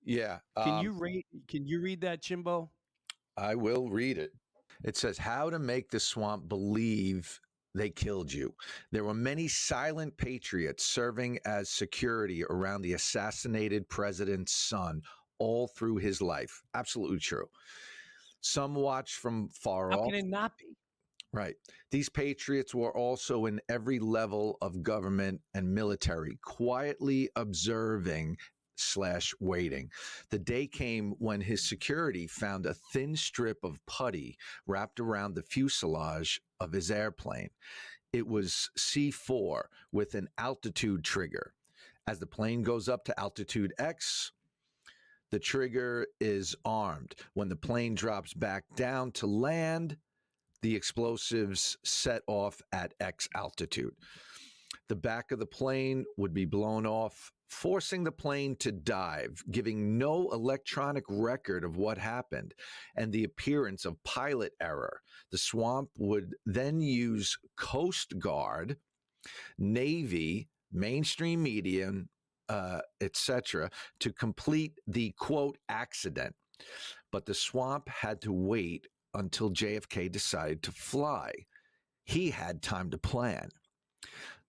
Yeah. 0.09 0.39
Can 0.57 0.79
um, 0.79 0.85
you 0.85 0.93
read? 0.93 1.25
Can 1.49 1.67
you 1.67 1.81
read 1.81 2.01
that, 2.01 2.23
Jimbo? 2.23 2.71
I 3.37 3.55
will 3.55 3.91
read 3.91 4.17
it. 4.17 4.33
It 4.83 4.97
says, 4.97 5.19
How 5.19 5.51
to 5.51 5.59
make 5.59 5.91
the 5.91 6.01
swamp 6.01 6.49
believe 6.49 7.39
they 7.75 7.91
killed 7.91 8.33
you. 8.33 8.55
There 8.91 9.05
were 9.05 9.15
many 9.15 9.49
silent 9.49 10.17
patriots 10.17 10.85
serving 10.87 11.39
as 11.45 11.69
security 11.69 12.43
around 12.49 12.83
the 12.83 12.95
assassinated 12.95 13.89
president's 13.91 14.53
son 14.53 15.03
all 15.39 15.69
through 15.69 15.97
his 15.97 16.23
life. 16.23 16.63
Absolutely 16.75 17.19
true. 17.19 17.47
Some 18.41 18.75
watched 18.75 19.17
from 19.17 19.49
far 19.51 19.91
How 19.91 20.01
off. 20.01 20.07
can 20.07 20.15
it 20.15 20.27
not 20.27 20.57
be? 20.57 20.75
Right. 21.35 21.55
These 21.91 22.09
patriots 22.09 22.75
were 22.75 22.97
also 22.97 23.45
in 23.45 23.61
every 23.69 23.99
level 23.99 24.57
of 24.63 24.83
government 24.83 25.43
and 25.55 25.75
military, 25.75 26.39
quietly 26.43 27.29
observing 27.37 28.39
slash 28.81 29.35
waiting. 29.41 29.91
The 30.31 30.39
day 30.39 30.66
came 30.66 31.12
when 31.18 31.41
his 31.41 31.68
security 31.68 32.26
found 32.26 32.66
a 32.66 32.74
thin 32.74 33.16
strip 33.16 33.59
of 33.64 33.85
putty 33.87 34.37
wrapped 34.66 35.01
around 35.01 35.35
the 35.35 35.43
fuselage 35.43 36.41
of 36.61 36.72
his 36.72 36.91
airplane. 36.91 37.51
It 38.12 38.26
was 38.26 38.70
C4 38.79 39.62
with 39.93 40.14
an 40.14 40.29
altitude 40.39 41.05
trigger. 41.05 41.53
As 42.07 42.18
the 42.18 42.26
plane 42.26 42.62
goes 42.62 42.89
up 42.89 43.05
to 43.05 43.20
altitude 43.20 43.74
X, 43.79 44.33
the 45.31 45.39
trigger 45.39 46.07
is 46.20 46.57
armed. 46.64 47.14
When 47.35 47.49
the 47.51 47.57
plane 47.57 47.95
drops 47.95 48.33
back 48.33 48.64
down 48.76 49.12
to 49.12 49.26
land, 49.26 49.99
the 50.62 50.74
explosives 50.74 51.76
set 51.85 52.22
off 52.26 52.62
at 52.72 52.95
X 52.99 53.29
altitude. 53.35 53.95
The 54.89 54.97
back 54.97 55.31
of 55.33 55.39
the 55.39 55.47
plane 55.47 56.07
would 56.16 56.33
be 56.33 56.47
blown 56.47 56.87
off, 56.87 57.31
forcing 57.49 58.05
the 58.05 58.13
plane 58.13 58.57
to 58.57 58.71
dive, 58.71 59.43
giving 59.51 59.99
no 59.99 60.29
electronic 60.31 61.05
record 61.09 61.65
of 61.65 61.77
what 61.77 61.99
happened 61.99 62.55
and 62.97 63.13
the 63.13 63.25
appearance 63.25 63.85
of 63.85 64.03
pilot 64.05 64.53
error. 64.61 65.01
The 65.31 65.39
swamp 65.39 65.91
would 65.99 66.35
then 66.47 66.81
use 66.81 67.37
Coast 67.57 68.19
Guard, 68.19 68.77
Navy, 69.59 70.49
mainstream 70.73 71.43
media, 71.43 71.93
uh, 72.49 72.81
etc., 73.01 73.71
to 74.01 74.13
complete 74.13 74.79
the 74.87 75.13
quote 75.19 75.59
accident. 75.69 76.35
But 77.11 77.27
the 77.27 77.35
swamp 77.35 77.89
had 77.89 78.21
to 78.23 78.33
wait 78.33 78.87
until 79.15 79.51
JFK 79.51 80.11
decided 80.11 80.63
to 80.65 80.73
fly. 80.73 81.33
He 82.05 82.31
had 82.31 82.63
time 82.63 82.91
to 82.91 82.99
plan. 82.99 83.49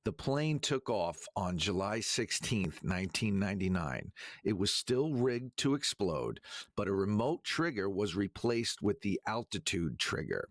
The 0.09 0.13
plane 0.13 0.57
took 0.57 0.89
off 0.89 1.27
on 1.35 1.59
July 1.59 1.99
16, 1.99 2.63
1999. 2.81 4.11
It 4.43 4.57
was 4.57 4.73
still 4.73 5.13
rigged 5.13 5.55
to 5.57 5.75
explode, 5.75 6.39
but 6.75 6.87
a 6.87 6.91
remote 6.91 7.43
trigger 7.43 7.87
was 7.87 8.15
replaced 8.15 8.81
with 8.81 9.01
the 9.01 9.21
altitude 9.27 9.99
trigger. 9.99 10.49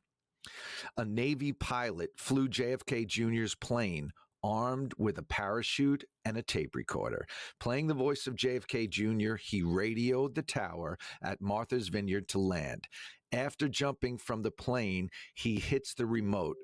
A 0.96 1.04
Navy 1.04 1.52
pilot 1.52 2.10
flew 2.16 2.48
JFK 2.48 3.04
Jr.'s 3.08 3.56
plane 3.56 4.12
armed 4.44 4.94
with 4.96 5.18
a 5.18 5.24
parachute 5.24 6.04
and 6.24 6.36
a 6.36 6.42
tape 6.42 6.76
recorder. 6.76 7.26
Playing 7.58 7.88
the 7.88 7.94
voice 7.94 8.28
of 8.28 8.36
JFK 8.36 8.88
Jr., 8.88 9.34
he 9.34 9.64
radioed 9.64 10.36
the 10.36 10.42
tower 10.42 10.96
at 11.20 11.40
Martha's 11.40 11.88
Vineyard 11.88 12.28
to 12.28 12.38
land. 12.38 12.86
After 13.32 13.68
jumping 13.68 14.18
from 14.18 14.42
the 14.42 14.52
plane, 14.52 15.10
he 15.34 15.58
hits 15.58 15.94
the 15.94 16.06
remote. 16.06 16.58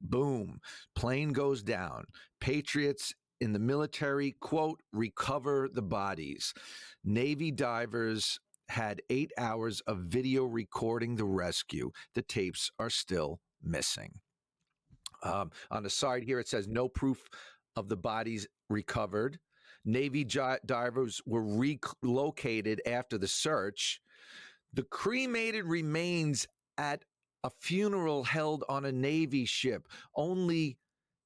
Boom, 0.00 0.60
plane 0.94 1.32
goes 1.32 1.62
down. 1.62 2.04
Patriots 2.40 3.12
in 3.40 3.52
the 3.52 3.58
military, 3.58 4.36
quote, 4.40 4.80
recover 4.92 5.68
the 5.72 5.82
bodies. 5.82 6.52
Navy 7.04 7.50
divers 7.50 8.38
had 8.68 9.00
eight 9.10 9.32
hours 9.38 9.80
of 9.86 9.98
video 9.98 10.44
recording 10.44 11.16
the 11.16 11.24
rescue. 11.24 11.90
The 12.14 12.22
tapes 12.22 12.70
are 12.78 12.90
still 12.90 13.40
missing. 13.62 14.12
Um, 15.22 15.50
on 15.70 15.82
the 15.82 15.90
side 15.90 16.22
here, 16.22 16.38
it 16.38 16.48
says 16.48 16.68
no 16.68 16.88
proof 16.88 17.28
of 17.76 17.88
the 17.88 17.96
bodies 17.96 18.46
recovered. 18.68 19.38
Navy 19.84 20.24
divers 20.24 21.20
were 21.26 21.44
relocated 22.02 22.82
after 22.86 23.16
the 23.18 23.28
search. 23.28 24.00
The 24.74 24.82
cremated 24.82 25.64
remains 25.64 26.46
at 26.76 27.04
a 27.44 27.50
funeral 27.60 28.24
held 28.24 28.64
on 28.68 28.84
a 28.84 28.92
Navy 28.92 29.44
ship. 29.44 29.88
Only 30.14 30.78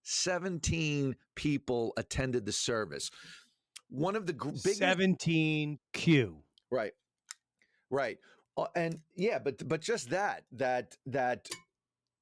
17 0.03 1.17
people 1.35 1.93
attended 1.97 2.45
the 2.47 2.53
service. 2.53 3.11
One 3.89 4.17
of 4.17 4.27
the 4.27 4.33
gr- 4.33 4.51
biggest 4.51 4.79
17 4.79 5.79
Q. 5.93 6.39
Right. 6.71 6.93
Right. 7.91 8.19
Uh, 8.57 8.67
and 8.75 8.99
yeah, 9.17 9.39
but 9.39 9.67
but 9.67 9.81
just 9.81 10.11
that 10.11 10.45
that 10.53 10.97
that 11.07 11.49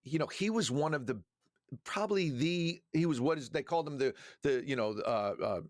you 0.05 0.19
know, 0.19 0.27
he 0.27 0.51
was 0.51 0.71
one 0.71 0.95
of 0.95 1.07
the 1.07 1.21
probably 1.85 2.31
the 2.31 2.83
he 2.93 3.07
was 3.07 3.21
what 3.21 3.39
is 3.39 3.49
they 3.51 3.63
called 3.63 3.87
him 3.87 3.99
the 3.99 4.15
the 4.43 4.63
you 4.67 4.77
know 4.77 4.97
uh, 5.07 5.35
uh 5.43 5.61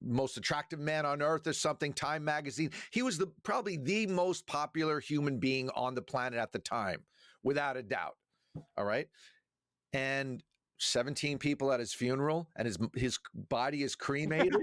most 0.00 0.36
attractive 0.36 0.78
man 0.78 1.04
on 1.04 1.20
earth 1.20 1.46
or 1.46 1.52
something 1.52 1.92
time 1.92 2.24
magazine 2.24 2.70
he 2.92 3.02
was 3.02 3.18
the 3.18 3.26
probably 3.42 3.76
the 3.76 4.06
most 4.06 4.46
popular 4.46 5.00
human 5.00 5.38
being 5.38 5.68
on 5.70 5.94
the 5.94 6.00
planet 6.00 6.38
at 6.38 6.52
the 6.52 6.58
time 6.58 7.02
without 7.42 7.76
a 7.76 7.82
doubt 7.82 8.16
all 8.76 8.84
right 8.84 9.08
and 9.92 10.42
17 10.78 11.38
people 11.38 11.72
at 11.72 11.80
his 11.80 11.92
funeral 11.92 12.48
and 12.56 12.66
his 12.66 12.78
his 12.94 13.18
body 13.34 13.82
is 13.82 13.94
cremated 13.94 14.60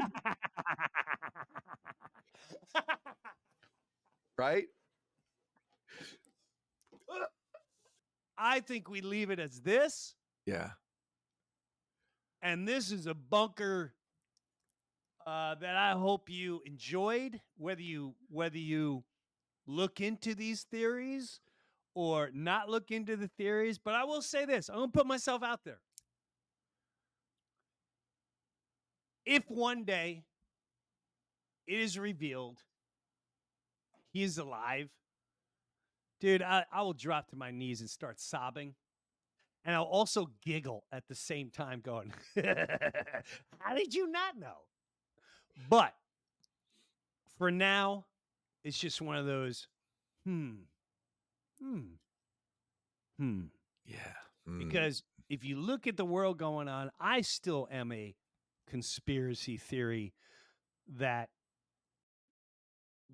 right 4.38 4.65
I 8.38 8.59
think 8.59 8.89
we 8.89 9.01
leave 9.01 9.30
it 9.30 9.39
as 9.39 9.61
this. 9.61 10.15
yeah 10.45 10.71
And 12.41 12.67
this 12.67 12.91
is 12.91 13.07
a 13.07 13.13
bunker 13.13 13.93
uh, 15.26 15.55
that 15.55 15.76
I 15.76 15.91
hope 15.93 16.30
you 16.30 16.61
enjoyed. 16.65 17.41
Whether 17.57 17.82
you 17.82 18.13
whether 18.30 18.57
you 18.57 19.03
look 19.65 19.99
into 19.99 20.36
these 20.36 20.63
theories 20.63 21.39
or 21.95 22.29
not 22.33 22.69
look 22.69 22.91
into 22.91 23.15
the 23.15 23.29
theories, 23.29 23.79
but 23.79 23.95
I 23.95 24.03
will 24.03 24.21
say 24.21 24.45
this: 24.45 24.69
I'm 24.69 24.75
gonna 24.75 24.87
put 24.89 25.07
myself 25.07 25.41
out 25.41 25.63
there. 25.63 25.79
If 29.25 29.49
one 29.49 29.85
day 29.85 30.23
it 31.65 31.79
is 31.79 31.97
revealed 31.97 32.61
he 34.15 34.23
is 34.23 34.37
alive, 34.37 34.87
dude, 36.21 36.41
I, 36.41 36.63
I 36.71 36.83
will 36.83 36.93
drop 36.93 37.27
to 37.31 37.35
my 37.35 37.51
knees 37.51 37.81
and 37.81 37.89
start 37.89 38.17
sobbing. 38.17 38.75
And 39.65 39.75
I'll 39.75 39.83
also 39.83 40.29
giggle 40.41 40.85
at 40.89 41.07
the 41.09 41.15
same 41.15 41.49
time, 41.49 41.81
going, 41.81 42.13
How 43.59 43.75
did 43.75 43.93
you 43.93 44.09
not 44.09 44.37
know? 44.37 44.55
But 45.69 45.93
for 47.37 47.51
now, 47.51 48.05
it's 48.63 48.79
just 48.79 49.01
one 49.01 49.17
of 49.17 49.25
those, 49.25 49.67
hmm, 50.23 50.51
hmm, 51.66 51.80
hmm. 53.20 53.41
Yeah. 53.86 53.97
Mm. 54.47 54.59
Because 54.59 55.03
if 55.30 55.43
you 55.43 55.57
look 55.57 55.88
at 55.88 55.97
the 55.97 56.05
world 56.05 56.38
going 56.38 56.68
on, 56.68 56.91
I 56.99 57.22
still 57.22 57.68
am 57.72 57.91
a 57.91 58.16
conspiracy 58.70 59.57
theory 59.57 60.13
that 60.97 61.30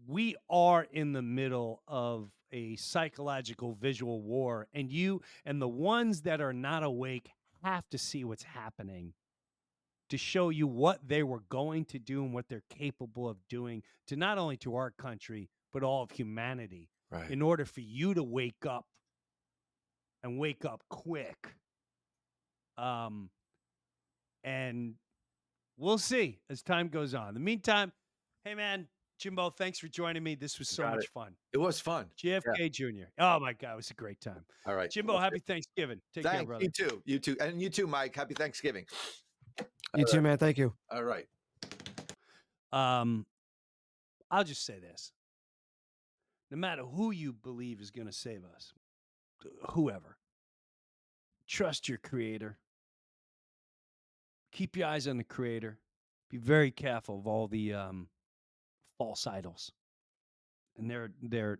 we 0.07 0.35
are 0.49 0.87
in 0.91 1.13
the 1.13 1.21
middle 1.21 1.83
of 1.87 2.31
a 2.51 2.75
psychological 2.75 3.73
visual 3.73 4.21
war, 4.21 4.67
and 4.73 4.91
you 4.91 5.21
and 5.45 5.61
the 5.61 5.67
ones 5.67 6.23
that 6.23 6.41
are 6.41 6.53
not 6.53 6.83
awake 6.83 7.29
have 7.63 7.87
to 7.89 7.97
see 7.97 8.23
what's 8.23 8.43
happening 8.43 9.13
to 10.09 10.17
show 10.17 10.49
you 10.49 10.67
what 10.67 10.99
they 11.07 11.23
were 11.23 11.43
going 11.47 11.85
to 11.85 11.97
do 11.97 12.23
and 12.23 12.33
what 12.33 12.49
they're 12.49 12.63
capable 12.69 13.29
of 13.29 13.37
doing 13.47 13.81
to 14.07 14.17
not 14.17 14.37
only 14.37 14.57
to 14.57 14.75
our 14.75 14.91
country 14.91 15.49
but 15.71 15.83
all 15.83 16.03
of 16.03 16.11
humanity 16.11 16.89
right. 17.11 17.29
in 17.29 17.41
order 17.41 17.65
for 17.65 17.81
you 17.81 18.13
to 18.13 18.23
wake 18.23 18.65
up 18.67 18.85
and 20.23 20.37
wake 20.39 20.65
up 20.65 20.83
quick 20.89 21.55
um 22.77 23.29
and 24.43 24.93
we'll 25.77 25.97
see 25.97 26.39
as 26.49 26.61
time 26.61 26.87
goes 26.87 27.13
on 27.13 27.27
in 27.29 27.33
the 27.33 27.39
meantime 27.39 27.91
hey 28.45 28.55
man 28.55 28.87
jimbo 29.19 29.49
thanks 29.49 29.77
for 29.79 29.87
joining 29.87 30.23
me 30.23 30.33
this 30.35 30.57
was 30.57 30.67
so 30.69 30.83
Got 30.83 30.95
much 30.95 31.03
it. 31.05 31.09
fun 31.11 31.35
It 31.53 31.57
was 31.57 31.79
fun. 31.79 32.05
jfk 32.23 32.71
jr 32.71 33.05
oh 33.19 33.39
my 33.39 33.53
god 33.53 33.73
it 33.73 33.75
was 33.77 33.91
a 33.91 33.93
great 33.95 34.19
time 34.21 34.43
All 34.65 34.75
right. 34.75 34.89
jimbo 34.89 35.17
happy 35.17 35.39
thanksgiving 35.39 35.99
take 36.13 36.23
care 36.23 36.33
Thanks. 36.33 36.47
brother 36.47 36.63
You 36.63 36.69
too. 36.71 37.01
You 37.05 37.19
too. 37.19 37.35
And 37.41 37.61
you 37.61 37.69
too, 37.69 37.87
Mike. 37.87 38.15
Happy 38.15 38.33
Thanksgiving. 38.33 38.85
You 39.95 40.05
too, 40.05 40.21
man. 40.21 40.37
Thank 40.37 40.57
you. 40.57 40.73
All 40.89 41.03
right. 41.03 41.25
Um, 42.71 43.25
I'll 44.29 44.43
just 44.43 44.65
say 44.65 44.79
this: 44.79 45.11
no 46.51 46.57
matter 46.57 46.83
who 46.83 47.11
you 47.11 47.31
believe 47.31 47.79
is 47.79 47.91
going 47.91 48.07
to 48.07 48.13
save 48.13 48.43
us, 48.53 48.73
whoever, 49.69 50.17
trust 51.47 51.87
your 51.87 51.97
Creator. 51.97 52.57
Keep 54.51 54.75
your 54.75 54.87
eyes 54.87 55.07
on 55.07 55.17
the 55.17 55.23
Creator. 55.23 55.77
Be 56.29 56.37
very 56.37 56.69
careful 56.69 57.19
of 57.19 57.25
all 57.25 57.47
the 57.47 57.73
um, 57.73 58.07
false 58.97 59.25
idols. 59.25 59.71
And 60.77 60.91
they're 60.91 61.11
they're 61.21 61.59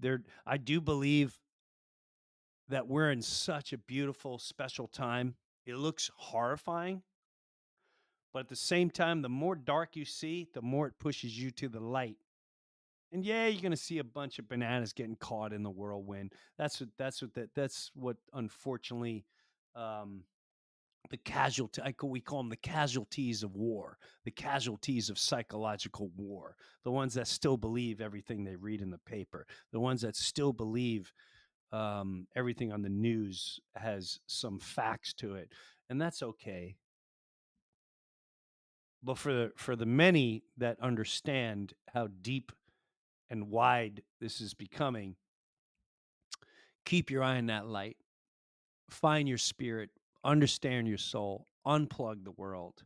they're. 0.00 0.22
I 0.44 0.56
do 0.56 0.80
believe 0.80 1.38
that 2.68 2.88
we're 2.88 3.12
in 3.12 3.22
such 3.22 3.72
a 3.72 3.78
beautiful, 3.78 4.38
special 4.38 4.88
time. 4.88 5.36
It 5.66 5.76
looks 5.76 6.10
horrifying, 6.16 7.02
but 8.32 8.40
at 8.40 8.48
the 8.48 8.56
same 8.56 8.90
time, 8.90 9.22
the 9.22 9.28
more 9.28 9.54
dark 9.54 9.94
you 9.94 10.04
see, 10.04 10.48
the 10.52 10.62
more 10.62 10.88
it 10.88 10.98
pushes 10.98 11.38
you 11.38 11.50
to 11.52 11.68
the 11.68 11.80
light. 11.80 12.16
And 13.12 13.24
yeah, 13.24 13.46
you're 13.46 13.62
gonna 13.62 13.76
see 13.76 13.98
a 13.98 14.04
bunch 14.04 14.38
of 14.38 14.48
bananas 14.48 14.92
getting 14.92 15.16
caught 15.16 15.52
in 15.52 15.62
the 15.62 15.70
whirlwind. 15.70 16.32
That's 16.56 16.80
what 16.80 16.88
that's 16.96 17.20
what 17.20 17.34
that 17.34 17.50
that's 17.54 17.90
what 17.94 18.16
unfortunately 18.32 19.26
um, 19.76 20.24
the 21.10 21.18
casualty 21.18 21.82
I, 21.82 21.94
we 22.02 22.20
call 22.20 22.38
them 22.38 22.48
the 22.48 22.56
casualties 22.56 23.42
of 23.42 23.54
war, 23.56 23.98
the 24.24 24.30
casualties 24.30 25.10
of 25.10 25.18
psychological 25.18 26.10
war, 26.16 26.56
the 26.84 26.90
ones 26.90 27.14
that 27.14 27.28
still 27.28 27.58
believe 27.58 28.00
everything 28.00 28.44
they 28.44 28.56
read 28.56 28.80
in 28.80 28.90
the 28.90 28.98
paper, 28.98 29.46
the 29.72 29.80
ones 29.80 30.00
that 30.02 30.16
still 30.16 30.52
believe 30.54 31.12
um, 31.72 32.26
everything 32.36 32.72
on 32.72 32.82
the 32.82 32.88
news 32.88 33.60
has 33.76 34.20
some 34.26 34.58
facts 34.58 35.12
to 35.14 35.34
it, 35.34 35.52
and 35.90 36.00
that's 36.00 36.22
okay 36.22 36.76
but 39.02 39.18
for 39.18 39.32
the 39.32 39.52
for 39.56 39.76
the 39.76 39.86
many 39.86 40.44
that 40.56 40.78
understand 40.80 41.72
how 41.92 42.08
deep 42.22 42.52
and 43.32 43.50
wide 43.50 44.02
this 44.20 44.40
is 44.40 44.54
becoming 44.54 45.16
keep 46.84 47.10
your 47.10 47.22
eye 47.22 47.38
on 47.38 47.46
that 47.46 47.66
light. 47.66 47.96
Find 48.90 49.28
your 49.28 49.38
spirit. 49.38 49.90
Understand 50.24 50.86
your 50.86 50.98
soul. 50.98 51.48
Unplug 51.66 52.24
the 52.24 52.32
world. 52.32 52.84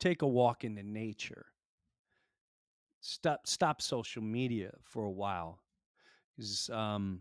Take 0.00 0.22
a 0.22 0.26
walk 0.26 0.64
into 0.64 0.82
nature. 0.82 1.46
Stop 3.00 3.46
stop 3.46 3.80
social 3.80 4.22
media 4.22 4.72
for 4.82 5.04
a 5.04 5.10
while 5.10 5.60
because 6.36 6.68
um 6.70 7.20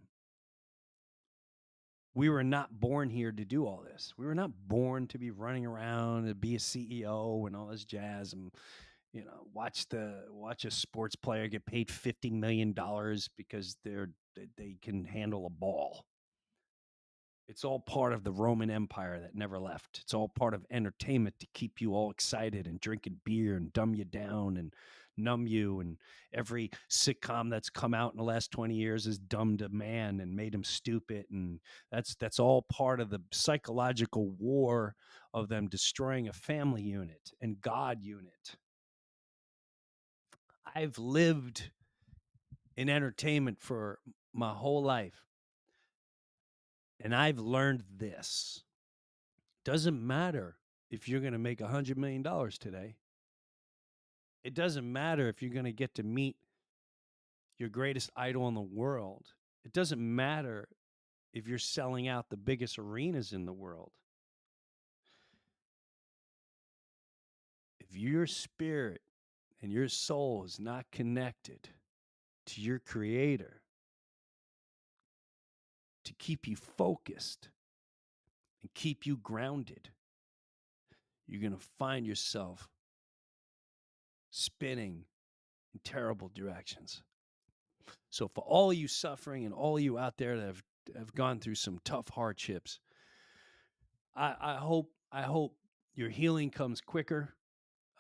we 2.16 2.30
were 2.30 2.44
not 2.44 2.80
born 2.80 3.10
here 3.10 3.32
to 3.32 3.46
do 3.46 3.66
all 3.66 3.84
this. 3.86 4.14
We 4.18 4.26
were 4.26 4.36
not 4.36 4.52
born 4.68 5.06
to 5.08 5.18
be 5.18 5.32
running 5.32 5.66
around 5.66 6.26
and 6.26 6.42
be 6.42 6.56
a 6.56 6.60
CEO 6.60 7.46
and 7.46 7.56
all 7.56 7.68
this 7.68 7.84
jazz 7.84 8.32
and 8.34 8.52
you 9.16 9.24
know 9.24 9.48
watch 9.54 9.88
the 9.88 10.26
watch 10.30 10.66
a 10.66 10.72
sports 10.72 11.16
player 11.16 11.48
get 11.48 11.66
paid 11.66 11.90
50 11.90 12.30
million 12.32 12.74
dollars 12.74 13.30
because 13.38 13.78
they're 13.84 14.10
they, 14.58 14.76
can 14.82 15.06
handle 15.06 15.46
a 15.46 15.50
ball. 15.50 16.04
It's 17.48 17.64
all 17.64 17.80
part 17.80 18.12
of 18.12 18.26
the 18.26 18.32
Roman 18.32 18.70
Empire 18.70 19.20
that 19.22 19.36
never 19.36 19.58
left. 19.58 20.00
It's 20.02 20.14
all 20.14 20.28
part 20.28 20.54
of 20.54 20.66
entertainment 20.72 21.36
to 21.40 21.48
keep 21.54 21.80
you 21.80 21.96
all 21.96 22.12
excited 22.12 22.68
and 22.68 22.82
drinking 22.82 23.22
beer 23.24 23.56
and 23.56 23.72
dumb 23.72 23.94
you 23.94 24.04
down 24.04 24.58
and 24.58 24.74
numb 25.16 25.48
you. 25.48 25.80
And 25.80 25.98
every 26.34 26.72
sitcom 26.92 27.50
that's 27.50 27.70
come 27.70 27.94
out 27.94 28.12
in 28.12 28.18
the 28.18 28.24
last 28.24 28.52
20 28.52 28.76
years 28.76 29.06
has 29.06 29.20
dumbed 29.20 29.62
a 29.62 29.70
man 29.70 30.20
and 30.20 30.36
made 30.36 30.54
him 30.54 30.64
stupid. 30.64 31.26
And 31.32 31.60
that's 31.92 32.16
that's 32.16 32.40
all 32.40 32.64
part 32.64 33.00
of 33.00 33.10
the 33.10 33.22
psychological 33.32 34.32
war 34.32 34.96
of 35.34 35.48
them 35.48 35.70
destroying 35.70 36.28
a 36.28 36.34
family 36.34 36.82
unit 36.82 37.32
and 37.42 37.62
God 37.62 38.00
unit. 38.02 38.58
I've 40.76 40.98
lived 40.98 41.70
in 42.76 42.90
entertainment 42.90 43.62
for 43.62 44.00
my 44.34 44.52
whole 44.52 44.84
life. 44.84 45.26
And 47.00 47.16
I've 47.16 47.40
learned 47.40 47.84
this. 47.98 48.64
Doesn't 49.64 50.06
matter 50.06 50.58
if 50.92 51.08
you're 51.08 51.22
going 51.22 51.34
to 51.34 51.40
make 51.40 51.62
a 51.62 51.66
$100 51.66 51.96
million 51.96 52.24
today. 52.60 52.96
It 54.44 54.54
doesn't 54.54 54.92
matter 54.92 55.30
if 55.30 55.42
you're 55.42 55.54
going 55.54 55.66
to 55.66 55.72
get 55.72 55.96
to 55.96 56.04
meet 56.04 56.36
your 57.58 57.70
greatest 57.70 58.10
idol 58.16 58.48
in 58.48 58.54
the 58.54 58.62
world. 58.62 59.28
It 59.64 59.72
doesn't 59.72 60.00
matter 60.00 60.68
if 61.34 61.48
you're 61.48 61.58
selling 61.58 62.08
out 62.08 62.30
the 62.30 62.38
biggest 62.38 62.78
arenas 62.78 63.34
in 63.34 63.46
the 63.46 63.54
world. 63.54 63.92
If 67.80 67.96
your 67.96 68.28
spirit 68.28 69.02
and 69.66 69.74
your 69.74 69.88
soul 69.88 70.44
is 70.46 70.60
not 70.60 70.86
connected 70.92 71.70
to 72.46 72.62
your 72.62 72.78
creator, 72.78 73.64
to 76.04 76.14
keep 76.20 76.48
you 76.48 76.56
focused 76.56 77.50
and 78.62 78.72
keep 78.76 79.08
you 79.08 79.18
grounded, 79.18 79.90
you're 81.26 81.42
going 81.42 81.60
to 81.60 81.68
find 81.80 82.06
yourself 82.06 82.70
spinning 84.30 85.06
in 85.74 85.80
terrible 85.84 86.30
directions. 86.36 87.02
So, 88.12 88.28
for 88.28 88.44
all 88.44 88.72
you 88.72 88.88
suffering 88.88 89.46
and 89.46 89.54
all 89.54 89.80
you 89.80 89.98
out 89.98 90.18
there 90.18 90.38
that 90.38 90.46
have, 90.46 90.64
have 90.96 91.16
gone 91.16 91.40
through 91.40 91.56
some 91.56 91.80
tough 91.84 92.10
hardships, 92.10 92.80
I, 94.16 94.36
I 94.40 94.56
hope 94.58 94.92
I 95.12 95.24
hope 95.24 95.56
your 95.96 96.10
healing 96.10 96.52
comes 96.52 96.82
quicker. 96.82 97.34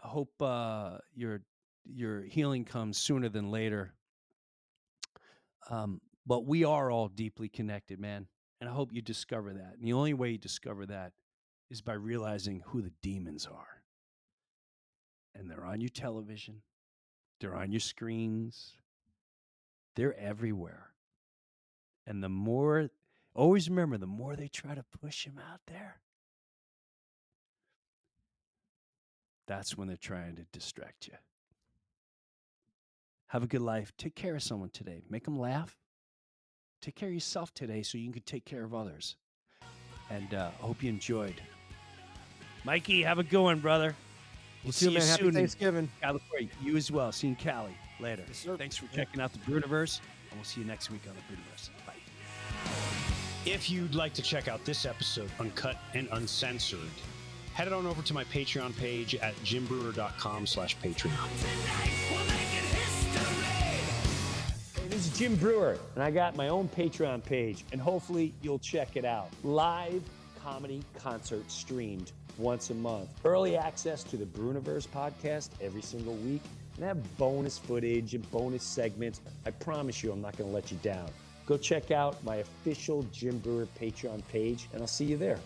I 0.03 0.07
hope 0.09 0.39
uh, 0.39 0.99
your 1.15 1.41
your 1.85 2.23
healing 2.23 2.65
comes 2.65 2.97
sooner 2.97 3.29
than 3.29 3.51
later. 3.51 3.93
Um, 5.69 6.01
but 6.25 6.45
we 6.45 6.63
are 6.63 6.89
all 6.91 7.07
deeply 7.07 7.49
connected, 7.49 7.99
man. 7.99 8.27
And 8.59 8.69
I 8.69 8.73
hope 8.73 8.93
you 8.93 9.01
discover 9.01 9.53
that. 9.53 9.73
And 9.77 9.85
the 9.85 9.93
only 9.93 10.13
way 10.13 10.31
you 10.31 10.37
discover 10.37 10.85
that 10.87 11.13
is 11.69 11.81
by 11.81 11.93
realizing 11.93 12.63
who 12.67 12.81
the 12.81 12.93
demons 13.01 13.45
are. 13.45 13.83
And 15.33 15.49
they're 15.49 15.65
on 15.65 15.81
your 15.81 15.89
television, 15.89 16.61
they're 17.41 17.55
on 17.55 17.71
your 17.71 17.81
screens, 17.81 18.77
they're 19.95 20.17
everywhere. 20.17 20.91
And 22.07 22.23
the 22.23 22.29
more, 22.29 22.89
always 23.33 23.69
remember, 23.69 23.97
the 23.97 24.07
more 24.07 24.35
they 24.35 24.47
try 24.47 24.75
to 24.75 24.85
push 25.01 25.25
him 25.25 25.39
out 25.51 25.59
there, 25.67 25.99
that's 29.47 29.77
when 29.77 29.87
they're 29.87 29.97
trying 29.97 30.35
to 30.37 30.45
distract 30.53 31.07
you. 31.07 31.15
Have 33.35 33.43
a 33.43 33.47
good 33.47 33.63
life. 33.63 33.91
Take 33.97 34.15
care 34.15 34.37
of 34.37 34.43
someone 34.43 34.69
today. 34.69 35.03
Make 35.09 35.25
them 35.25 35.37
laugh. 35.37 35.77
Take 36.81 36.95
care 36.95 37.09
of 37.09 37.13
yourself 37.13 37.53
today 37.53 37.83
so 37.83 37.97
you 37.97 38.09
can 38.13 38.21
take 38.21 38.45
care 38.45 38.63
of 38.63 38.73
others. 38.73 39.17
And 40.09 40.33
uh, 40.33 40.51
I 40.57 40.65
hope 40.65 40.81
you 40.81 40.87
enjoyed. 40.87 41.41
Mikey, 42.63 43.03
have 43.03 43.19
a 43.19 43.23
good 43.25 43.41
one, 43.41 43.59
brother. 43.59 43.93
We'll 44.63 44.71
too, 44.71 44.85
see 44.85 44.85
you 44.85 44.99
man. 44.99 45.07
Happy 45.09 45.19
soon. 45.19 45.27
in 45.27 45.33
Thanksgiving. 45.33 45.91
California. 45.99 46.47
You 46.63 46.77
as 46.77 46.89
well. 46.89 47.11
See 47.11 47.27
you 47.27 47.31
in 47.31 47.35
Cali 47.35 47.75
later. 47.99 48.23
Yes, 48.25 48.37
sir. 48.37 48.55
Thanks 48.55 48.77
for 48.77 48.87
checking 48.95 49.19
out 49.19 49.33
the 49.33 49.39
Breuniverse, 49.39 49.99
and 50.29 50.39
we'll 50.39 50.45
see 50.45 50.61
you 50.61 50.67
next 50.67 50.89
week 50.89 51.01
on 51.05 51.13
the 51.15 51.35
Breuniverse. 51.35 51.71
Bye. 51.85 51.91
If 53.45 53.69
you'd 53.69 53.95
like 53.95 54.13
to 54.13 54.21
check 54.21 54.47
out 54.47 54.63
this 54.63 54.85
episode 54.85 55.29
uncut 55.41 55.75
and 55.93 56.07
uncensored, 56.13 56.79
head 57.53 57.73
on 57.73 57.85
over 57.85 58.01
to 58.01 58.13
my 58.13 58.23
Patreon 58.23 58.77
page 58.77 59.13
at 59.13 59.35
jimbreuer.com 59.43 60.47
slash 60.47 60.77
Patreon. 60.77 62.24
This 64.95 65.07
is 65.07 65.19
Jim 65.19 65.35
Breuer, 65.35 65.77
and 65.95 66.01
I 66.01 66.09
got 66.09 66.37
my 66.37 66.47
own 66.47 66.69
Patreon 66.69 67.21
page, 67.21 67.65
and 67.73 67.81
hopefully 67.81 68.33
you'll 68.41 68.59
check 68.59 68.95
it 68.95 69.03
out. 69.03 69.27
Live 69.43 70.01
comedy 70.41 70.81
concert 70.97 71.51
streamed 71.51 72.13
once 72.37 72.69
a 72.69 72.75
month. 72.75 73.09
Early 73.25 73.57
access 73.57 74.05
to 74.05 74.15
the 74.15 74.23
Breuniverse 74.23 74.87
podcast 74.87 75.49
every 75.59 75.81
single 75.81 76.13
week, 76.13 76.41
and 76.77 76.85
I 76.85 76.87
have 76.87 77.17
bonus 77.17 77.57
footage 77.57 78.15
and 78.15 78.31
bonus 78.31 78.63
segments. 78.63 79.19
I 79.45 79.51
promise 79.51 80.01
you, 80.01 80.13
I'm 80.13 80.21
not 80.21 80.37
going 80.37 80.49
to 80.49 80.55
let 80.55 80.71
you 80.71 80.77
down. 80.77 81.09
Go 81.45 81.57
check 81.57 81.91
out 81.91 82.23
my 82.23 82.37
official 82.37 83.03
Jim 83.11 83.39
Breuer 83.39 83.67
Patreon 83.77 84.25
page, 84.29 84.69
and 84.71 84.81
I'll 84.81 84.87
see 84.87 85.03
you 85.03 85.17
there. 85.17 85.39